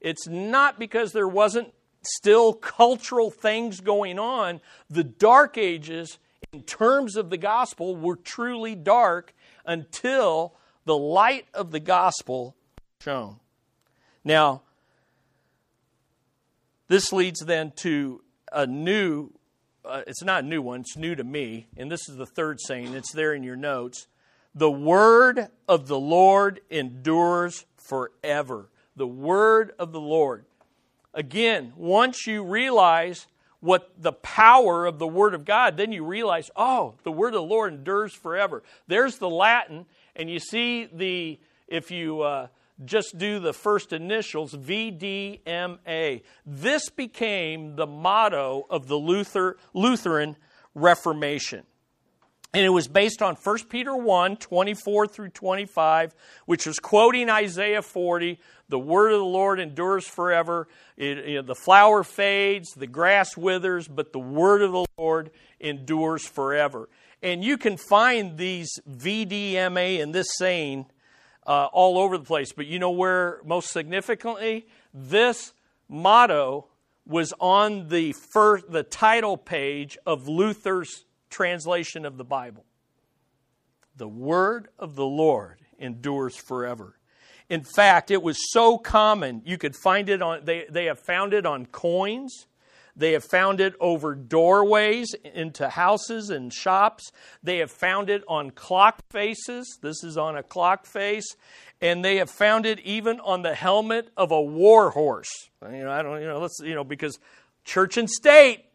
it's 0.00 0.26
not 0.28 0.78
because 0.78 1.12
there 1.12 1.28
wasn't 1.28 1.72
still 2.02 2.52
cultural 2.52 3.30
things 3.30 3.80
going 3.80 4.18
on. 4.18 4.60
The 4.90 5.04
Dark 5.04 5.56
Ages, 5.56 6.18
in 6.52 6.62
terms 6.62 7.16
of 7.16 7.30
the 7.30 7.38
gospel, 7.38 7.96
were 7.96 8.16
truly 8.16 8.74
dark 8.74 9.32
until 9.64 10.54
the 10.84 10.96
light 10.96 11.46
of 11.54 11.70
the 11.70 11.80
gospel 11.80 12.56
shone. 13.06 13.36
Now, 14.24 14.62
this 16.88 17.12
leads 17.12 17.38
then 17.38 17.72
to 17.76 18.20
a 18.52 18.66
new, 18.66 19.30
uh, 19.84 20.02
it's 20.08 20.24
not 20.24 20.42
a 20.42 20.46
new 20.46 20.60
one, 20.60 20.80
it's 20.80 20.96
new 20.96 21.14
to 21.14 21.22
me, 21.22 21.68
and 21.76 21.88
this 21.88 22.08
is 22.08 22.16
the 22.16 22.26
third 22.26 22.60
saying, 22.60 22.94
it's 22.94 23.12
there 23.12 23.32
in 23.32 23.44
your 23.44 23.54
notes. 23.54 24.08
The 24.56 24.70
word 24.70 25.48
of 25.68 25.86
the 25.86 25.98
Lord 25.98 26.60
endures 26.68 27.64
forever. 27.76 28.70
The 28.96 29.06
word 29.06 29.72
of 29.78 29.92
the 29.92 30.00
Lord. 30.00 30.44
Again, 31.14 31.74
once 31.76 32.26
you 32.26 32.42
realize 32.42 33.28
what 33.60 33.90
the 34.02 34.12
power 34.12 34.84
of 34.84 34.98
the 34.98 35.06
Word 35.06 35.32
of 35.32 35.44
God, 35.44 35.76
then 35.76 35.90
you 35.90 36.04
realize, 36.04 36.50
oh, 36.56 36.94
the 37.04 37.10
Word 37.10 37.28
of 37.28 37.40
the 37.40 37.42
Lord 37.42 37.72
endures 37.72 38.12
forever. 38.12 38.62
There's 38.86 39.16
the 39.16 39.30
Latin, 39.30 39.86
and 40.14 40.30
you 40.30 40.38
see 40.38 40.84
the, 40.92 41.38
if 41.66 41.90
you 41.90 42.20
uh, 42.20 42.48
just 42.84 43.16
do 43.18 43.38
the 43.38 43.52
first 43.52 43.92
initials, 43.92 44.54
VDMA. 44.54 46.22
This 46.44 46.90
became 46.90 47.76
the 47.76 47.86
motto 47.86 48.66
of 48.68 48.86
the 48.86 48.96
Luther, 48.96 49.56
Lutheran 49.72 50.36
Reformation. 50.74 51.64
And 52.54 52.64
it 52.64 52.70
was 52.70 52.88
based 52.88 53.22
on 53.22 53.34
1 53.34 53.58
Peter 53.68 53.94
1 53.94 54.36
24 54.36 55.06
through 55.08 55.28
25, 55.30 56.14
which 56.46 56.66
was 56.66 56.78
quoting 56.78 57.28
Isaiah 57.28 57.82
40 57.82 58.38
the 58.68 58.78
word 58.78 59.12
of 59.12 59.18
the 59.18 59.24
Lord 59.24 59.60
endures 59.60 60.06
forever. 60.06 60.66
It, 60.96 61.46
the 61.46 61.54
flower 61.54 62.02
fades, 62.02 62.72
the 62.72 62.86
grass 62.86 63.36
withers, 63.36 63.86
but 63.86 64.12
the 64.12 64.18
word 64.18 64.62
of 64.62 64.72
the 64.72 64.86
Lord 64.98 65.30
endures 65.60 66.26
forever. 66.26 66.88
And 67.22 67.44
you 67.44 67.58
can 67.58 67.76
find 67.76 68.36
these 68.36 68.68
VDMA 68.88 70.00
in 70.00 70.12
this 70.12 70.28
saying 70.36 70.86
uh, 71.46 71.68
all 71.72 71.98
over 71.98 72.18
the 72.18 72.24
place. 72.24 72.52
But 72.52 72.66
you 72.66 72.78
know 72.78 72.90
where, 72.90 73.40
most 73.44 73.70
significantly, 73.70 74.66
this 74.92 75.52
motto 75.88 76.66
was 77.06 77.32
on 77.38 77.88
the 77.88 78.12
first, 78.12 78.70
the 78.70 78.82
title 78.82 79.36
page 79.36 79.96
of 80.04 80.28
Luther's 80.28 81.04
translation 81.30 82.04
of 82.04 82.16
the 82.16 82.24
Bible. 82.24 82.64
The 83.96 84.08
word 84.08 84.68
of 84.78 84.96
the 84.96 85.06
Lord 85.06 85.60
endures 85.78 86.36
forever. 86.36 86.98
In 87.48 87.62
fact, 87.62 88.10
it 88.10 88.22
was 88.22 88.36
so 88.52 88.76
common, 88.76 89.42
you 89.44 89.56
could 89.56 89.76
find 89.76 90.08
it 90.08 90.20
on, 90.20 90.44
they, 90.44 90.66
they 90.68 90.86
have 90.86 90.98
found 90.98 91.32
it 91.32 91.46
on 91.46 91.66
coins. 91.66 92.46
They 92.96 93.12
have 93.12 93.24
found 93.24 93.60
it 93.60 93.74
over 93.78 94.14
doorways 94.14 95.14
into 95.34 95.68
houses 95.68 96.30
and 96.30 96.52
shops. 96.52 97.12
They 97.42 97.58
have 97.58 97.70
found 97.70 98.08
it 98.08 98.22
on 98.26 98.50
clock 98.50 99.00
faces. 99.10 99.78
This 99.82 100.02
is 100.02 100.16
on 100.16 100.36
a 100.36 100.42
clock 100.42 100.86
face. 100.86 101.26
And 101.80 102.04
they 102.04 102.16
have 102.16 102.30
found 102.30 102.64
it 102.64 102.80
even 102.80 103.20
on 103.20 103.42
the 103.42 103.54
helmet 103.54 104.08
of 104.16 104.30
a 104.30 104.40
war 104.40 104.90
horse. 104.90 105.30
You 105.62 105.84
know, 105.84 105.90
I 105.90 106.02
don't, 106.02 106.20
you 106.20 106.26
know, 106.26 106.38
let's, 106.38 106.58
you 106.62 106.74
know, 106.74 106.84
because 106.84 107.18
church 107.64 107.98
and 107.98 108.08
state 108.08 108.65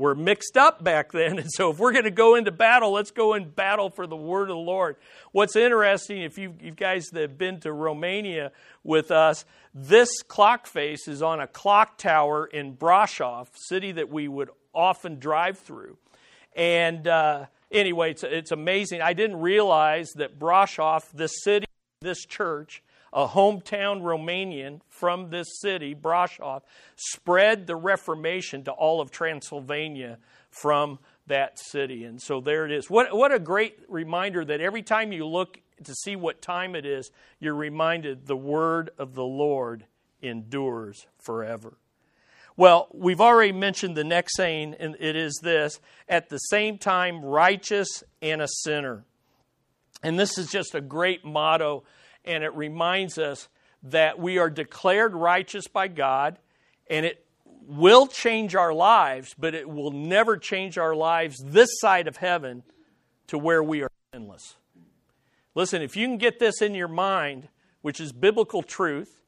were 0.00 0.14
mixed 0.14 0.56
up 0.56 0.82
back 0.82 1.12
then. 1.12 1.38
And 1.40 1.50
so 1.52 1.70
if 1.70 1.78
we're 1.78 1.92
going 1.92 2.04
to 2.04 2.10
go 2.10 2.34
into 2.34 2.50
battle, 2.50 2.92
let's 2.92 3.10
go 3.10 3.34
in 3.34 3.50
battle 3.50 3.90
for 3.90 4.06
the 4.06 4.16
word 4.16 4.44
of 4.44 4.56
the 4.56 4.56
Lord. 4.56 4.96
What's 5.32 5.56
interesting, 5.56 6.22
if 6.22 6.38
you, 6.38 6.54
you 6.58 6.70
guys 6.70 7.08
that 7.12 7.20
have 7.20 7.36
been 7.36 7.60
to 7.60 7.72
Romania 7.72 8.50
with 8.82 9.10
us, 9.10 9.44
this 9.74 10.22
clock 10.22 10.66
face 10.66 11.06
is 11.06 11.20
on 11.20 11.38
a 11.40 11.46
clock 11.46 11.98
tower 11.98 12.46
in 12.46 12.76
Brasov, 12.76 13.48
city 13.54 13.92
that 13.92 14.08
we 14.08 14.26
would 14.26 14.48
often 14.74 15.18
drive 15.18 15.58
through. 15.58 15.98
And 16.56 17.06
uh, 17.06 17.46
anyway, 17.70 18.12
it's, 18.12 18.22
it's 18.22 18.52
amazing. 18.52 19.02
I 19.02 19.12
didn't 19.12 19.40
realize 19.40 20.08
that 20.16 20.38
Brasov, 20.38 21.10
this 21.12 21.32
city, 21.44 21.66
this 22.00 22.24
church, 22.24 22.82
a 23.12 23.26
hometown 23.26 24.02
Romanian 24.02 24.80
from 24.88 25.30
this 25.30 25.60
city, 25.60 25.94
Brasov, 25.94 26.62
spread 26.96 27.66
the 27.66 27.76
Reformation 27.76 28.64
to 28.64 28.72
all 28.72 29.00
of 29.00 29.10
Transylvania 29.10 30.18
from 30.50 30.98
that 31.26 31.58
city. 31.58 32.04
And 32.04 32.20
so 32.20 32.40
there 32.40 32.66
it 32.66 32.72
is. 32.72 32.90
What, 32.90 33.14
what 33.16 33.32
a 33.32 33.38
great 33.38 33.78
reminder 33.88 34.44
that 34.44 34.60
every 34.60 34.82
time 34.82 35.12
you 35.12 35.26
look 35.26 35.58
to 35.84 35.94
see 35.94 36.16
what 36.16 36.42
time 36.42 36.74
it 36.74 36.84
is, 36.84 37.10
you're 37.38 37.54
reminded 37.54 38.26
the 38.26 38.36
word 38.36 38.90
of 38.98 39.14
the 39.14 39.24
Lord 39.24 39.84
endures 40.22 41.06
forever. 41.18 41.78
Well, 42.56 42.88
we've 42.92 43.20
already 43.20 43.52
mentioned 43.52 43.96
the 43.96 44.04
next 44.04 44.36
saying, 44.36 44.74
and 44.78 44.96
it 45.00 45.16
is 45.16 45.40
this 45.42 45.80
at 46.08 46.28
the 46.28 46.38
same 46.38 46.78
time, 46.78 47.24
righteous 47.24 47.88
and 48.20 48.42
a 48.42 48.48
sinner. 48.48 49.04
And 50.02 50.18
this 50.18 50.36
is 50.36 50.50
just 50.50 50.74
a 50.74 50.80
great 50.80 51.24
motto, 51.24 51.84
and 52.24 52.44
it 52.44 52.54
reminds 52.54 53.18
us 53.18 53.48
that 53.82 54.18
we 54.18 54.38
are 54.38 54.50
declared 54.50 55.14
righteous 55.14 55.66
by 55.66 55.88
God, 55.88 56.38
and 56.88 57.06
it 57.06 57.24
will 57.66 58.06
change 58.06 58.54
our 58.54 58.72
lives, 58.72 59.34
but 59.38 59.54
it 59.54 59.68
will 59.68 59.90
never 59.90 60.36
change 60.36 60.76
our 60.76 60.94
lives 60.94 61.42
this 61.44 61.68
side 61.80 62.08
of 62.08 62.16
heaven 62.16 62.62
to 63.28 63.38
where 63.38 63.62
we 63.62 63.82
are 63.82 63.90
sinless. 64.12 64.56
Listen, 65.54 65.82
if 65.82 65.96
you 65.96 66.06
can 66.06 66.18
get 66.18 66.38
this 66.38 66.62
in 66.62 66.74
your 66.74 66.88
mind, 66.88 67.48
which 67.82 68.00
is 68.00 68.12
biblical 68.12 68.62
truth, 68.62 69.20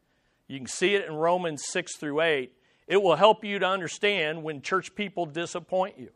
you 0.48 0.58
can 0.58 0.66
see 0.66 0.94
it 0.94 1.06
in 1.06 1.14
Romans 1.14 1.62
6 1.68 1.96
through 1.96 2.20
8, 2.20 2.52
it 2.86 3.02
will 3.02 3.16
help 3.16 3.44
you 3.44 3.58
to 3.58 3.66
understand 3.66 4.42
when 4.42 4.60
church 4.60 4.94
people 4.94 5.24
disappoint 5.24 5.98
you. 5.98 6.10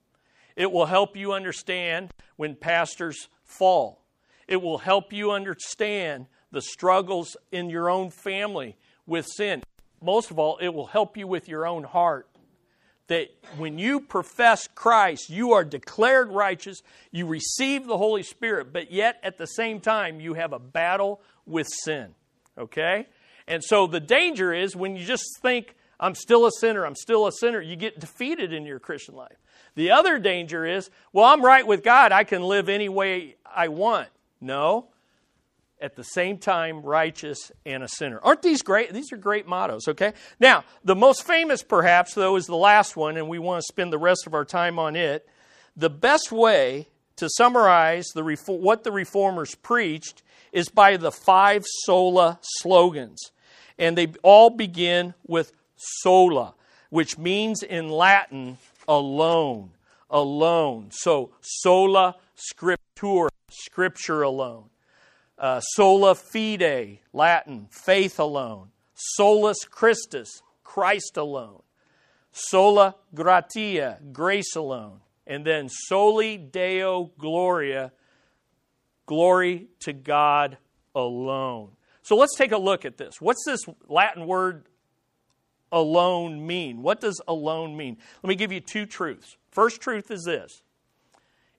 It 0.57 0.73
will 0.73 0.87
help 0.87 1.17
you 1.17 1.33
understand 1.33 2.13
when 2.37 2.55
pastors 2.55 3.29
fall. 3.45 4.03
It 4.49 4.63
will 4.63 4.79
help 4.79 5.13
you 5.13 5.31
understand 5.31 6.27
the 6.51 6.63
struggles 6.63 7.37
in 7.53 7.71
your 7.71 7.91
own 7.91 8.11
family 8.11 8.77
with 9.07 9.27
sin. 9.27 9.63
Most 10.03 10.31
of 10.31 10.39
all, 10.39 10.59
it 10.59 10.69
will 10.69 10.87
help 10.87 11.17
you 11.17 11.27
with 11.27 11.49
your 11.49 11.67
own 11.67 11.85
heart. 11.85 12.29
That 13.09 13.29
when 13.57 13.79
you 13.79 14.01
profess 14.01 14.69
Christ, 14.75 15.31
you 15.31 15.53
are 15.53 15.65
declared 15.65 16.33
righteous, 16.33 16.83
you 17.13 17.27
receive 17.27 17.87
the 17.87 17.97
Holy 17.97 18.25
Spirit, 18.25 18.73
but 18.73 18.91
yet 18.91 19.21
at 19.23 19.39
the 19.39 19.47
same 19.47 19.81
time, 19.81 20.21
you 20.21 20.35
have 20.35 20.53
a 20.53 20.59
battle 20.59 21.21
with 21.47 21.69
sin. 21.85 22.15
Okay? 22.59 23.07
And 23.47 23.63
so 23.63 23.87
the 23.87 24.01
danger 24.01 24.53
is 24.53 24.75
when 24.75 24.97
you 24.97 25.05
just 25.05 25.25
think, 25.41 25.77
I'm 26.01 26.15
still 26.15 26.47
a 26.47 26.51
sinner, 26.51 26.85
I'm 26.85 26.97
still 26.97 27.27
a 27.27 27.33
sinner, 27.33 27.61
you 27.61 27.77
get 27.77 28.01
defeated 28.01 28.53
in 28.53 28.67
your 28.67 28.81
Christian 28.81 29.15
life. 29.15 29.37
The 29.77 29.93
other 29.93 30.19
danger 30.19 30.67
is, 30.67 30.91
well, 31.13 31.27
I'm 31.27 31.45
right 31.45 31.67
with 31.67 31.85
God, 31.85 32.11
I 32.11 32.25
can 32.25 32.43
live 32.43 32.69
any 32.69 32.89
way 32.89 33.37
I 33.45 33.69
want. 33.69 34.09
No. 34.41 34.89
At 35.79 35.95
the 35.95 36.05
same 36.05 36.39
time, 36.39 36.81
righteous 36.81 37.53
and 37.67 37.83
a 37.83 37.89
sinner. 37.89 38.19
Aren't 38.23 38.41
these 38.41 38.63
great? 38.63 38.95
These 38.95 39.13
are 39.13 39.19
great 39.19 39.47
mottos, 39.47 39.89
okay? 39.89 40.15
Now, 40.41 40.65
the 40.83 40.97
most 40.97 41.27
famous, 41.27 41.63
perhaps, 41.63 42.15
though, 42.15 42.37
is 42.37 42.47
the 42.47 42.57
last 42.57 42.97
one, 42.97 43.19
and 43.19 43.29
we 43.29 43.39
want 43.39 43.61
to 43.61 43.67
spend 43.71 43.93
the 43.93 43.99
rest 43.99 44.27
of 44.27 44.33
our 44.33 44.47
time 44.47 44.79
on 44.79 44.97
it. 44.97 45.29
The 45.77 45.91
best 45.91 46.33
way 46.33 46.89
to 47.17 47.29
summarize 47.29 48.07
the, 48.15 48.25
what 48.47 48.85
the 48.85 48.93
reformers 48.93 49.55
preached 49.55 50.23
is 50.51 50.71
by 50.71 50.97
the 50.97 51.13
five 51.13 51.65
sola 51.85 52.39
slogans. 52.41 53.33
And 53.79 53.99
they 53.99 54.09
all 54.23 54.49
begin 54.49 55.13
with 55.27 55.53
sola, 55.77 56.55
which 56.89 57.19
means 57.19 57.63
in 57.63 57.91
Latin 57.91 58.57
alone. 58.89 59.73
Alone. 60.09 60.89
So 60.93 61.33
sola 61.41 62.17
scriptura, 62.37 63.29
scripture 63.51 64.23
alone. 64.23 64.71
Uh, 65.39 65.61
sola 65.61 66.15
fide, 66.15 66.99
Latin, 67.13 67.69
faith 67.71 68.19
alone. 68.19 68.71
Solus 68.95 69.65
Christus, 69.65 70.43
Christ 70.65 71.17
alone. 71.17 71.63
Sola 72.33 72.97
gratia, 73.15 73.99
grace 74.13 74.57
alone. 74.57 75.01
And 75.27 75.45
then 75.45 75.69
soli 75.69 76.37
deo 76.37 77.11
gloria, 77.19 77.93
glory 79.07 79.69
to 79.81 79.93
God 79.93 80.57
alone. 80.95 81.71
So 82.03 82.17
let's 82.17 82.37
take 82.37 82.53
a 82.53 82.59
look 82.59 82.85
at 82.85 82.97
this. 82.97 83.21
What's 83.21 83.45
this 83.45 83.65
Latin 83.89 84.27
word 84.27 84.67
alone 85.73 86.47
mean? 86.47 86.83
What 86.83 87.01
does 87.01 87.21
alone 87.27 87.77
mean? 87.77 87.99
Let 88.23 88.29
me 88.29 88.37
give 88.37 88.53
you 88.53 88.61
two 88.61 88.87
truths. 88.87 89.37
First 89.51 89.81
truth 89.81 90.11
is 90.11 90.25
this 90.25 90.63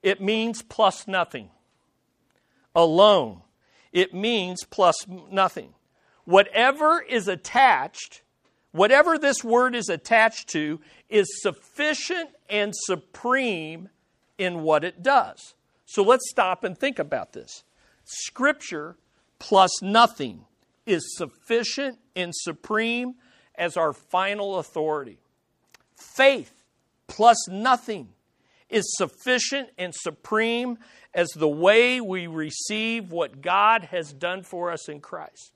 it 0.02 0.20
means 0.20 0.62
plus 0.62 1.06
nothing. 1.06 1.50
Alone. 2.74 3.42
It 3.92 4.14
means 4.14 4.64
plus 4.64 5.06
nothing. 5.08 5.74
Whatever 6.24 7.00
is 7.00 7.28
attached, 7.28 8.22
whatever 8.72 9.18
this 9.18 9.42
word 9.42 9.74
is 9.74 9.88
attached 9.88 10.48
to, 10.50 10.80
is 11.08 11.26
sufficient 11.40 12.30
and 12.50 12.74
supreme 12.74 13.88
in 14.36 14.62
what 14.62 14.84
it 14.84 15.02
does. 15.02 15.54
So 15.86 16.02
let's 16.02 16.28
stop 16.28 16.64
and 16.64 16.76
think 16.76 16.98
about 16.98 17.32
this. 17.32 17.64
Scripture 18.04 18.96
plus 19.38 19.82
nothing 19.82 20.44
is 20.86 21.16
sufficient 21.16 21.98
and 22.14 22.32
supreme 22.34 23.14
as 23.54 23.76
our 23.76 23.92
final 23.92 24.58
authority. 24.58 25.18
Faith 25.96 26.64
plus 27.06 27.48
nothing 27.48 28.08
is 28.68 28.96
sufficient 28.96 29.70
and 29.78 29.94
supreme 29.94 30.78
as 31.14 31.28
the 31.30 31.48
way 31.48 32.00
we 32.00 32.26
receive 32.26 33.10
what 33.10 33.40
God 33.40 33.84
has 33.84 34.12
done 34.12 34.42
for 34.42 34.70
us 34.70 34.88
in 34.88 35.00
Christ. 35.00 35.52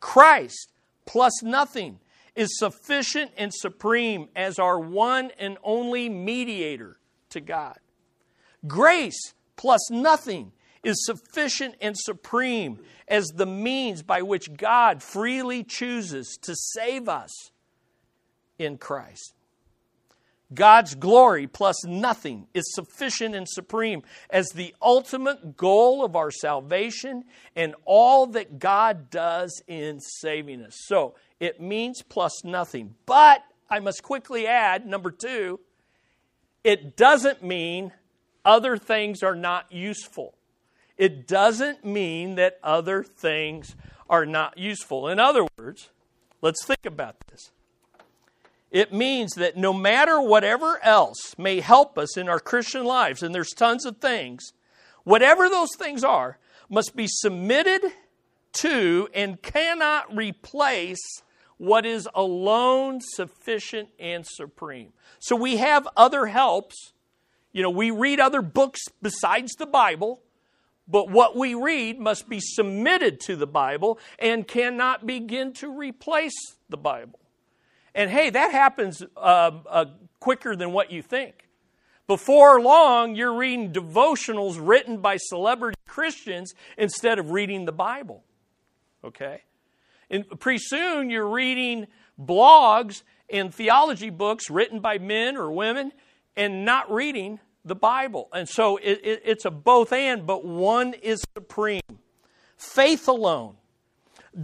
Christ 0.00 0.70
plus 1.06 1.42
nothing 1.42 2.00
is 2.34 2.58
sufficient 2.58 3.30
and 3.36 3.52
supreme 3.52 4.28
as 4.34 4.58
our 4.58 4.78
one 4.78 5.30
and 5.38 5.58
only 5.62 6.08
mediator 6.08 6.98
to 7.30 7.40
God. 7.40 7.78
Grace 8.66 9.34
plus 9.56 9.90
nothing 9.90 10.52
is 10.82 11.04
sufficient 11.04 11.76
and 11.80 11.96
supreme 11.96 12.78
as 13.06 13.26
the 13.28 13.46
means 13.46 14.02
by 14.02 14.22
which 14.22 14.54
God 14.54 15.02
freely 15.02 15.62
chooses 15.62 16.38
to 16.42 16.54
save 16.56 17.08
us 17.08 17.30
in 18.58 18.78
Christ. 18.78 19.34
God's 20.54 20.94
glory 20.94 21.46
plus 21.46 21.84
nothing 21.84 22.46
is 22.54 22.74
sufficient 22.74 23.34
and 23.34 23.48
supreme 23.48 24.02
as 24.30 24.48
the 24.50 24.74
ultimate 24.80 25.56
goal 25.56 26.04
of 26.04 26.16
our 26.16 26.30
salvation 26.30 27.24
and 27.56 27.74
all 27.84 28.26
that 28.28 28.58
God 28.58 29.10
does 29.10 29.62
in 29.66 30.00
saving 30.00 30.62
us. 30.62 30.76
So 30.86 31.14
it 31.40 31.60
means 31.60 32.02
plus 32.02 32.44
nothing. 32.44 32.94
But 33.06 33.42
I 33.68 33.80
must 33.80 34.02
quickly 34.02 34.46
add, 34.46 34.86
number 34.86 35.10
two, 35.10 35.60
it 36.64 36.96
doesn't 36.96 37.42
mean 37.42 37.92
other 38.44 38.76
things 38.76 39.22
are 39.22 39.36
not 39.36 39.72
useful. 39.72 40.34
It 40.96 41.26
doesn't 41.26 41.84
mean 41.84 42.34
that 42.36 42.58
other 42.62 43.02
things 43.02 43.74
are 44.08 44.26
not 44.26 44.58
useful. 44.58 45.08
In 45.08 45.18
other 45.18 45.46
words, 45.58 45.90
let's 46.42 46.64
think 46.64 46.84
about 46.84 47.16
this. 47.28 47.50
It 48.72 48.90
means 48.90 49.34
that 49.34 49.58
no 49.58 49.74
matter 49.74 50.18
whatever 50.18 50.82
else 50.82 51.36
may 51.36 51.60
help 51.60 51.98
us 51.98 52.16
in 52.16 52.26
our 52.26 52.40
Christian 52.40 52.86
lives, 52.86 53.22
and 53.22 53.34
there's 53.34 53.50
tons 53.50 53.84
of 53.84 53.98
things, 53.98 54.54
whatever 55.04 55.50
those 55.50 55.76
things 55.76 56.02
are, 56.02 56.38
must 56.70 56.96
be 56.96 57.06
submitted 57.06 57.82
to 58.54 59.08
and 59.14 59.42
cannot 59.42 60.16
replace 60.16 61.22
what 61.58 61.84
is 61.84 62.08
alone 62.14 63.00
sufficient 63.02 63.90
and 63.98 64.26
supreme. 64.26 64.94
So 65.18 65.36
we 65.36 65.58
have 65.58 65.86
other 65.94 66.26
helps. 66.26 66.92
You 67.52 67.62
know, 67.62 67.70
we 67.70 67.90
read 67.90 68.20
other 68.20 68.40
books 68.40 68.80
besides 69.02 69.52
the 69.52 69.66
Bible, 69.66 70.22
but 70.88 71.10
what 71.10 71.36
we 71.36 71.52
read 71.54 72.00
must 72.00 72.26
be 72.26 72.40
submitted 72.40 73.20
to 73.20 73.36
the 73.36 73.46
Bible 73.46 73.98
and 74.18 74.48
cannot 74.48 75.06
begin 75.06 75.52
to 75.54 75.70
replace 75.70 76.56
the 76.70 76.78
Bible. 76.78 77.18
And 77.94 78.10
hey, 78.10 78.30
that 78.30 78.52
happens 78.52 79.02
uh, 79.16 79.50
uh, 79.68 79.84
quicker 80.20 80.56
than 80.56 80.72
what 80.72 80.90
you 80.90 81.02
think. 81.02 81.48
Before 82.06 82.60
long, 82.60 83.14
you're 83.14 83.34
reading 83.34 83.72
devotionals 83.72 84.58
written 84.60 84.98
by 85.00 85.16
celebrity 85.16 85.76
Christians 85.86 86.54
instead 86.76 87.18
of 87.18 87.30
reading 87.30 87.64
the 87.64 87.72
Bible. 87.72 88.24
Okay? 89.04 89.42
And 90.10 90.28
pretty 90.40 90.62
soon, 90.62 91.10
you're 91.10 91.28
reading 91.28 91.86
blogs 92.20 93.02
and 93.30 93.54
theology 93.54 94.10
books 94.10 94.50
written 94.50 94.80
by 94.80 94.98
men 94.98 95.36
or 95.36 95.50
women 95.50 95.92
and 96.36 96.64
not 96.64 96.90
reading 96.90 97.40
the 97.64 97.74
Bible. 97.74 98.28
And 98.32 98.48
so 98.48 98.76
it, 98.76 99.00
it, 99.02 99.22
it's 99.24 99.44
a 99.44 99.50
both 99.50 99.92
and, 99.92 100.26
but 100.26 100.44
one 100.44 100.94
is 100.94 101.24
supreme. 101.34 101.80
Faith 102.56 103.08
alone 103.08 103.56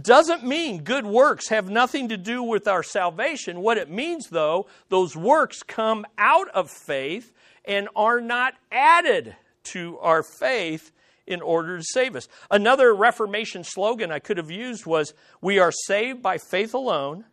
doesn't 0.01 0.45
mean 0.45 0.83
good 0.83 1.05
works 1.05 1.49
have 1.49 1.69
nothing 1.69 2.09
to 2.09 2.17
do 2.17 2.43
with 2.43 2.67
our 2.67 2.83
salvation. 2.83 3.61
What 3.61 3.77
it 3.77 3.89
means, 3.89 4.27
though, 4.29 4.67
those 4.89 5.15
works 5.15 5.63
come 5.63 6.05
out 6.17 6.47
of 6.49 6.69
faith 6.69 7.33
and 7.65 7.89
are 7.95 8.21
not 8.21 8.53
added 8.71 9.35
to 9.63 9.97
our 9.99 10.23
faith 10.23 10.91
in 11.25 11.41
order 11.41 11.77
to 11.77 11.83
save 11.83 12.15
us. 12.15 12.27
Another 12.51 12.93
Reformation 12.93 13.63
slogan 13.63 14.11
I 14.11 14.19
could 14.19 14.37
have 14.37 14.51
used 14.51 14.85
was 14.85 15.13
We 15.41 15.59
are 15.59 15.71
saved 15.71 16.21
by 16.21 16.37
faith 16.37 16.73
alone, 16.73 17.25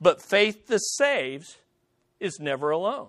but 0.00 0.22
faith 0.22 0.66
that 0.68 0.80
saves 0.82 1.58
is 2.20 2.38
never 2.40 2.70
alone. 2.70 3.08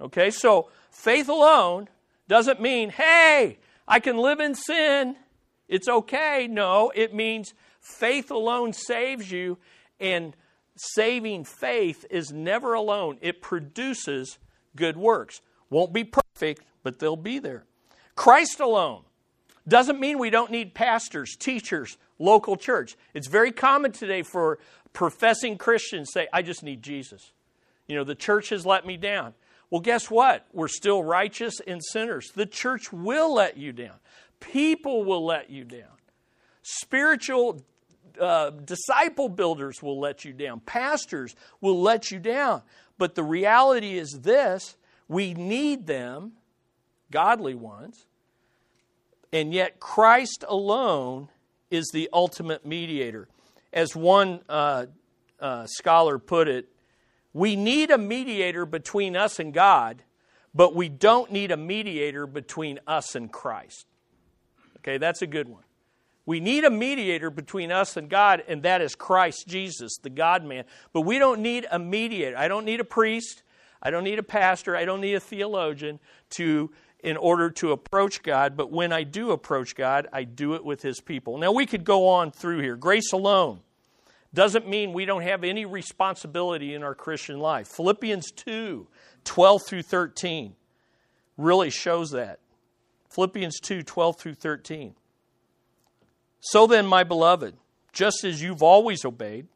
Okay, 0.00 0.30
so 0.30 0.70
faith 0.90 1.28
alone 1.28 1.88
doesn't 2.28 2.60
mean, 2.60 2.90
hey, 2.90 3.58
I 3.86 4.00
can 4.00 4.16
live 4.16 4.38
in 4.38 4.54
sin. 4.54 5.16
It's 5.68 5.88
okay. 5.88 6.46
No, 6.48 6.92
it 6.94 7.12
means 7.12 7.52
faith 7.88 8.30
alone 8.30 8.72
saves 8.72 9.30
you, 9.30 9.58
and 9.98 10.36
saving 10.76 11.44
faith 11.44 12.04
is 12.10 12.30
never 12.30 12.74
alone. 12.74 13.18
It 13.20 13.42
produces 13.42 14.38
good 14.76 14.96
works. 14.96 15.40
Won't 15.70 15.92
be 15.92 16.04
perfect, 16.04 16.62
but 16.82 16.98
they'll 16.98 17.16
be 17.16 17.38
there. 17.38 17.64
Christ 18.14 18.60
alone 18.60 19.02
doesn't 19.66 20.00
mean 20.00 20.18
we 20.18 20.30
don't 20.30 20.50
need 20.50 20.74
pastors, 20.74 21.36
teachers, 21.36 21.98
local 22.18 22.56
church. 22.56 22.96
It's 23.14 23.28
very 23.28 23.52
common 23.52 23.92
today 23.92 24.22
for 24.22 24.58
professing 24.92 25.58
Christians 25.58 26.10
say, 26.12 26.26
I 26.32 26.42
just 26.42 26.62
need 26.62 26.82
Jesus. 26.82 27.32
You 27.86 27.96
know, 27.96 28.04
the 28.04 28.14
church 28.14 28.48
has 28.50 28.64
let 28.64 28.86
me 28.86 28.96
down. 28.96 29.34
Well, 29.70 29.80
guess 29.80 30.10
what? 30.10 30.46
We're 30.52 30.68
still 30.68 31.02
righteous 31.02 31.60
and 31.66 31.84
sinners. 31.84 32.30
The 32.34 32.46
church 32.46 32.92
will 32.92 33.34
let 33.34 33.56
you 33.58 33.72
down. 33.72 33.96
People 34.40 35.04
will 35.04 35.24
let 35.24 35.50
you 35.50 35.64
down. 35.64 35.98
Spiritual 36.62 37.62
uh, 38.20 38.50
disciple 38.50 39.28
builders 39.28 39.82
will 39.82 40.00
let 40.00 40.24
you 40.24 40.32
down. 40.32 40.60
Pastors 40.60 41.34
will 41.60 41.80
let 41.80 42.10
you 42.10 42.18
down. 42.18 42.62
But 42.98 43.14
the 43.14 43.22
reality 43.22 43.98
is 43.98 44.20
this 44.22 44.76
we 45.08 45.34
need 45.34 45.86
them, 45.86 46.32
godly 47.10 47.54
ones, 47.54 48.06
And 49.32 49.52
yet, 49.52 49.78
Christ 49.78 50.44
alone 50.48 51.28
is 51.70 51.90
the 51.92 52.08
ultimate 52.12 52.64
mediator. 52.64 53.28
As 53.72 53.94
one 53.94 54.40
uh, 54.48 54.86
uh, 55.38 55.66
scholar 55.66 56.18
put 56.18 56.48
it, 56.48 56.68
we 57.34 57.56
need 57.56 57.90
a 57.90 57.98
mediator 57.98 58.64
between 58.64 59.16
us 59.16 59.38
and 59.38 59.52
God, 59.52 60.02
but 60.54 60.74
we 60.74 60.88
don't 60.88 61.30
need 61.30 61.50
a 61.50 61.56
mediator 61.56 62.26
between 62.26 62.80
us 62.86 63.14
and 63.14 63.30
Christ. 63.30 63.86
Okay, 64.78 64.96
that's 64.96 65.20
a 65.20 65.26
good 65.26 65.48
one. 65.48 65.62
We 66.28 66.40
need 66.40 66.64
a 66.64 66.70
mediator 66.70 67.30
between 67.30 67.72
us 67.72 67.96
and 67.96 68.06
God, 68.10 68.44
and 68.48 68.62
that 68.64 68.82
is 68.82 68.94
Christ 68.94 69.48
Jesus, 69.48 69.96
the 69.96 70.10
God 70.10 70.44
man. 70.44 70.64
But 70.92 71.00
we 71.00 71.18
don't 71.18 71.40
need 71.40 71.66
a 71.70 71.78
mediator. 71.78 72.36
I 72.36 72.48
don't 72.48 72.66
need 72.66 72.80
a 72.80 72.84
priest. 72.84 73.42
I 73.82 73.90
don't 73.90 74.04
need 74.04 74.18
a 74.18 74.22
pastor. 74.22 74.76
I 74.76 74.84
don't 74.84 75.00
need 75.00 75.14
a 75.14 75.20
theologian 75.20 75.98
to 76.32 76.70
in 77.02 77.16
order 77.16 77.48
to 77.52 77.72
approach 77.72 78.22
God, 78.22 78.58
but 78.58 78.70
when 78.70 78.92
I 78.92 79.04
do 79.04 79.30
approach 79.30 79.74
God, 79.74 80.06
I 80.12 80.24
do 80.24 80.52
it 80.52 80.62
with 80.62 80.82
His 80.82 81.00
people. 81.00 81.38
Now, 81.38 81.52
we 81.52 81.64
could 81.64 81.82
go 81.84 82.08
on 82.08 82.30
through 82.30 82.60
here. 82.60 82.76
Grace 82.76 83.14
alone 83.14 83.60
doesn't 84.34 84.68
mean 84.68 84.92
we 84.92 85.06
don't 85.06 85.22
have 85.22 85.44
any 85.44 85.64
responsibility 85.64 86.74
in 86.74 86.82
our 86.82 86.94
Christian 86.94 87.38
life. 87.38 87.68
Philippians 87.68 88.32
2 88.32 88.86
12 89.24 89.62
through 89.66 89.82
13 89.82 90.54
really 91.38 91.70
shows 91.70 92.10
that. 92.10 92.40
Philippians 93.08 93.60
2 93.60 93.82
12 93.82 94.18
through 94.18 94.34
13. 94.34 94.94
So 96.40 96.66
then, 96.66 96.86
my 96.86 97.04
beloved, 97.04 97.54
just 97.92 98.24
as 98.24 98.42
you've 98.42 98.62
always 98.62 99.04
obeyed, 99.04 99.46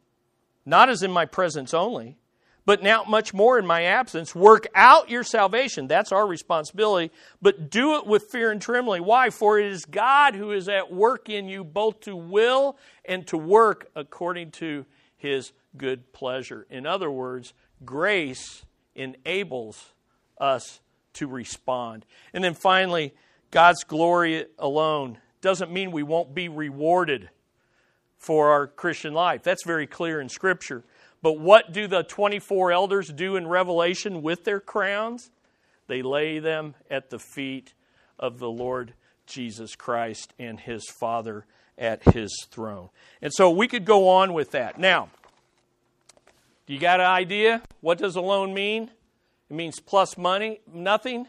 not 0.64 0.88
as 0.88 1.03
in 1.03 1.11
my 1.11 1.27
presence 1.27 1.75
only, 1.75 2.16
but 2.64 2.83
now 2.83 3.05
much 3.05 3.35
more 3.35 3.59
in 3.59 3.66
my 3.66 3.83
absence. 3.83 4.35
Work 4.35 4.68
out 4.75 5.11
your 5.11 5.25
salvation. 5.25 5.88
That's 5.88 6.12
our 6.12 6.27
responsibility. 6.27 7.12
But 7.40 7.71
do 7.71 7.97
it 7.97 8.07
with 8.07 8.31
fear 8.31 8.53
and 8.53 8.62
trembling. 8.62 9.05
Why? 9.05 9.31
For 9.31 9.59
it 9.59 9.66
is 9.66 9.85
God 9.85 10.35
who 10.35 10.53
is 10.53 10.68
at 10.68 10.92
work 10.92 11.29
in 11.29 11.49
you 11.49 11.64
both 11.64 12.01
to 12.01 12.14
will 12.14 12.77
and 13.05 13.27
to 13.29 13.37
work 13.37 13.90
according 13.97 14.53
to 14.53 14.87
his 15.16 15.53
good 15.77 16.12
pleasure. 16.12 16.66
In 16.71 16.87
other 16.87 17.11
words, 17.11 17.53
grace 17.85 18.64
enables 18.95 19.92
us 20.38 20.81
to 21.14 21.27
respond. 21.27 22.07
And 22.33 22.45
then 22.45 22.55
finally, 22.55 23.12
God's 23.51 23.85
glory 23.85 24.47
alone 24.59 25.18
doesn't 25.42 25.70
mean 25.70 25.90
we 25.90 26.02
won't 26.02 26.35
be 26.35 26.48
rewarded 26.48 27.28
for 28.16 28.50
our 28.50 28.66
Christian 28.66 29.12
life. 29.12 29.42
That's 29.42 29.64
very 29.64 29.87
clear 29.87 30.20
in 30.20 30.28
Scripture. 30.28 30.85
But 31.20 31.38
what 31.38 31.72
do 31.72 31.87
the 31.87 32.02
24 32.02 32.72
elders 32.72 33.09
do 33.09 33.37
in 33.37 33.46
Revelation 33.46 34.22
with 34.22 34.44
their 34.44 34.61
crowns? 34.61 35.31
They 35.88 36.02
lay 36.02 36.38
them 36.38 36.74
at 36.90 37.11
the 37.11 37.18
feet 37.18 37.74
of 38.18 38.38
the 38.38 38.48
Lord 38.48 38.94
Jesus 39.26 39.76
Christ 39.76 40.33
and 40.38 40.59
his 40.59 40.88
Father 40.88 41.46
at 41.76 42.02
his 42.14 42.46
throne. 42.50 42.88
And 43.20 43.33
so 43.33 43.50
we 43.50 43.68
could 43.68 43.85
go 43.85 44.09
on 44.09 44.33
with 44.33 44.52
that. 44.52 44.78
Now, 44.78 45.11
do 46.66 46.74
you 46.74 46.81
got 46.81 47.00
an 47.00 47.07
idea? 47.07 47.62
What 47.81 47.98
does 47.98 48.16
alone 48.16 48.55
mean? 48.55 48.90
It 49.50 49.55
means 49.55 49.81
plus 49.81 50.16
money, 50.16 50.61
nothing. 50.72 51.26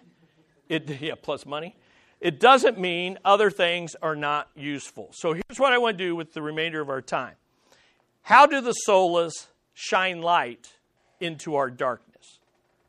It, 0.70 0.90
yeah, 1.02 1.16
plus 1.22 1.46
money. 1.46 1.76
It 2.24 2.40
doesn't 2.40 2.80
mean 2.80 3.20
other 3.26 3.52
things 3.52 3.98
are 4.02 4.16
not 4.16 4.50
useful. 4.56 5.10
So 5.12 5.34
here's 5.34 5.60
what 5.60 5.74
I 5.74 5.78
want 5.78 5.98
to 5.98 6.04
do 6.06 6.16
with 6.16 6.34
the 6.34 6.42
remainder 6.42 6.80
of 6.80 6.88
our 6.90 7.02
time. 7.02 7.36
How 8.22 8.46
do 8.46 8.62
the 8.62 8.74
solas 8.88 9.48
shine 9.74 10.22
light 10.22 10.72
into 11.20 11.56
our 11.56 11.70
darkness? 11.70 12.40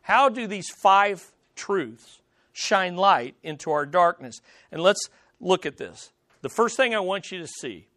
How 0.03 0.29
do 0.29 0.47
these 0.47 0.71
five 0.71 1.33
truths 1.57 2.21
shine 2.53 2.95
light 2.95 3.35
into 3.43 3.73
our 3.73 3.85
darkness? 3.85 4.41
And 4.71 4.81
let's 4.81 5.09
look 5.41 5.67
at 5.67 5.79
this. 5.79 6.13
The 6.43 6.49
first 6.49 6.77
thing 6.77 6.95
I 6.95 7.01
want 7.01 7.33
you 7.33 7.41
to 7.41 7.49
see 7.49 7.89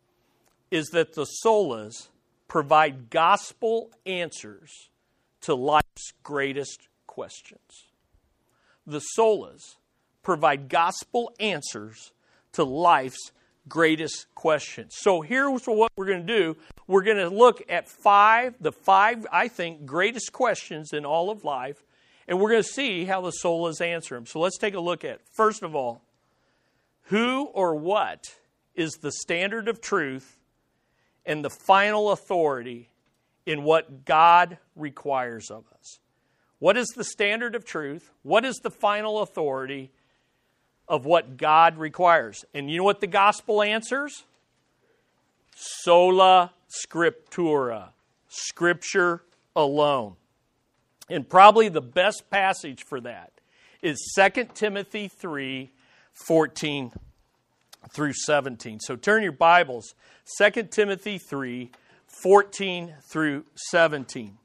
is 0.72 0.88
that 0.88 1.14
the 1.14 1.28
solas 1.46 2.08
provide 2.48 3.12
gospel 3.12 3.92
answers 4.08 4.90
to 5.42 5.54
life's 5.54 6.14
greatest 6.24 6.88
questions. 7.06 7.86
The 8.88 9.04
solas 9.16 9.76
provide 10.28 10.68
gospel 10.68 11.32
answers 11.40 12.12
to 12.52 12.62
life's 12.62 13.32
greatest 13.70 14.26
questions. 14.36 14.94
So 14.98 15.22
here's 15.22 15.64
what 15.64 15.90
we're 15.96 16.06
going 16.06 16.28
to 16.28 16.38
do. 16.38 16.58
We're 16.86 17.04
going 17.04 17.16
to 17.16 17.30
look 17.30 17.64
at 17.70 17.88
five, 17.88 18.54
the 18.60 18.74
five, 18.74 19.26
I 19.32 19.48
think, 19.48 19.86
greatest 19.86 20.34
questions 20.34 20.92
in 20.92 21.06
all 21.06 21.30
of 21.30 21.46
life, 21.46 21.82
and 22.28 22.42
we're 22.42 22.50
going 22.50 22.62
to 22.62 22.68
see 22.68 23.06
how 23.06 23.22
the 23.22 23.32
solas 23.42 23.80
answer 23.80 24.16
them. 24.16 24.26
So 24.26 24.42
let's 24.42 24.58
take 24.58 24.74
a 24.74 24.82
look 24.82 25.06
at, 25.06 25.22
first 25.34 25.64
of 25.64 25.78
all, 25.78 26.02
who 27.04 27.46
or 27.46 27.78
what 27.78 28.26
is 28.76 28.96
the 28.96 29.14
standard 29.14 29.70
of 29.70 29.80
truth 29.80 30.38
and 31.26 31.42
the 31.42 31.50
final 31.50 32.12
authority 32.12 32.90
in 33.46 33.64
what 33.64 34.04
God 34.04 34.58
requires 34.76 35.50
of 35.50 35.64
us? 35.80 36.00
What 36.60 36.76
is 36.76 36.88
the 36.98 37.06
standard 37.06 37.56
of 37.56 37.64
truth? 37.64 38.12
What 38.24 38.44
is 38.44 38.58
the 38.58 38.72
final 38.72 39.22
authority? 39.22 39.94
Of 40.88 41.06
what 41.06 41.38
God 41.38 41.78
requires. 41.78 42.46
And 42.54 42.70
you 42.70 42.78
know 42.78 42.84
what 42.84 43.02
the 43.02 43.08
gospel 43.08 43.62
answers? 43.62 44.24
Sola 45.56 46.52
scriptura, 46.70 47.90
scripture 48.30 49.24
alone. 49.56 50.16
And 51.10 51.28
probably 51.28 51.70
the 51.70 51.82
best 51.82 52.30
passage 52.30 52.84
for 52.84 53.00
that 53.02 53.32
is 53.82 53.98
2 54.16 54.50
Timothy 54.54 55.08
3 55.08 55.72
14 56.14 56.92
through 57.94 58.14
17. 58.14 58.80
So 58.80 58.96
turn 58.96 59.24
your 59.24 59.32
Bibles, 59.32 59.94
2 60.42 60.64
Timothy 60.64 61.18
3 61.18 61.72
14 62.08 62.96
through 63.10 63.46
17. 63.72 64.38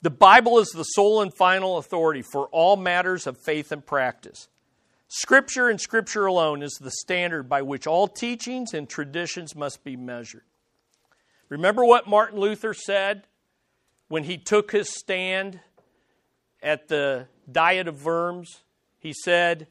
The 0.00 0.10
Bible 0.10 0.58
is 0.58 0.68
the 0.68 0.84
sole 0.84 1.22
and 1.22 1.34
final 1.34 1.78
authority 1.78 2.22
for 2.22 2.46
all 2.48 2.76
matters 2.76 3.26
of 3.26 3.36
faith 3.36 3.72
and 3.72 3.84
practice. 3.84 4.48
Scripture 5.08 5.68
and 5.68 5.80
Scripture 5.80 6.26
alone 6.26 6.62
is 6.62 6.78
the 6.80 6.90
standard 6.90 7.48
by 7.48 7.62
which 7.62 7.86
all 7.86 8.06
teachings 8.06 8.74
and 8.74 8.88
traditions 8.88 9.56
must 9.56 9.82
be 9.82 9.96
measured. 9.96 10.44
Remember 11.48 11.84
what 11.84 12.06
Martin 12.06 12.38
Luther 12.38 12.74
said 12.74 13.26
when 14.08 14.24
he 14.24 14.36
took 14.36 14.70
his 14.70 14.94
stand 14.94 15.60
at 16.62 16.88
the 16.88 17.26
Diet 17.50 17.88
of 17.88 18.04
Worms? 18.04 18.62
He 18.98 19.12
said, 19.12 19.66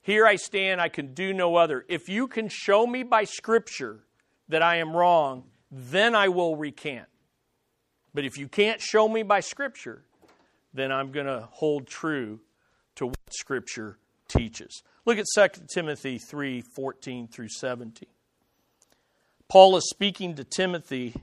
Here 0.00 0.26
I 0.26 0.36
stand, 0.36 0.80
I 0.80 0.88
can 0.88 1.12
do 1.12 1.32
no 1.32 1.56
other. 1.56 1.84
If 1.88 2.08
you 2.08 2.26
can 2.26 2.48
show 2.48 2.86
me 2.86 3.02
by 3.02 3.24
Scripture 3.24 4.00
that 4.48 4.62
I 4.62 4.76
am 4.76 4.96
wrong, 4.96 5.44
then 5.70 6.14
I 6.14 6.28
will 6.28 6.56
recant. 6.56 7.06
But 8.14 8.24
if 8.24 8.36
you 8.36 8.48
can't 8.48 8.80
show 8.80 9.08
me 9.08 9.22
by 9.22 9.40
Scripture, 9.40 10.02
then 10.74 10.92
I'm 10.92 11.12
going 11.12 11.26
to 11.26 11.48
hold 11.50 11.86
true 11.86 12.40
to 12.96 13.06
what 13.06 13.16
Scripture 13.30 13.98
teaches. 14.28 14.82
Look 15.04 15.18
at 15.18 15.26
2 15.34 15.48
Timothy 15.72 16.18
3 16.18 16.62
14 16.74 17.28
through 17.28 17.48
17. 17.48 18.08
Paul 19.48 19.76
is 19.76 19.88
speaking 19.90 20.36
to 20.36 20.44
Timothy, 20.44 21.14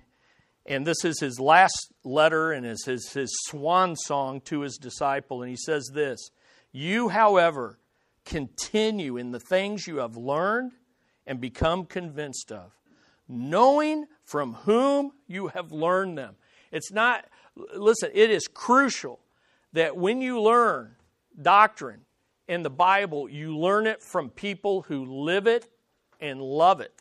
and 0.66 0.86
this 0.86 1.04
is 1.04 1.20
his 1.20 1.40
last 1.40 1.92
letter 2.04 2.52
and 2.52 2.66
is 2.66 2.84
his, 2.86 3.12
his 3.12 3.36
swan 3.48 3.96
song 3.96 4.42
to 4.42 4.62
his 4.62 4.78
disciple. 4.78 5.42
And 5.42 5.50
he 5.50 5.58
says 5.58 5.90
this 5.94 6.20
You, 6.72 7.10
however, 7.10 7.80
continue 8.26 9.18
in 9.18 9.32
the 9.32 9.40
things 9.40 9.88
you 9.88 9.98
have 9.98 10.18
learned 10.18 10.74
and 11.26 11.40
become 11.40 11.86
convinced 11.86 12.52
of, 12.52 12.72
knowing 13.28 14.06
from 14.24 14.54
whom 14.54 15.14
you 15.28 15.48
have 15.48 15.72
learned 15.72 16.18
them. 16.18 16.36
It's 16.72 16.92
not, 16.92 17.26
listen, 17.76 18.12
it 18.14 18.30
is 18.30 18.48
crucial 18.48 19.20
that 19.74 19.98
when 19.98 20.22
you 20.22 20.42
learn 20.42 20.96
doctrine 21.42 22.02
in 22.48 22.64
the 22.64 22.70
Bible, 22.70 23.30
you 23.30 23.58
learn 23.58 23.88
it 23.88 24.02
from 24.02 24.30
people 24.30 24.84
who 24.84 25.06
live 25.06 25.48
it 25.48 25.70
and 26.20 26.42
love 26.42 26.82
it. 26.82 26.94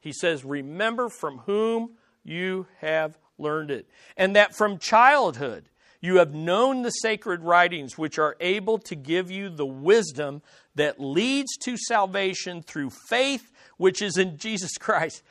He 0.00 0.12
says, 0.12 0.44
Remember 0.44 1.08
from 1.08 1.38
whom 1.38 1.92
you 2.22 2.66
have 2.80 3.18
learned 3.38 3.70
it. 3.70 3.88
And 4.16 4.36
that 4.36 4.54
from 4.54 4.78
childhood 4.78 5.68
you 6.00 6.16
have 6.16 6.34
known 6.34 6.82
the 6.82 6.90
sacred 6.90 7.42
writings, 7.42 7.96
which 7.96 8.18
are 8.18 8.36
able 8.38 8.78
to 8.78 8.94
give 8.94 9.30
you 9.30 9.48
the 9.48 9.66
wisdom 9.66 10.42
that 10.74 11.00
leads 11.00 11.56
to 11.58 11.76
salvation 11.78 12.62
through 12.62 12.90
faith, 13.08 13.50
which 13.78 14.02
is 14.02 14.18
in 14.18 14.36
Jesus 14.36 14.76
Christ 14.78 15.22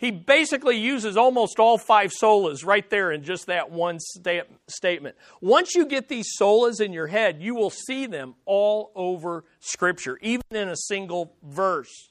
he 0.00 0.10
basically 0.10 0.78
uses 0.78 1.18
almost 1.18 1.58
all 1.58 1.76
five 1.76 2.10
solas 2.10 2.64
right 2.64 2.88
there 2.88 3.12
in 3.12 3.22
just 3.22 3.48
that 3.48 3.70
one 3.70 3.98
sta- 4.00 4.48
statement. 4.66 5.14
Once 5.42 5.74
you 5.74 5.84
get 5.84 6.08
these 6.08 6.26
solas 6.40 6.80
in 6.80 6.94
your 6.94 7.06
head, 7.06 7.42
you 7.42 7.54
will 7.54 7.68
see 7.68 8.06
them 8.06 8.34
all 8.46 8.92
over 8.94 9.44
Scripture, 9.60 10.18
even 10.22 10.42
in 10.50 10.70
a 10.70 10.76
single 10.76 11.34
verse. 11.42 12.10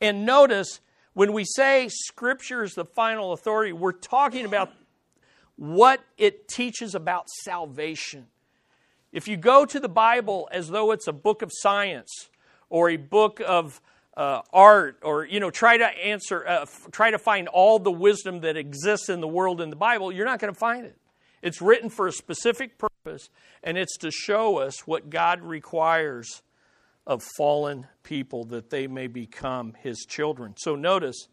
And 0.00 0.26
notice 0.26 0.80
when 1.14 1.32
we 1.32 1.44
say 1.44 1.88
Scripture 1.88 2.64
is 2.64 2.74
the 2.74 2.84
final 2.84 3.32
authority, 3.32 3.72
we're 3.72 3.92
talking 3.92 4.44
about 4.44 4.72
what 5.54 6.00
it 6.16 6.48
teaches 6.48 6.96
about 6.96 7.28
salvation. 7.44 8.26
If 9.12 9.28
you 9.28 9.36
go 9.36 9.64
to 9.64 9.78
the 9.78 9.88
Bible 9.88 10.48
as 10.50 10.68
though 10.68 10.90
it's 10.90 11.06
a 11.06 11.12
book 11.12 11.42
of 11.42 11.52
science, 11.52 12.28
or 12.70 12.90
a 12.90 12.96
book 12.96 13.40
of 13.46 13.80
uh, 14.18 14.42
art 14.52 14.98
or 15.02 15.24
you 15.24 15.38
know 15.38 15.48
try 15.48 15.76
to 15.76 15.86
answer 15.86 16.46
uh, 16.46 16.62
f- 16.62 16.88
try 16.90 17.10
to 17.12 17.18
find 17.18 17.46
all 17.46 17.78
the 17.78 17.90
wisdom 17.90 18.40
that 18.40 18.56
exists 18.56 19.08
in 19.08 19.20
the 19.20 19.28
world 19.28 19.60
in 19.60 19.70
the 19.70 19.76
bible 19.76 20.10
you're 20.10 20.26
not 20.26 20.40
going 20.40 20.52
to 20.52 20.58
find 20.58 20.84
it. 20.84 20.98
It's 21.40 21.62
written 21.62 21.88
for 21.88 22.08
a 22.08 22.12
specific 22.12 22.78
purpose 22.78 23.30
and 23.62 23.78
it's 23.78 23.96
to 23.98 24.10
show 24.10 24.58
us 24.58 24.88
what 24.88 25.08
god 25.08 25.42
requires 25.42 26.42
of 27.06 27.22
fallen 27.36 27.86
people 28.02 28.44
that 28.46 28.70
they 28.70 28.88
may 28.88 29.06
become 29.06 29.74
his 29.80 30.04
children. 30.06 30.54
So 30.58 30.74
notice 30.74 31.28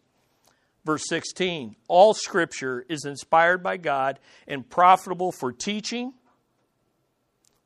verse 0.84 1.02
16 1.08 1.74
all 1.88 2.14
scripture 2.14 2.86
is 2.88 3.04
inspired 3.04 3.64
by 3.64 3.78
god 3.78 4.20
and 4.46 4.70
profitable 4.70 5.32
for 5.32 5.50
teaching 5.50 6.14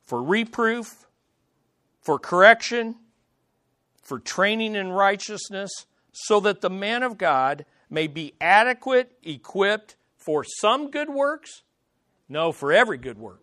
for 0.03 0.23
reproof 0.23 1.05
for 2.01 2.17
correction 2.17 2.95
for 4.01 4.19
training 4.19 4.75
in 4.75 4.91
righteousness, 4.91 5.71
so 6.11 6.39
that 6.41 6.61
the 6.61 6.69
man 6.69 7.03
of 7.03 7.17
God 7.17 7.65
may 7.89 8.07
be 8.07 8.33
adequate, 8.41 9.11
equipped 9.23 9.95
for 10.17 10.43
some 10.43 10.91
good 10.91 11.09
works? 11.09 11.63
No, 12.27 12.51
for 12.51 12.71
every 12.71 12.97
good 12.97 13.17
work. 13.17 13.41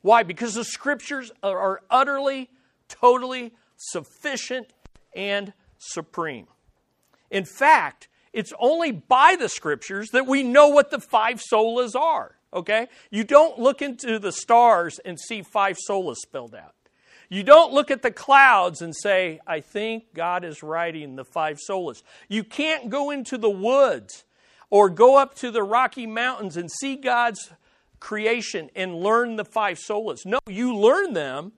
Why? 0.00 0.22
Because 0.22 0.54
the 0.54 0.64
scriptures 0.64 1.30
are 1.42 1.82
utterly, 1.90 2.50
totally 2.88 3.52
sufficient 3.76 4.72
and 5.14 5.52
supreme. 5.78 6.46
In 7.30 7.44
fact, 7.44 8.08
it's 8.32 8.52
only 8.58 8.92
by 8.92 9.36
the 9.38 9.48
scriptures 9.48 10.10
that 10.10 10.26
we 10.26 10.42
know 10.42 10.68
what 10.68 10.90
the 10.90 11.00
five 11.00 11.40
solas 11.40 11.94
are. 11.94 12.36
Okay? 12.54 12.88
You 13.10 13.24
don't 13.24 13.58
look 13.58 13.82
into 13.82 14.18
the 14.18 14.32
stars 14.32 14.98
and 15.04 15.18
see 15.18 15.42
five 15.42 15.76
solas 15.88 16.16
spelled 16.16 16.54
out. 16.54 16.74
You 17.32 17.42
don't 17.42 17.72
look 17.72 17.90
at 17.90 18.02
the 18.02 18.10
clouds 18.10 18.82
and 18.82 18.94
say, 18.94 19.40
I 19.46 19.60
think 19.60 20.12
God 20.12 20.44
is 20.44 20.62
writing 20.62 21.16
the 21.16 21.24
five 21.24 21.58
solas. 21.66 22.02
You 22.28 22.44
can't 22.44 22.90
go 22.90 23.10
into 23.10 23.38
the 23.38 23.48
woods 23.48 24.24
or 24.68 24.90
go 24.90 25.16
up 25.16 25.34
to 25.36 25.50
the 25.50 25.62
Rocky 25.62 26.06
Mountains 26.06 26.58
and 26.58 26.70
see 26.70 26.94
God's 26.94 27.50
creation 28.00 28.68
and 28.76 28.96
learn 28.96 29.36
the 29.36 29.46
five 29.46 29.78
solas. 29.78 30.26
No, 30.26 30.40
you 30.46 30.76
learn 30.76 31.14
them 31.14 31.52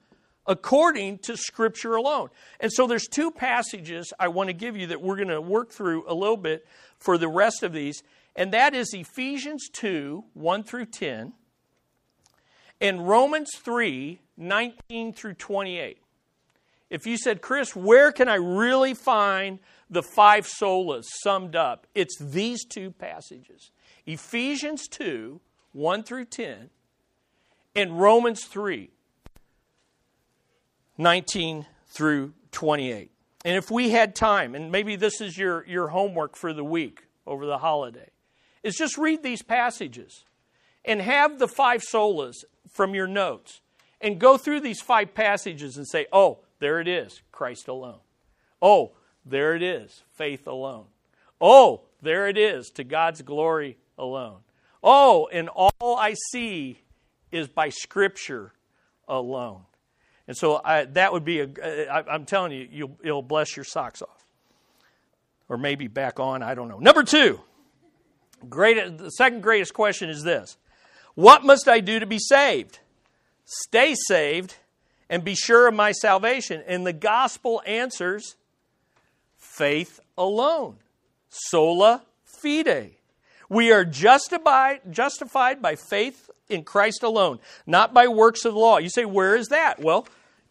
according 0.46 1.18
to 1.24 1.36
Scripture 1.36 1.96
alone. 1.96 2.28
And 2.60 2.72
so 2.72 2.86
there's 2.86 3.08
two 3.08 3.32
passages 3.32 4.12
I 4.20 4.28
want 4.28 4.50
to 4.50 4.54
give 4.54 4.76
you 4.76 4.86
that 4.86 5.02
we're 5.02 5.16
going 5.16 5.26
to 5.26 5.40
work 5.40 5.72
through 5.72 6.04
a 6.06 6.14
little 6.14 6.36
bit 6.36 6.64
for 7.00 7.18
the 7.18 7.26
rest 7.26 7.64
of 7.64 7.72
these, 7.72 8.00
and 8.36 8.52
that 8.52 8.76
is 8.76 8.94
Ephesians 8.94 9.68
2 9.72 10.22
1 10.34 10.62
through 10.62 10.86
10 10.86 11.32
and 12.80 13.06
Romans 13.06 13.50
3 13.56 14.20
19 14.36 15.12
through 15.12 15.34
28. 15.34 15.98
If 16.90 17.06
you 17.06 17.16
said, 17.16 17.40
Chris, 17.40 17.74
where 17.74 18.12
can 18.12 18.28
I 18.28 18.34
really 18.34 18.94
find 18.94 19.58
the 19.90 20.02
five 20.02 20.46
solas 20.46 21.04
summed 21.22 21.56
up? 21.56 21.86
It's 21.94 22.16
these 22.18 22.64
two 22.64 22.90
passages 22.90 23.70
Ephesians 24.06 24.88
2 24.88 25.40
1 25.72 26.02
through 26.04 26.26
10 26.26 26.70
and 27.74 28.00
Romans 28.00 28.44
3 28.44 28.90
19 30.96 31.66
through 31.88 32.32
28. 32.52 33.10
And 33.44 33.56
if 33.56 33.70
we 33.70 33.90
had 33.90 34.14
time, 34.14 34.54
and 34.54 34.70
maybe 34.70 34.96
this 34.96 35.20
is 35.20 35.36
your, 35.36 35.66
your 35.66 35.88
homework 35.88 36.36
for 36.36 36.52
the 36.52 36.64
week 36.64 37.04
over 37.26 37.44
the 37.44 37.58
holiday, 37.58 38.10
is 38.62 38.76
just 38.76 38.96
read 38.96 39.22
these 39.22 39.42
passages 39.42 40.24
and 40.84 41.00
have 41.00 41.38
the 41.38 41.48
five 41.48 41.82
solas 41.82 42.44
from 42.70 42.94
your 42.94 43.06
notes 43.06 43.60
and 44.00 44.18
go 44.18 44.36
through 44.36 44.60
these 44.60 44.80
five 44.80 45.14
passages 45.14 45.76
and 45.76 45.86
say, 45.88 46.06
oh, 46.12 46.40
there 46.58 46.80
it 46.80 46.88
is, 46.88 47.22
Christ 47.32 47.68
alone. 47.68 48.00
Oh, 48.60 48.92
there 49.24 49.54
it 49.54 49.62
is, 49.62 50.02
faith 50.12 50.46
alone. 50.46 50.86
Oh, 51.40 51.82
there 52.02 52.28
it 52.28 52.36
is, 52.36 52.70
to 52.70 52.84
God's 52.84 53.22
glory 53.22 53.78
alone. 53.98 54.38
Oh, 54.82 55.28
and 55.32 55.48
all 55.48 55.96
I 55.96 56.14
see 56.30 56.80
is 57.32 57.48
by 57.48 57.70
Scripture 57.70 58.52
alone. 59.08 59.62
And 60.26 60.36
so 60.36 60.60
I, 60.64 60.84
that 60.84 61.12
would 61.12 61.24
be 61.24 61.40
a, 61.40 61.48
I, 61.90 62.14
I'm 62.14 62.24
telling 62.24 62.52
you, 62.52 62.68
you'll, 62.70 62.98
it'll 63.02 63.22
bless 63.22 63.56
your 63.56 63.64
socks 63.64 64.02
off. 64.02 64.24
Or 65.48 65.58
maybe 65.58 65.88
back 65.88 66.20
on, 66.20 66.42
I 66.42 66.54
don't 66.54 66.68
know. 66.68 66.78
Number 66.78 67.02
two, 67.02 67.40
great, 68.48 68.98
the 68.98 69.10
second 69.10 69.42
greatest 69.42 69.74
question 69.74 70.08
is 70.08 70.22
this 70.22 70.56
What 71.14 71.44
must 71.44 71.68
I 71.68 71.80
do 71.80 72.00
to 72.00 72.06
be 72.06 72.18
saved? 72.18 72.80
Stay 73.44 73.94
saved 74.08 74.56
and 75.08 75.22
be 75.22 75.34
sure 75.34 75.68
of 75.68 75.74
my 75.74 75.92
salvation. 75.92 76.62
And 76.66 76.86
the 76.86 76.92
gospel 76.92 77.62
answers 77.66 78.36
faith 79.36 80.00
alone. 80.18 80.76
Sola 81.28 82.02
fide. 82.24 82.92
We 83.48 83.72
are 83.72 83.84
justified, 83.84 84.80
justified 84.90 85.60
by 85.60 85.76
faith 85.76 86.30
in 86.48 86.64
Christ 86.64 87.02
alone, 87.02 87.38
not 87.66 87.94
by 87.94 88.08
works 88.08 88.44
of 88.44 88.54
the 88.54 88.58
law. 88.58 88.78
You 88.78 88.88
say, 88.88 89.04
where 89.04 89.36
is 89.36 89.48
that? 89.48 89.80
Well, 89.80 90.08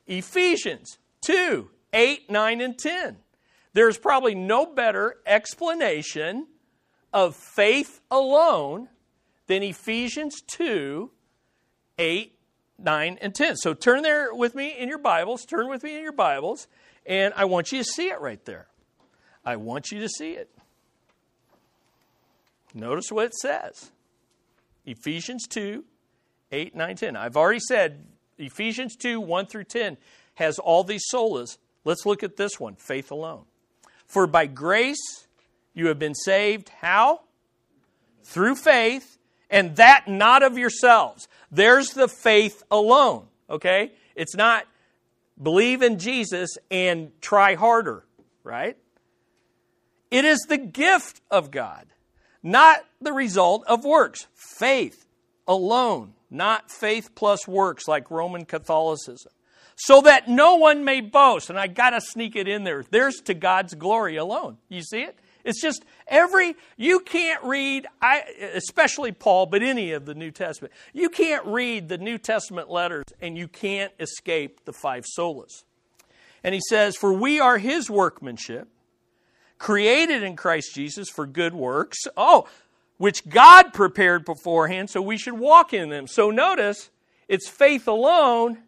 Ephesians 0.08 0.98
2 1.26 1.70
8, 1.92 2.30
9, 2.32 2.62
and 2.62 2.78
10. 2.78 3.18
There's 3.74 3.98
probably 3.98 4.36
no 4.36 4.66
better 4.66 5.18
explanation 5.26 6.48
of 7.12 7.36
faith 7.36 8.02
alone 8.10 8.90
than 9.48 9.64
Ephesians 9.64 10.42
2 10.48 11.12
8, 12.00 12.36
9, 12.80 13.18
and 13.22 13.36
10. 13.36 13.56
So 13.58 13.74
turn 13.74 14.02
there 14.02 14.34
with 14.34 14.56
me 14.56 14.76
in 14.78 14.90
your 14.90 14.98
Bibles, 14.98 15.46
turn 15.46 15.70
with 15.70 15.84
me 15.84 15.96
in 15.96 16.02
your 16.02 16.12
Bibles, 16.12 16.68
and 17.06 17.34
I 17.36 17.46
want 17.46 17.72
you 17.72 17.78
to 17.78 17.84
see 17.84 18.10
it 18.10 18.20
right 18.20 18.44
there. 18.46 18.68
I 19.46 19.58
want 19.58 19.92
you 19.92 20.00
to 20.00 20.10
see 20.10 20.32
it. 20.32 20.50
Notice 22.74 23.12
what 23.12 23.26
it 23.26 23.36
says 23.36 23.92
Ephesians 24.86 25.48
2, 25.48 25.84
8, 26.52 26.76
9, 26.76 26.96
10. 26.96 27.16
I've 27.16 27.38
already 27.38 27.60
said 27.60 28.06
Ephesians 28.38 28.96
2, 28.96 29.20
1 29.20 29.46
through 29.46 29.66
10 29.66 29.98
has 30.36 30.58
all 30.60 30.84
these 30.84 31.04
solas. 31.14 31.58
Let's 31.86 32.06
look 32.06 32.24
at 32.24 32.38
this 32.38 32.60
one 32.60 32.76
faith 32.76 33.12
alone. 33.12 33.44
For 34.08 34.26
by 34.28 34.48
grace 34.48 35.28
you 35.74 35.88
have 35.88 36.00
been 36.00 36.16
saved. 36.16 36.70
How? 36.82 37.22
Through 38.24 38.56
faith, 38.56 39.18
and 39.54 39.76
that 39.76 40.08
not 40.08 40.42
of 40.42 40.58
yourselves. 40.58 41.28
There's 41.52 41.92
the 41.92 42.08
faith 42.08 42.64
alone, 42.72 43.28
okay? 43.50 43.92
It's 44.16 44.36
not 44.36 44.66
believe 45.42 45.84
in 45.84 46.00
Jesus 46.00 46.58
and 46.72 47.12
try 47.22 47.54
harder, 47.54 48.04
right? 48.44 48.76
It 50.10 50.26
is 50.26 50.40
the 50.50 50.58
gift 50.58 51.22
of 51.30 51.52
God, 51.52 51.86
not 52.42 52.84
the 53.00 53.14
result 53.14 53.64
of 53.68 53.86
works. 53.86 54.28
Faith 54.34 55.06
alone, 55.48 56.14
not 56.32 56.72
faith 56.72 57.14
plus 57.14 57.48
works 57.48 57.88
like 57.88 58.10
Roman 58.10 58.46
Catholicism. 58.46 59.32
So 59.76 60.02
that 60.02 60.28
no 60.28 60.56
one 60.56 60.84
may 60.84 61.02
boast. 61.02 61.50
And 61.50 61.60
I 61.60 61.68
got 61.68 61.92
to 61.92 62.02
sneak 62.02 62.36
it 62.36 62.48
in 62.48 62.64
there. 62.64 62.84
There's 62.90 63.22
to 63.22 63.34
God's 63.34 63.74
glory 63.74 64.18
alone. 64.18 64.58
You 64.70 64.82
see 64.82 65.02
it? 65.02 65.18
It's 65.44 65.62
just 65.62 65.84
every, 66.08 66.56
you 66.78 67.00
can't 67.02 67.44
read, 67.44 67.88
I, 68.02 68.24
especially 68.54 69.12
Paul, 69.12 69.46
but 69.46 69.62
any 69.62 69.92
of 69.92 70.06
the 70.06 70.16
New 70.16 70.32
Testament. 70.32 70.74
You 70.94 71.10
can't 71.10 71.46
read 71.46 71.90
the 71.90 71.98
New 71.98 72.18
Testament 72.18 72.70
letters 72.70 73.06
and 73.22 73.38
you 73.38 73.48
can't 73.48 73.92
escape 74.00 74.66
the 74.66 74.74
five 74.74 75.06
solas. 75.18 75.64
And 76.44 76.56
he 76.56 76.62
says, 76.70 76.96
For 76.96 77.12
we 77.12 77.40
are 77.40 77.58
his 77.58 77.90
workmanship, 77.90 78.70
created 79.58 80.24
in 80.24 80.36
Christ 80.36 80.74
Jesus 80.74 81.10
for 81.10 81.26
good 81.26 81.54
works. 81.54 82.00
Oh, 82.16 82.48
which 82.98 83.28
God 83.28 83.74
prepared 83.74 84.24
beforehand 84.24 84.90
so 84.90 85.02
we 85.02 85.18
should 85.18 85.34
walk 85.34 85.74
in 85.74 85.90
them. 85.90 86.08
So 86.08 86.32
notice, 86.32 86.90
it's 87.28 87.50
faith 87.50 87.88
alone, 87.88 88.60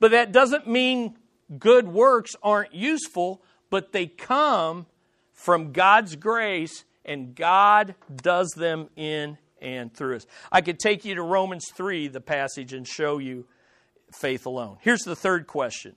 but 0.00 0.12
that 0.12 0.32
doesn't 0.32 0.66
mean 0.66 1.18
good 1.58 1.88
works 1.88 2.34
aren't 2.42 2.74
useful, 2.74 3.42
but 3.68 3.92
they 3.92 4.06
come 4.06 4.86
from 5.42 5.72
God's 5.72 6.14
grace, 6.14 6.84
and 7.04 7.34
God 7.34 7.96
does 8.14 8.50
them 8.50 8.88
in 8.94 9.36
and 9.60 9.92
through 9.92 10.16
us. 10.16 10.26
I 10.52 10.60
could 10.60 10.78
take 10.78 11.04
you 11.04 11.16
to 11.16 11.22
Romans 11.22 11.64
3, 11.74 12.08
the 12.08 12.20
passage, 12.20 12.72
and 12.72 12.86
show 12.86 13.18
you 13.18 13.44
faith 14.12 14.46
alone. 14.46 14.78
Here's 14.80 15.02
the 15.02 15.16
third 15.16 15.48
question 15.48 15.96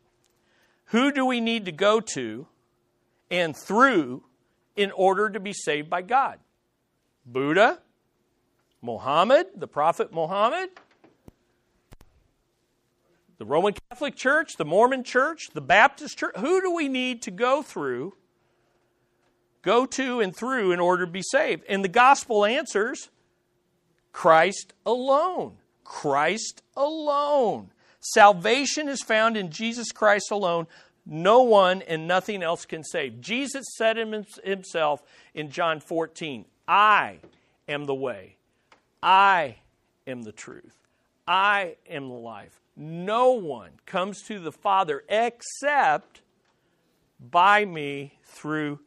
Who 0.86 1.12
do 1.12 1.28
we 1.28 1.42
need 1.42 1.66
to 1.66 1.72
go 1.72 2.00
to 2.00 2.48
and 3.30 3.56
through 3.56 4.24
in 4.76 4.92
order 4.92 5.30
to 5.30 5.40
be 5.40 5.54
saved 5.54 5.92
by 5.92 6.02
God? 6.02 6.40
Buddha? 7.24 7.80
Muhammad? 8.82 9.48
The 9.56 9.68
prophet 9.68 10.12
Muhammad? 10.12 10.70
The 13.38 13.46
Roman 13.46 13.76
Catholic 13.90 14.16
Church? 14.16 14.54
The 14.58 14.66
Mormon 14.66 15.04
Church? 15.04 15.50
The 15.54 15.62
Baptist 15.62 16.18
Church? 16.18 16.36
Who 16.38 16.62
do 16.62 16.74
we 16.74 16.88
need 16.88 17.22
to 17.24 17.32
go 17.32 17.62
through 17.62 18.14
go 19.66 19.86
to 19.86 20.22
and 20.22 20.34
through 20.34 20.72
in 20.72 20.80
order 20.80 21.06
to 21.06 21.12
be 21.12 21.24
saved. 21.24 21.64
And 21.68 21.84
the 21.84 21.90
gospel 21.90 22.46
answers 22.46 23.10
Christ 24.14 24.74
alone. 24.86 25.58
Christ 25.84 26.62
alone. 26.78 27.72
Salvation 28.00 28.88
is 28.88 29.02
found 29.02 29.36
in 29.36 29.50
Jesus 29.50 29.92
Christ 29.92 30.32
alone, 30.32 30.68
no 31.06 31.42
one 31.42 31.82
and 31.82 32.08
nothing 32.08 32.42
else 32.44 32.66
can 32.66 32.84
save. 32.84 33.20
Jesus 33.20 33.66
said 33.76 33.98
himself 33.98 35.04
in 35.34 35.50
John 35.50 35.80
14, 35.80 36.46
I 36.68 37.18
am 37.68 37.86
the 37.86 37.96
way, 37.96 38.38
I 39.02 39.58
am 40.08 40.24
the 40.24 40.32
truth, 40.32 40.78
I 41.28 41.78
am 41.90 42.10
the 42.10 42.16
life. 42.16 42.62
No 42.76 43.32
one 43.32 43.72
comes 43.86 44.22
to 44.24 44.40
the 44.40 44.52
Father 44.52 45.04
except 45.10 46.22
by 47.20 47.66
me 47.66 48.18
through 48.24 48.80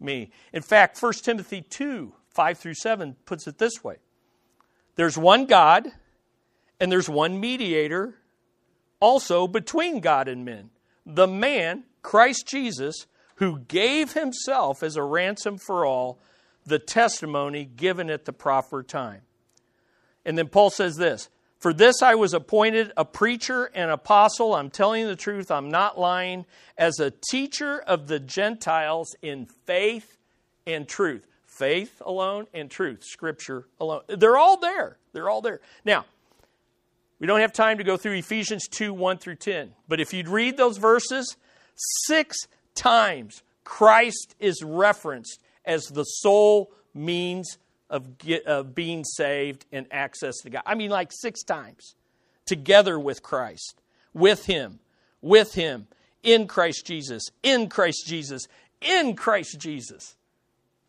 me. 0.00 0.30
In 0.52 0.62
fact, 0.62 1.00
1 1.00 1.12
Timothy 1.22 1.62
2 1.62 2.12
5 2.30 2.58
through 2.58 2.74
7 2.74 3.16
puts 3.24 3.46
it 3.46 3.58
this 3.58 3.82
way 3.82 3.96
There's 4.96 5.16
one 5.16 5.46
God, 5.46 5.88
and 6.80 6.90
there's 6.90 7.08
one 7.08 7.40
mediator 7.40 8.16
also 9.00 9.46
between 9.46 10.00
God 10.00 10.28
and 10.28 10.44
men, 10.44 10.70
the 11.04 11.26
man, 11.26 11.84
Christ 12.02 12.46
Jesus, 12.46 13.06
who 13.36 13.60
gave 13.60 14.12
himself 14.12 14.82
as 14.82 14.96
a 14.96 15.02
ransom 15.02 15.58
for 15.58 15.84
all, 15.84 16.18
the 16.64 16.78
testimony 16.78 17.64
given 17.64 18.08
at 18.08 18.24
the 18.24 18.32
proper 18.32 18.82
time. 18.82 19.20
And 20.24 20.38
then 20.38 20.48
Paul 20.48 20.70
says 20.70 20.96
this 20.96 21.28
For 21.64 21.72
this 21.72 22.02
I 22.02 22.14
was 22.14 22.34
appointed 22.34 22.92
a 22.94 23.06
preacher 23.06 23.70
and 23.74 23.90
apostle. 23.90 24.54
I'm 24.54 24.68
telling 24.68 25.06
the 25.06 25.16
truth, 25.16 25.50
I'm 25.50 25.70
not 25.70 25.98
lying, 25.98 26.44
as 26.76 27.00
a 27.00 27.10
teacher 27.10 27.80
of 27.80 28.06
the 28.06 28.20
Gentiles 28.20 29.16
in 29.22 29.46
faith 29.64 30.18
and 30.66 30.86
truth. 30.86 31.26
Faith 31.46 32.02
alone 32.04 32.48
and 32.52 32.70
truth, 32.70 33.02
Scripture 33.02 33.66
alone. 33.80 34.02
They're 34.08 34.36
all 34.36 34.58
there. 34.58 34.98
They're 35.14 35.30
all 35.30 35.40
there. 35.40 35.62
Now, 35.86 36.04
we 37.18 37.26
don't 37.26 37.40
have 37.40 37.54
time 37.54 37.78
to 37.78 37.84
go 37.84 37.96
through 37.96 38.16
Ephesians 38.16 38.68
2 38.68 38.92
1 38.92 39.16
through 39.16 39.36
10, 39.36 39.72
but 39.88 40.00
if 40.00 40.12
you'd 40.12 40.28
read 40.28 40.58
those 40.58 40.76
verses, 40.76 41.34
six 42.04 42.36
times 42.74 43.42
Christ 43.64 44.34
is 44.38 44.62
referenced 44.62 45.40
as 45.64 45.84
the 45.84 46.04
sole 46.04 46.72
means 46.92 47.56
of, 47.90 48.18
get, 48.18 48.44
of 48.46 48.74
being 48.74 49.04
saved 49.04 49.66
and 49.72 49.86
access 49.90 50.38
to 50.42 50.50
God. 50.50 50.62
I 50.66 50.74
mean, 50.74 50.90
like 50.90 51.10
six 51.12 51.42
times. 51.42 51.94
Together 52.46 52.98
with 52.98 53.22
Christ, 53.22 53.80
with 54.12 54.44
Him, 54.44 54.78
with 55.22 55.54
Him, 55.54 55.86
in 56.22 56.46
Christ 56.46 56.86
Jesus, 56.86 57.22
in 57.42 57.68
Christ 57.68 58.04
Jesus, 58.06 58.46
in 58.80 59.16
Christ 59.16 59.58
Jesus. 59.58 60.16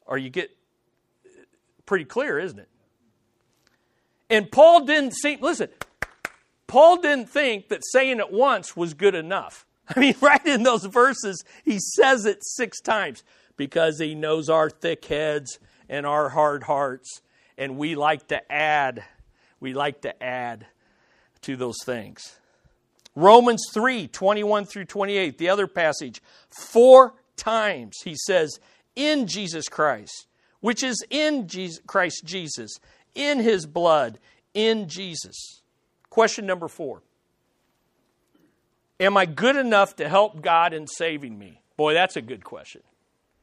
Or 0.06 0.18
you 0.18 0.30
get 0.30 0.52
uh, 1.26 1.30
pretty 1.86 2.06
clear, 2.06 2.40
isn't 2.40 2.60
it? 2.60 2.70
And 4.30 4.52
Paul 4.52 4.86
didn't 4.86 5.14
seem, 5.14 5.40
listen, 5.42 5.70
Paul 6.68 6.98
didn't 6.98 7.30
think 7.30 7.70
that 7.70 7.82
saying 7.92 8.20
it 8.20 8.32
once 8.32 8.76
was 8.76 8.94
good 8.94 9.16
enough. 9.16 9.66
I 9.96 10.00
mean, 10.00 10.16
right 10.20 10.46
in 10.46 10.64
those 10.64 10.86
verses, 10.86 11.44
he 11.64 11.80
says 11.80 12.26
it 12.26 12.40
six 12.44 12.82
times 12.82 13.24
because 13.56 14.00
he 14.00 14.16
knows 14.16 14.50
our 14.50 14.70
thick 14.70 15.06
heads 15.06 15.60
and 15.90 16.06
our 16.06 16.30
hard 16.30 16.64
hearts. 16.64 17.22
And 17.58 17.78
we 17.78 17.96
like 17.96 18.28
to 18.28 18.52
add, 18.52 19.04
we 19.60 19.74
like 19.74 20.02
to 20.02 20.24
add 20.24 20.66
to 21.42 21.56
those 21.56 21.78
things. 21.84 22.38
Romans 23.16 23.64
3 23.74 24.08
21 24.08 24.66
through 24.66 24.86
28, 24.86 25.38
the 25.38 25.50
other 25.50 25.68
passage, 25.68 26.22
four 26.50 27.14
times 27.38 27.98
he 28.04 28.16
says, 28.16 28.60
in 28.96 29.28
Jesus 29.28 29.68
Christ, 29.68 30.28
which 30.60 30.84
is 30.84 31.04
in 31.10 31.48
Jesus, 31.48 31.82
Christ 31.86 32.24
Jesus, 32.26 32.80
in 33.14 33.40
his 33.40 33.66
blood, 33.66 34.20
in 34.54 34.88
Jesus. 34.90 35.62
Question 36.10 36.46
number 36.46 36.68
four 36.68 37.02
Am 39.00 39.18
I 39.18 39.26
good 39.26 39.56
enough 39.56 39.96
to 39.98 40.08
help 40.08 40.42
God 40.42 40.74
in 40.74 40.88
saving 40.88 41.38
me? 41.38 41.62
Boy, 41.78 41.94
that's 41.94 42.16
a 42.16 42.22
good 42.22 42.44
question. 42.44 42.82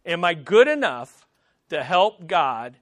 Am 0.05 0.24
I 0.24 0.34
good 0.34 0.68
enough 0.68 1.22
to 1.73 1.83
help 1.83 2.27
God 2.27 2.77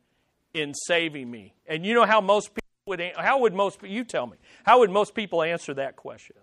in 0.53 0.75
saving 0.75 1.31
me? 1.31 1.55
And 1.67 1.87
you 1.87 1.95
know 1.95 2.05
how 2.05 2.21
most 2.21 2.49
people 2.49 2.61
would 2.87 3.01
how 3.17 3.41
would 3.41 3.55
most 3.55 3.83
you 3.83 4.05
tell 4.05 4.27
me? 4.27 4.37
How 4.65 4.81
would 4.81 4.91
most 4.91 5.15
people 5.15 5.43
answer 5.43 5.73
that 5.75 5.97
question? 5.97 6.37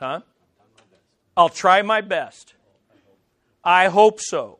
Huh? 0.00 0.20
I'll 1.36 1.50
try 1.50 1.82
my 1.82 2.00
best. 2.00 2.54
I 3.62 3.88
hope 3.88 4.18
so. 4.20 4.58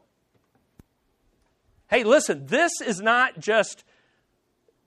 Hey, 1.89 2.05
listen, 2.05 2.47
this 2.47 2.73
is 2.81 3.01
not 3.01 3.41
just 3.41 3.85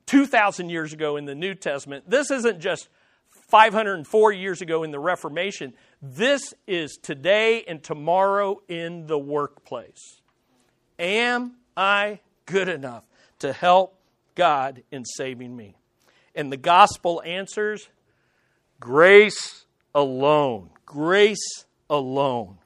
2,000 0.06 0.70
years 0.70 0.94
ago 0.94 1.18
in 1.18 1.26
the 1.26 1.36
New 1.36 1.54
Testament. 1.54 2.10
This 2.10 2.32
isn't 2.32 2.60
just 2.60 2.88
504 3.50 4.32
years 4.32 4.62
ago 4.62 4.84
in 4.84 4.92
the 4.92 5.00
Reformation. 5.00 5.74
This 6.02 6.54
is 6.66 6.98
today 6.98 7.64
and 7.68 7.84
tomorrow 7.84 8.62
in 8.68 9.08
the 9.08 9.20
workplace. 9.20 10.22
Am 10.98 11.56
I 11.76 12.20
good 12.46 12.70
enough 12.70 13.04
to 13.40 13.54
help 13.54 13.98
God 14.36 14.84
in 14.92 15.06
saving 15.06 15.56
me? 15.56 15.76
And 16.34 16.52
the 16.52 16.58
gospel 16.58 17.22
answers 17.26 17.90
grace 18.80 19.66
alone. 19.94 20.70
Grace 20.86 21.66
alone. 21.90 22.58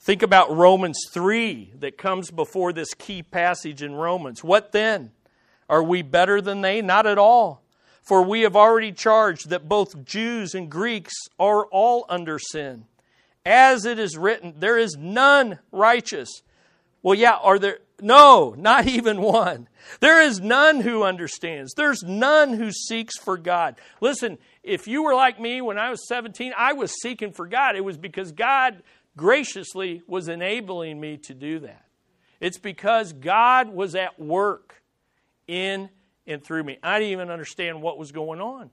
Think 0.00 0.22
about 0.22 0.54
Romans 0.54 1.00
3 1.12 1.72
that 1.80 1.96
comes 1.96 2.30
before 2.30 2.72
this 2.74 2.92
key 2.92 3.22
passage 3.22 3.82
in 3.82 3.94
Romans. 3.94 4.44
What 4.44 4.72
then? 4.72 5.12
Are 5.68 5.82
we 5.82 6.02
better 6.02 6.42
than 6.42 6.60
they? 6.60 6.82
Not 6.82 7.06
at 7.06 7.16
all. 7.16 7.62
For 8.02 8.22
we 8.22 8.42
have 8.42 8.54
already 8.54 8.92
charged 8.92 9.48
that 9.48 9.66
both 9.66 10.04
Jews 10.04 10.54
and 10.54 10.70
Greeks 10.70 11.14
are 11.38 11.64
all 11.66 12.04
under 12.10 12.38
sin. 12.38 12.84
As 13.46 13.86
it 13.86 13.98
is 13.98 14.18
written, 14.18 14.54
there 14.58 14.76
is 14.76 14.94
none 14.98 15.58
righteous. 15.72 16.42
Well, 17.02 17.14
yeah, 17.14 17.36
are 17.42 17.58
there? 17.58 17.78
No, 18.00 18.54
not 18.56 18.86
even 18.88 19.20
one. 19.20 19.68
There 20.00 20.22
is 20.22 20.40
none 20.40 20.80
who 20.80 21.02
understands. 21.02 21.74
There's 21.74 22.02
none 22.02 22.54
who 22.54 22.70
seeks 22.70 23.16
for 23.18 23.36
God. 23.36 23.76
Listen, 24.00 24.38
if 24.62 24.86
you 24.88 25.02
were 25.02 25.14
like 25.14 25.40
me 25.40 25.60
when 25.60 25.78
I 25.78 25.90
was 25.90 26.06
17, 26.08 26.52
I 26.56 26.72
was 26.72 27.00
seeking 27.00 27.32
for 27.32 27.46
God. 27.46 27.76
It 27.76 27.84
was 27.84 27.96
because 27.96 28.32
God 28.32 28.82
graciously 29.16 30.02
was 30.06 30.28
enabling 30.28 31.00
me 31.00 31.18
to 31.18 31.34
do 31.34 31.60
that. 31.60 31.84
It's 32.40 32.58
because 32.58 33.12
God 33.12 33.68
was 33.68 33.94
at 33.94 34.18
work 34.18 34.82
in 35.46 35.88
and 36.26 36.42
through 36.42 36.64
me. 36.64 36.78
I 36.82 36.98
didn't 36.98 37.12
even 37.12 37.30
understand 37.30 37.82
what 37.82 37.98
was 37.98 38.12
going 38.12 38.40
on. 38.40 38.70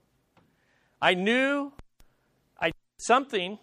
I 1.01 1.13
knew 1.13 1.71
I 2.59 2.67
did 2.67 2.73
something 2.97 3.59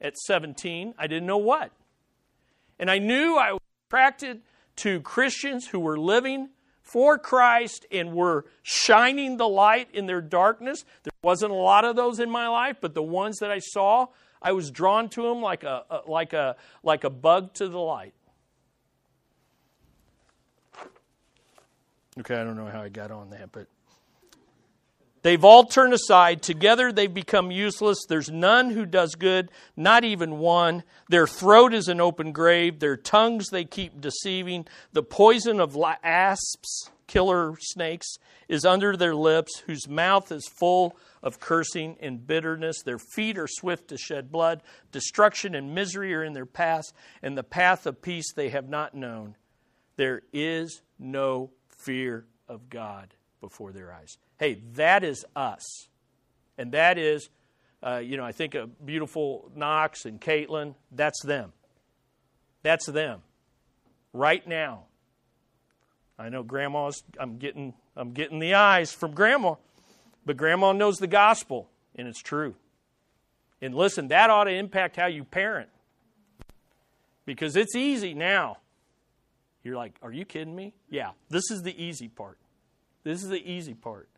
at 0.00 0.16
17, 0.16 0.94
I 0.98 1.06
didn't 1.06 1.26
know 1.26 1.38
what. 1.38 1.72
And 2.78 2.90
I 2.90 2.98
knew 2.98 3.36
I 3.36 3.52
was 3.52 3.60
attracted 3.88 4.42
to 4.76 5.00
Christians 5.00 5.68
who 5.68 5.80
were 5.80 5.98
living 5.98 6.50
for 6.82 7.18
Christ 7.18 7.84
and 7.90 8.12
were 8.12 8.44
shining 8.62 9.36
the 9.36 9.48
light 9.48 9.88
in 9.92 10.06
their 10.06 10.20
darkness. 10.20 10.84
There 11.02 11.12
wasn't 11.22 11.52
a 11.52 11.56
lot 11.56 11.84
of 11.84 11.96
those 11.96 12.20
in 12.20 12.30
my 12.30 12.48
life, 12.48 12.76
but 12.80 12.94
the 12.94 13.02
ones 13.02 13.38
that 13.38 13.50
I 13.50 13.58
saw, 13.58 14.06
I 14.40 14.52
was 14.52 14.70
drawn 14.70 15.08
to 15.10 15.22
them 15.22 15.42
like 15.42 15.64
a, 15.64 15.84
a 15.90 16.00
like 16.06 16.32
a 16.32 16.56
like 16.82 17.04
a 17.04 17.10
bug 17.10 17.54
to 17.54 17.68
the 17.68 17.78
light. 17.78 18.14
Okay, 22.18 22.36
I 22.36 22.44
don't 22.44 22.56
know 22.56 22.66
how 22.66 22.80
I 22.80 22.88
got 22.88 23.10
on 23.10 23.30
that, 23.30 23.52
but 23.52 23.66
they've 25.26 25.44
all 25.44 25.64
turned 25.64 25.92
aside. 25.92 26.40
Together 26.40 26.92
they've 26.92 27.12
become 27.12 27.50
useless. 27.50 27.98
There's 28.08 28.30
none 28.30 28.70
who 28.70 28.86
does 28.86 29.16
good, 29.16 29.50
not 29.76 30.04
even 30.04 30.38
one. 30.38 30.84
Their 31.08 31.26
throat 31.26 31.74
is 31.74 31.88
an 31.88 32.00
open 32.00 32.30
grave. 32.30 32.78
Their 32.78 32.96
tongues 32.96 33.48
they 33.48 33.64
keep 33.64 34.00
deceiving. 34.00 34.66
The 34.92 35.02
poison 35.02 35.58
of 35.58 35.76
asps, 36.04 36.90
killer 37.08 37.56
snakes, 37.60 38.06
is 38.48 38.64
under 38.64 38.96
their 38.96 39.16
lips, 39.16 39.64
whose 39.66 39.88
mouth 39.88 40.30
is 40.30 40.46
full 40.46 40.96
of 41.24 41.40
cursing 41.40 41.96
and 42.00 42.24
bitterness. 42.24 42.82
Their 42.84 43.00
feet 43.00 43.36
are 43.36 43.48
swift 43.48 43.88
to 43.88 43.98
shed 43.98 44.30
blood. 44.30 44.62
Destruction 44.92 45.56
and 45.56 45.74
misery 45.74 46.14
are 46.14 46.22
in 46.22 46.34
their 46.34 46.46
path, 46.46 46.84
and 47.20 47.36
the 47.36 47.42
path 47.42 47.84
of 47.86 48.00
peace 48.00 48.32
they 48.32 48.50
have 48.50 48.68
not 48.68 48.94
known. 48.94 49.34
There 49.96 50.22
is 50.32 50.82
no 51.00 51.50
fear 51.68 52.26
of 52.46 52.70
God 52.70 53.12
before 53.40 53.72
their 53.72 53.92
eyes. 53.92 54.18
Hey, 54.38 54.60
that 54.74 55.04
is 55.04 55.24
us. 55.34 55.88
And 56.58 56.72
that 56.72 56.98
is, 56.98 57.28
uh, 57.82 57.98
you 57.98 58.16
know, 58.16 58.24
I 58.24 58.32
think 58.32 58.54
a 58.54 58.66
beautiful 58.66 59.50
Knox 59.54 60.04
and 60.04 60.20
Caitlin, 60.20 60.74
that's 60.92 61.22
them. 61.22 61.52
That's 62.62 62.86
them. 62.86 63.20
Right 64.12 64.46
now. 64.46 64.84
I 66.18 66.30
know 66.30 66.42
grandma's 66.42 67.02
I'm 67.20 67.36
getting 67.36 67.74
I'm 67.94 68.12
getting 68.12 68.38
the 68.38 68.54
eyes 68.54 68.90
from 68.90 69.12
grandma. 69.12 69.56
But 70.24 70.38
grandma 70.38 70.72
knows 70.72 70.96
the 70.96 71.06
gospel, 71.06 71.68
and 71.94 72.08
it's 72.08 72.20
true. 72.20 72.56
And 73.60 73.74
listen, 73.74 74.08
that 74.08 74.30
ought 74.30 74.44
to 74.44 74.50
impact 74.50 74.96
how 74.96 75.06
you 75.06 75.24
parent. 75.24 75.68
Because 77.26 77.54
it's 77.54 77.76
easy 77.76 78.14
now 78.14 78.56
you're 79.66 79.76
like, 79.76 79.98
are 80.00 80.12
you 80.12 80.24
kidding 80.24 80.54
me? 80.54 80.72
Yeah, 80.88 81.10
this 81.28 81.50
is 81.50 81.62
the 81.62 81.82
easy 81.82 82.06
part. 82.06 82.38
This 83.02 83.24
is 83.24 83.28
the 83.28 83.50
easy 83.50 83.74
part. 83.74 84.08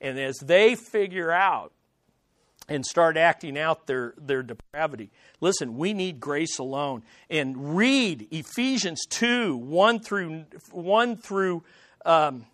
And 0.00 0.18
as 0.18 0.36
they 0.38 0.74
figure 0.74 1.30
out 1.30 1.72
and 2.68 2.84
start 2.84 3.16
acting 3.16 3.58
out 3.58 3.86
their, 3.86 4.14
their 4.18 4.42
depravity. 4.42 5.10
Listen, 5.40 5.76
we 5.76 5.92
need 5.92 6.18
grace 6.20 6.58
alone. 6.58 7.02
And 7.30 7.76
read 7.76 8.26
Ephesians 8.30 9.06
2 9.08 9.56
1 9.56 10.00
through, 10.00 10.44
1 10.72 11.16
through, 11.16 11.62
um, 12.04 12.46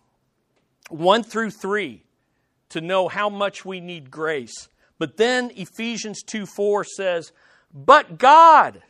1 0.89 1.23
through 1.23 1.51
3 1.51 2.03
to 2.69 2.81
know 2.81 3.07
how 3.07 3.29
much 3.29 3.65
we 3.65 3.79
need 3.79 4.11
grace. 4.11 4.67
But 4.99 5.17
then 5.17 5.51
Ephesians 5.55 6.21
2 6.23 6.45
4 6.45 6.83
says, 6.83 7.31
But 7.73 8.17
God, 8.17 8.81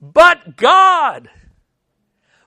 but 0.00 0.56
God, 0.56 1.30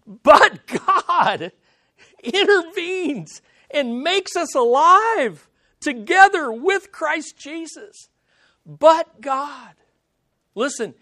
but 0.06 0.60
God 0.68 1.52
intervenes 2.24 3.42
and 3.72 4.04
makes 4.04 4.36
us 4.36 4.56
alive 4.56 5.48
together 5.80 6.52
with 6.52 6.92
Christ 6.92 7.38
Jesus. 7.38 8.10
But 8.66 9.22
God. 9.22 9.74
Listen, 10.56 10.94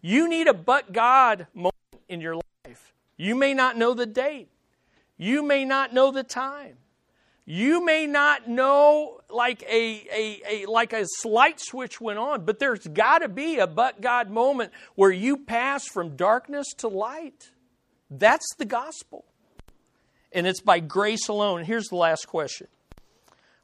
you 0.00 0.28
need 0.28 0.46
a 0.46 0.54
but 0.54 0.92
God 0.92 1.46
moment 1.54 1.74
in 2.08 2.20
your 2.20 2.36
life. 2.36 2.92
You 3.16 3.34
may 3.34 3.54
not 3.54 3.76
know 3.76 3.94
the 3.94 4.06
date. 4.06 4.48
You 5.16 5.42
may 5.42 5.64
not 5.64 5.94
know 5.94 6.10
the 6.10 6.22
time. 6.22 6.76
You 7.48 7.84
may 7.84 8.06
not 8.06 8.48
know 8.48 9.20
like 9.30 9.62
a, 9.62 10.06
a, 10.12 10.42
a 10.48 10.66
like 10.66 10.92
a 10.92 11.04
slight 11.06 11.60
switch 11.60 12.00
went 12.00 12.18
on, 12.18 12.44
but 12.44 12.58
there's 12.58 12.86
got 12.88 13.20
to 13.20 13.28
be 13.28 13.58
a 13.58 13.68
but 13.68 14.00
God 14.00 14.30
moment 14.30 14.72
where 14.96 15.12
you 15.12 15.36
pass 15.36 15.86
from 15.86 16.16
darkness 16.16 16.66
to 16.78 16.88
light. 16.88 17.52
That's 18.10 18.46
the 18.58 18.64
gospel. 18.64 19.24
And 20.36 20.46
it's 20.46 20.60
by 20.60 20.80
grace 20.80 21.28
alone. 21.28 21.64
Here's 21.64 21.88
the 21.88 21.96
last 21.96 22.28
question 22.28 22.68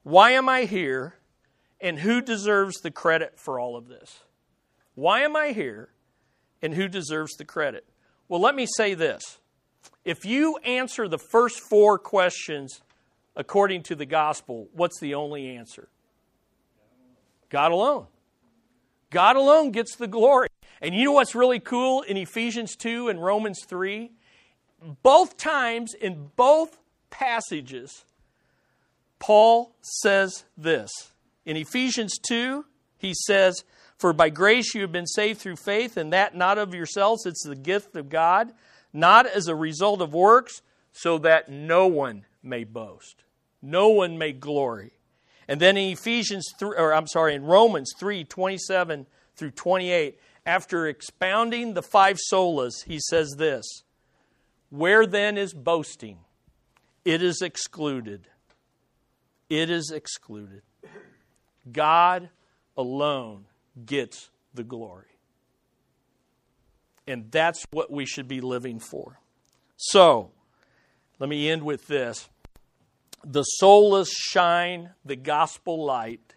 why 0.03 0.33
am 0.33 0.49
I 0.49 0.65
here? 0.65 1.15
And 1.81 1.99
who 1.99 2.23
deserves 2.23 2.81
the 2.81 2.91
credit 2.93 3.39
for 3.39 3.61
all 3.61 3.77
of 3.77 3.89
this? 3.89 4.21
Why 4.95 5.21
am 5.21 5.37
I 5.37 5.49
here? 5.49 5.91
And 6.63 6.75
who 6.75 6.89
deserves 6.89 7.35
the 7.35 7.45
credit? 7.45 7.85
Well, 8.29 8.41
let 8.41 8.55
me 8.55 8.67
say 8.77 8.95
this. 8.95 9.39
If 10.05 10.25
you 10.25 10.57
answer 10.59 11.09
the 11.09 11.19
first 11.19 11.61
four 11.69 11.99
questions 11.99 12.81
according 13.35 13.83
to 13.85 13.97
the 13.97 14.07
gospel, 14.07 14.69
what's 14.73 15.01
the 15.01 15.15
only 15.15 15.57
answer? 15.57 15.89
God 17.51 17.73
alone. 17.73 18.07
God 19.11 19.37
alone 19.37 19.73
gets 19.73 19.97
the 19.97 20.09
glory. 20.09 20.49
And 20.81 20.95
you 20.95 21.07
know 21.07 21.13
what's 21.13 21.35
really 21.35 21.61
cool 21.61 22.03
in 22.03 22.17
Ephesians 22.17 22.77
2 22.77 23.09
and 23.09 23.23
Romans 23.23 23.65
3? 23.67 24.13
Both 25.03 25.37
times 25.37 25.95
in 25.95 26.31
both 26.37 26.79
passages, 27.11 28.05
Paul 29.19 29.75
says 29.81 30.45
this. 30.57 30.91
In 31.45 31.57
Ephesians 31.57 32.19
2, 32.19 32.65
he 32.99 33.15
says, 33.15 33.65
For 33.99 34.13
by 34.13 34.31
grace 34.31 34.75
you 34.75 34.83
have 34.83 34.93
been 34.93 35.07
saved 35.07 35.41
through 35.41 35.57
faith, 35.57 35.97
and 35.97 36.13
that 36.13 36.37
not 36.37 36.59
of 36.59 36.75
yourselves, 36.75 37.27
it's 37.27 37.45
the 37.47 37.57
gift 37.57 37.97
of 37.97 38.09
God, 38.09 38.53
not 38.93 39.27
as 39.27 39.49
a 39.49 39.55
result 39.55 40.01
of 40.01 40.15
works, 40.15 40.63
so 40.93 41.19
that 41.19 41.49
no 41.49 41.87
one 41.87 42.25
may 42.43 42.65
boast. 42.65 43.25
No 43.61 43.89
one 43.89 44.19
may 44.19 44.33
glory. 44.33 44.93
And 45.49 45.61
then 45.61 45.77
in 45.77 45.93
Ephesians 45.93 46.49
3, 46.59 46.77
or 46.77 46.95
I'm 46.95 47.07
sorry, 47.07 47.35
in 47.35 47.45
Romans 47.45 47.93
3, 47.99 48.25
27 48.25 49.07
through 49.37 49.51
28, 49.53 50.19
after 50.45 50.87
expounding 50.87 51.75
the 51.75 51.83
five 51.83 52.19
solas, 52.33 52.85
he 52.87 52.99
says 52.99 53.35
this 53.39 53.65
Where 54.73 55.05
then 55.05 55.37
is 55.37 55.53
boasting? 55.53 56.17
It 57.05 57.23
is 57.23 57.43
excluded. 57.43 58.27
It 59.51 59.69
is 59.69 59.91
excluded. 59.91 60.63
God 61.71 62.31
alone 62.75 63.45
gets 63.85 64.31
the 64.55 64.65
glory. 64.65 65.19
And 67.07 67.31
that's 67.31 67.67
what 67.71 67.91
we 67.91 68.07
should 68.07 68.27
be 68.27 68.41
living 68.41 68.79
for. 68.79 69.21
So, 69.77 70.31
let 71.19 71.29
me 71.29 71.51
end 71.51 71.65
with 71.65 71.87
this. 71.87 72.31
The 73.23 73.45
solas 73.63 74.09
shine 74.11 74.93
the 75.05 75.17
gospel 75.17 75.85
light 75.85 76.35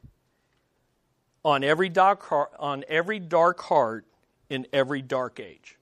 on 1.45 1.63
every 1.63 1.87
dark 1.87 2.21
heart, 2.23 2.51
on 2.59 2.83
every 2.89 3.19
dark 3.19 3.61
heart 3.61 4.05
in 4.49 4.67
every 4.73 5.01
dark 5.01 5.39
age. 5.39 5.77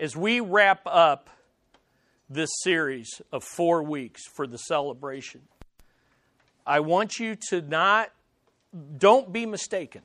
As 0.00 0.16
we 0.16 0.40
wrap 0.40 0.80
up 0.86 1.30
this 2.28 2.50
series 2.62 3.22
of 3.32 3.44
4 3.44 3.82
weeks 3.82 4.22
for 4.34 4.46
the 4.46 4.58
celebration, 4.58 5.42
I 6.66 6.80
want 6.80 7.18
you 7.18 7.36
to 7.50 7.62
not, 7.62 8.10
don't 8.98 9.32
be 9.32 9.46
mistaken 9.46 10.02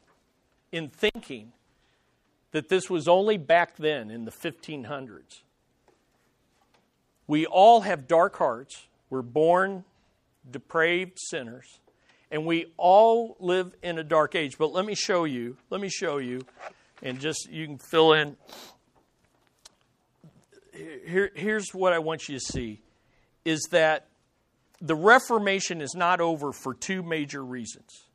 in 0.71 0.89
thinking 0.89 1.53
that 2.51 2.69
this 2.69 2.89
was 2.89 3.07
only 3.07 3.37
back 3.37 3.77
then 3.77 4.11
in 4.11 4.25
the 4.25 4.31
1500s. 4.31 5.41
We 7.27 7.45
all 7.45 7.81
have 7.81 8.07
dark 8.07 8.35
hearts. 8.37 8.87
We're 9.09 9.21
born 9.21 9.85
depraved 10.49 11.17
sinners. 11.17 11.79
And 12.29 12.45
we 12.45 12.67
all 12.77 13.35
live 13.39 13.73
in 13.81 13.97
a 13.97 14.03
dark 14.03 14.35
age. 14.35 14.57
But 14.57 14.71
let 14.71 14.85
me 14.85 14.95
show 14.95 15.23
you, 15.23 15.57
let 15.69 15.81
me 15.81 15.89
show 15.89 16.17
you, 16.17 16.45
and 17.01 17.19
just 17.19 17.49
you 17.49 17.65
can 17.65 17.77
fill 17.77 18.13
in. 18.13 18.37
Here, 21.05 21.31
here's 21.35 21.73
what 21.73 21.93
I 21.93 21.99
want 21.99 22.27
you 22.27 22.37
to 22.37 22.43
see 22.43 22.81
is 23.45 23.67
that 23.71 24.07
the 24.79 24.95
Reformation 24.95 25.81
is 25.81 25.93
not 25.95 26.19
over 26.21 26.51
for 26.51 26.73
two 26.73 27.03
major 27.03 27.43
reasons. 27.43 28.05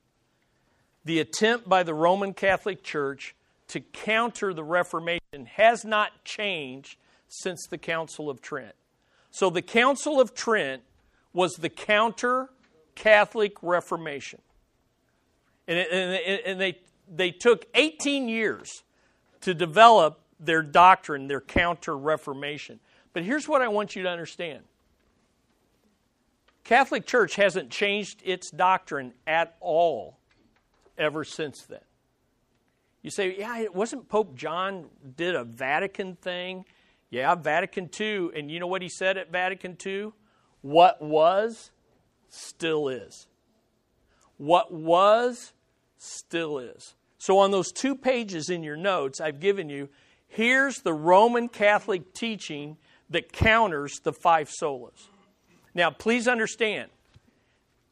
The 1.05 1.21
attempt 1.21 1.69
by 1.69 1.85
the 1.85 1.95
Roman 1.95 2.35
Catholic 2.35 2.83
Church 2.83 3.35
to 3.69 3.81
counter 3.81 4.53
the 4.53 4.65
Reformation 4.65 5.47
has 5.55 5.85
not 5.85 6.25
changed 6.25 6.99
since 7.29 7.67
the 7.69 7.79
Council 7.79 8.29
of 8.31 8.41
Trent. 8.41 8.75
So 9.31 9.51
the 9.51 9.63
Council 9.63 10.21
of 10.21 10.35
Trent 10.35 10.83
was 11.33 11.55
the 11.55 11.69
counter 11.69 12.49
Catholic 12.95 13.53
Reformation. 13.63 14.41
And, 15.69 15.79
and, 15.79 16.41
and 16.47 16.61
they, 16.61 16.79
they 17.09 17.31
took 17.31 17.67
18 17.75 18.29
years 18.29 18.83
to 19.43 19.55
develop 19.55 20.21
their 20.39 20.63
doctrine, 20.63 21.29
their 21.29 21.41
counter 21.41 21.97
Reformation. 21.97 22.81
But 23.13 23.25
here's 23.25 23.49
what 23.49 23.63
I 23.63 23.69
want 23.69 23.97
you 23.97 24.03
to 24.03 24.09
understand 24.09 24.63
Catholic 26.65 27.07
Church 27.07 27.37
hasn't 27.37 27.71
changed 27.71 28.21
its 28.25 28.51
doctrine 28.51 29.13
at 29.27 29.57
all 29.61 30.19
ever 30.99 31.25
since 31.25 31.63
then. 31.63 31.81
You 33.03 33.11
say, 33.11 33.37
yeah, 33.39 33.59
it 33.59 33.73
wasn't 33.73 34.09
Pope 34.09 34.35
John 34.35 34.87
did 35.17 35.37
a 35.37 35.45
Vatican 35.45 36.17
thing. 36.17 36.65
Yeah, 37.09 37.37
Vatican 37.37 37.89
II. 37.99 38.31
And 38.35 38.51
you 38.51 38.59
know 38.59 38.67
what 38.67 38.83
he 38.83 38.89
said 38.89 39.17
at 39.17 39.31
Vatican 39.31 39.77
II? 39.87 40.11
What 40.63 41.01
was, 41.01 41.71
still 42.29 42.89
is. 42.89 43.29
What 44.39 44.73
was, 44.73 45.53
still 45.99 46.59
is. 46.59 46.97
So 47.19 47.39
on 47.39 47.53
those 47.53 47.71
two 47.71 47.95
pages 47.95 48.51
in 48.51 48.65
your 48.65 48.77
notes 48.77 49.21
I've 49.21 49.39
given 49.39 49.69
you, 49.69 49.89
here's 50.37 50.77
the 50.83 50.93
Roman 50.93 51.49
Catholic 51.49 52.13
teaching 52.13 52.77
that 53.11 53.33
counters 53.33 54.01
the 54.01 54.13
five 54.13 54.51
solas. 54.51 55.09
Now, 55.75 55.91
please 55.91 56.29
understand, 56.29 56.91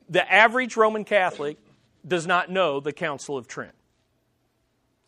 the 0.09 0.31
average 0.31 0.77
Roman 0.77 1.05
Catholic 1.05 1.57
does 2.07 2.27
not 2.27 2.51
know 2.51 2.81
the 2.81 2.93
Council 2.93 3.39
of 3.39 3.49
Trent. 3.49 3.75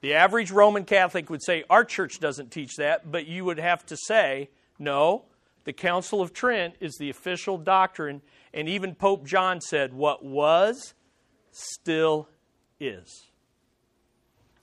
The 0.00 0.14
average 0.14 0.50
Roman 0.50 0.84
Catholic 0.84 1.28
would 1.28 1.42
say, 1.42 1.64
Our 1.68 1.84
church 1.84 2.20
doesn't 2.20 2.50
teach 2.50 2.76
that, 2.76 3.10
but 3.10 3.26
you 3.26 3.44
would 3.44 3.58
have 3.58 3.84
to 3.86 3.96
say, 3.96 4.48
No, 4.78 5.24
the 5.64 5.72
Council 5.72 6.22
of 6.22 6.32
Trent 6.32 6.74
is 6.80 6.96
the 6.96 7.10
official 7.10 7.58
doctrine, 7.58 8.22
and 8.54 8.68
even 8.68 8.94
Pope 8.94 9.26
John 9.26 9.60
said, 9.60 9.92
What 9.92 10.24
was, 10.24 10.94
still 11.50 12.28
is. 12.80 13.26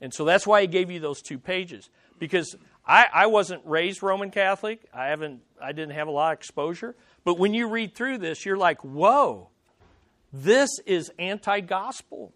And 0.02 0.14
so 0.14 0.26
that's 0.26 0.46
why 0.46 0.62
he 0.62 0.68
gave 0.68 0.92
you 0.92 1.00
those 1.00 1.22
two 1.22 1.40
pages. 1.40 1.90
Because 2.24 2.56
I, 2.88 3.06
I 3.14 3.26
wasn't 3.26 3.64
raised 3.66 4.02
Roman 4.02 4.32
Catholic. 4.32 4.80
I 4.94 5.08
haven't 5.08 5.42
I 5.62 5.74
didn't 5.74 5.92
have 5.92 6.08
a 6.08 6.12
lot 6.12 6.32
of 6.32 6.40
exposure. 6.40 6.96
But 7.26 7.38
when 7.38 7.54
you 7.54 7.68
read 7.68 7.96
through 7.96 8.20
this, 8.20 8.46
you're 8.46 8.56
like, 8.56 8.82
whoa, 8.82 9.50
this 10.32 10.70
is 10.86 11.12
anti 11.20 11.60
gospel. 11.60 12.32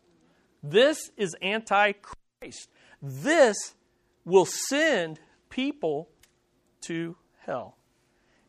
This 0.61 1.09
is 1.15 1.37
anti 1.41 1.93
Christ. 1.93 2.69
This 3.01 3.75
will 4.25 4.45
send 4.45 5.21
people 5.49 6.09
to 6.87 7.15
hell. 7.45 7.77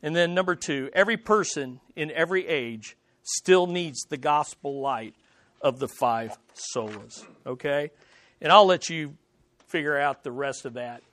And 0.03 0.17
then, 0.17 0.35
number 0.35 0.57
two, 0.57 0.91
every 0.93 1.17
person 1.17 1.79
in 1.95 2.11
every 2.11 2.49
age 2.49 2.97
still 3.23 3.69
needs 3.69 4.01
the 4.09 4.17
gospel 4.17 4.81
light 4.81 5.15
of 5.61 5.79
the 5.79 5.87
five 5.87 6.37
solas. 6.75 7.25
Okay? 7.47 7.93
And 8.41 8.51
I'll 8.51 8.67
let 8.67 8.91
you 8.91 9.17
figure 9.69 9.97
out 9.97 10.25
the 10.25 10.33
rest 10.33 10.65
of 10.65 10.75
that. 10.75 11.05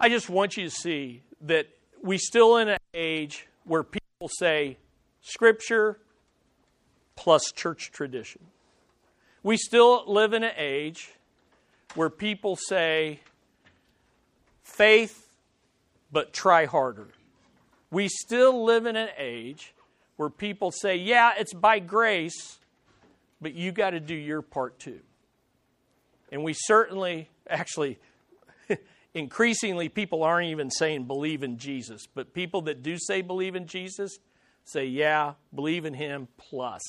I 0.00 0.08
just 0.08 0.30
want 0.30 0.56
you 0.56 0.64
to 0.64 0.70
see 0.70 1.22
that 1.40 1.66
we 2.02 2.18
still 2.18 2.56
in 2.58 2.68
an 2.68 2.78
age 2.94 3.48
where 3.64 3.82
people 3.82 4.28
say 4.28 4.76
Scripture 5.20 5.98
plus 7.16 7.50
church 7.50 7.90
tradition. 7.90 8.42
We 9.42 9.56
still 9.56 10.04
live 10.06 10.34
in 10.34 10.44
an 10.44 10.52
age 10.56 11.12
where 11.94 12.10
people 12.10 12.54
say, 12.54 13.20
faith, 14.62 15.28
but 16.12 16.32
try 16.32 16.66
harder. 16.66 17.08
We 17.90 18.08
still 18.08 18.64
live 18.64 18.86
in 18.86 18.94
an 18.94 19.08
age 19.18 19.74
where 20.16 20.30
people 20.30 20.70
say, 20.70 20.96
yeah, 20.96 21.32
it's 21.36 21.54
by 21.54 21.80
grace, 21.80 22.58
but 23.40 23.54
you 23.54 23.72
got 23.72 23.90
to 23.90 24.00
do 24.00 24.14
your 24.14 24.42
part 24.42 24.78
too. 24.78 25.00
And 26.30 26.44
we 26.44 26.52
certainly, 26.52 27.30
actually, 27.48 27.98
increasingly, 29.14 29.88
people 29.88 30.22
aren't 30.22 30.48
even 30.48 30.70
saying 30.70 31.04
believe 31.04 31.42
in 31.42 31.58
Jesus, 31.58 32.06
but 32.12 32.32
people 32.32 32.62
that 32.62 32.82
do 32.82 32.96
say 32.98 33.22
believe 33.22 33.54
in 33.56 33.66
Jesus 33.66 34.18
say, 34.64 34.84
yeah, 34.84 35.34
believe 35.54 35.84
in 35.84 35.94
Him 35.94 36.28
plus. 36.36 36.82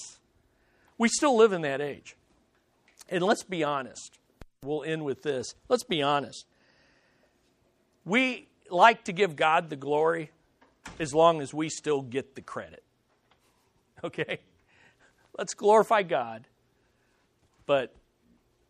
We 0.97 1.07
still 1.07 1.37
live 1.37 1.53
in 1.53 1.61
that 1.61 1.81
age. 1.81 2.15
And 3.07 3.23
let's 3.23 3.43
be 3.43 3.63
honest. 3.63 4.19
We'll 4.63 4.83
end 4.83 5.05
with 5.05 5.23
this. 5.23 5.55
Let's 5.69 5.83
be 5.83 6.01
honest. 6.01 6.45
We 8.03 8.49
like 8.69 9.05
to 9.05 9.13
give 9.13 9.35
God 9.35 9.69
the 9.69 9.75
glory 9.75 10.31
as 10.99 11.13
long 11.13 11.41
as 11.41 11.53
we 11.53 11.69
still 11.69 12.01
get 12.01 12.35
the 12.35 12.41
credit. 12.41 12.83
Okay? 14.03 14.39
Let's 15.37 15.53
glorify 15.53 16.03
God, 16.03 16.45
but 17.65 17.95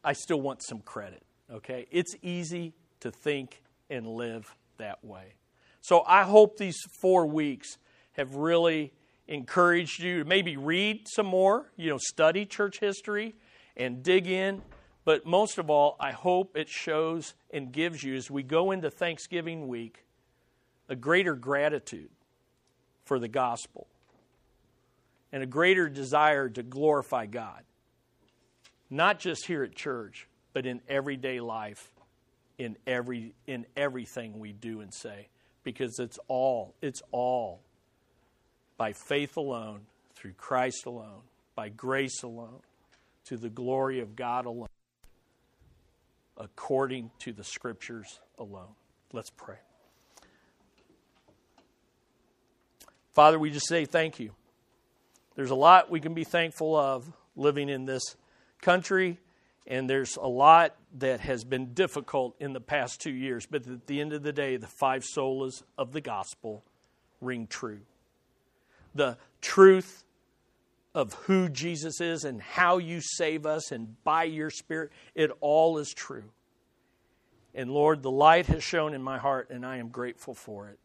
I 0.04 0.14
still 0.14 0.39
want 0.39 0.64
some 0.64 0.80
credit. 0.80 1.24
Okay? 1.52 1.88
It's 1.91 2.16
easy 2.22 2.74
to 3.02 3.12
think 3.12 3.62
and 3.89 4.08
live 4.08 4.54
that 4.78 5.04
way. 5.04 5.34
So 5.82 6.04
I 6.06 6.24
hope 6.24 6.58
these 6.58 6.80
four 7.02 7.26
weeks 7.26 7.78
have 8.14 8.36
really 8.36 8.93
encouraged 9.28 10.02
you 10.02 10.24
to 10.24 10.30
maybe 10.30 10.58
read 10.58 11.08
some 11.08 11.26
more, 11.26 11.72
you 11.78 11.89
know, 11.89 11.97
study 12.00 12.45
church 12.45 12.80
history 12.80 13.36
and 13.78 14.04
dig 14.04 14.28
in. 14.28 14.62
But 15.06 15.26
most 15.26 15.58
of 15.58 15.70
all, 15.70 15.95
I 16.00 16.12
hope 16.12 16.58
it 16.58 16.68
shows 16.68 17.34
and 17.52 17.72
gives 17.72 18.04
you, 18.04 18.16
as 18.16 18.30
we 18.30 18.43
go 18.43 18.72
into 18.72 18.89
Thanksgiving 18.89 19.68
week, 19.68 20.04
a 20.88 20.95
greater 20.95 21.36
gratitude 21.36 22.10
for 23.06 23.20
the 23.20 23.28
gospel 23.28 23.88
and 25.32 25.41
a 25.43 25.47
greater 25.47 25.88
desire 25.89 26.50
to 26.50 26.64
glorify 26.64 27.26
God. 27.26 27.64
Not 28.89 29.20
just 29.20 29.45
here 29.45 29.64
at 29.64 29.76
church, 29.76 30.28
but 30.54 30.66
in 30.66 30.82
everyday 30.89 31.39
life, 31.39 31.91
in 32.60 32.78
every 32.86 33.34
in 33.47 33.66
everything 33.76 34.38
we 34.38 34.51
do 34.51 34.82
and 34.82 34.93
say. 34.93 35.30
Because 35.64 35.97
it's 35.99 36.20
all, 36.28 36.76
it's 36.82 37.01
all 37.12 37.62
by 38.78 38.93
faith 38.93 39.36
alone, 39.36 39.82
through 40.16 40.34
Christ 40.34 40.86
alone, 40.86 41.22
by 41.55 41.70
grace 41.70 42.24
alone, 42.24 42.62
to 43.26 43.38
the 43.38 43.49
glory 43.49 43.99
of 43.99 44.16
God 44.16 44.45
alone, 44.45 44.70
according 46.38 47.12
to 47.20 47.34
the 47.34 47.43
scriptures 47.43 48.20
alone. 48.38 48.74
Let's 49.12 49.30
pray. 49.32 49.57
Father, 53.14 53.38
we 53.38 53.49
just 53.49 53.68
say 53.68 53.86
thank 53.86 54.20
you. 54.20 54.32
There's 55.36 55.51
a 55.51 55.55
lot 55.55 55.91
we 55.91 55.99
can 55.99 56.14
be 56.14 56.24
thankful 56.24 56.76
of 56.76 57.12
living 57.36 57.70
in 57.70 57.86
this 57.86 58.16
country, 58.62 59.18
and 59.68 59.89
there's 59.89 60.16
a 60.16 60.28
lot 60.28 60.76
that 60.98 61.20
has 61.20 61.44
been 61.44 61.74
difficult 61.74 62.36
in 62.40 62.54
the 62.54 62.62
past 62.62 63.02
two 63.02 63.12
years. 63.12 63.46
But 63.46 63.68
at 63.68 63.88
the 63.88 64.02
end 64.02 64.14
of 64.14 64.24
the 64.24 64.34
day, 64.34 64.58
the 64.58 64.68
five 64.68 65.04
solas 65.04 65.64
of 65.78 65.92
the 65.92 66.02
gospel 66.02 66.64
ring 67.22 67.48
true. 67.48 67.82
The 68.96 69.18
truth 69.42 70.04
of 70.96 71.14
who 71.14 71.50
Jesus 71.50 72.02
is 72.02 72.24
and 72.24 72.42
how 72.42 72.80
you 72.80 73.02
save 73.02 73.46
us 73.46 73.72
and 73.72 74.04
by 74.04 74.24
your 74.24 74.50
Spirit, 74.50 74.92
it 75.14 75.32
all 75.42 75.78
is 75.78 75.94
true. 75.94 76.32
And 77.54 77.72
Lord, 77.72 78.02
the 78.02 78.12
light 78.12 78.48
has 78.48 78.64
shone 78.64 78.94
in 78.94 79.02
my 79.02 79.18
heart, 79.18 79.50
and 79.50 79.66
I 79.66 79.78
am 79.78 79.90
grateful 79.90 80.34
for 80.34 80.70
it. 80.70 80.80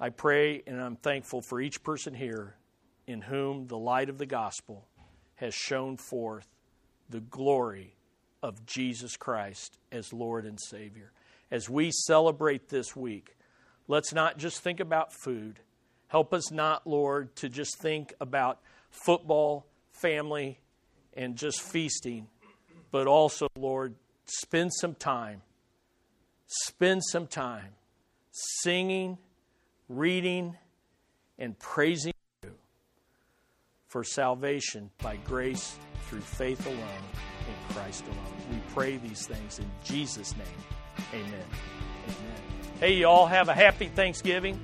I 0.00 0.10
pray 0.10 0.62
and 0.66 0.80
I'm 0.80 0.96
thankful 0.96 1.42
for 1.42 1.60
each 1.60 1.82
person 1.82 2.14
here 2.14 2.54
in 3.06 3.20
whom 3.20 3.66
the 3.66 3.78
light 3.78 4.08
of 4.08 4.18
the 4.18 4.26
gospel 4.26 4.86
has 5.36 5.54
shone 5.54 5.96
forth 5.96 6.46
the 7.10 7.20
glory 7.20 7.94
of 8.42 8.64
Jesus 8.66 9.16
Christ 9.16 9.78
as 9.90 10.12
Lord 10.12 10.44
and 10.46 10.58
Savior. 10.60 11.12
As 11.50 11.68
we 11.68 11.90
celebrate 11.90 12.68
this 12.68 12.94
week, 12.94 13.36
let's 13.86 14.12
not 14.12 14.38
just 14.38 14.60
think 14.60 14.80
about 14.80 15.12
food. 15.12 15.60
Help 16.08 16.32
us 16.32 16.50
not, 16.50 16.86
Lord, 16.86 17.34
to 17.36 17.48
just 17.48 17.80
think 17.80 18.14
about 18.20 18.60
football, 18.90 19.66
family, 19.92 20.58
and 21.14 21.36
just 21.36 21.60
feasting, 21.60 22.28
but 22.90 23.06
also, 23.06 23.48
Lord, 23.56 23.94
spend 24.26 24.72
some 24.72 24.94
time, 24.94 25.42
spend 26.46 27.02
some 27.04 27.26
time 27.26 27.72
singing, 28.62 29.18
reading, 29.88 30.56
and 31.38 31.58
praising 31.58 32.12
you 32.42 32.50
for 33.88 34.04
salvation 34.04 34.90
by 35.02 35.16
grace 35.16 35.76
through 36.08 36.20
faith 36.20 36.64
alone 36.66 37.57
Christ 37.70 38.04
alone. 38.06 38.18
We 38.50 38.58
pray 38.74 38.96
these 38.96 39.26
things 39.26 39.58
in 39.58 39.70
Jesus' 39.84 40.34
name. 40.36 40.46
Amen. 41.12 41.32
Amen. 41.32 42.42
Hey, 42.80 42.94
you 42.94 43.06
all 43.06 43.26
have 43.26 43.48
a 43.48 43.54
happy 43.54 43.86
Thanksgiving. 43.86 44.60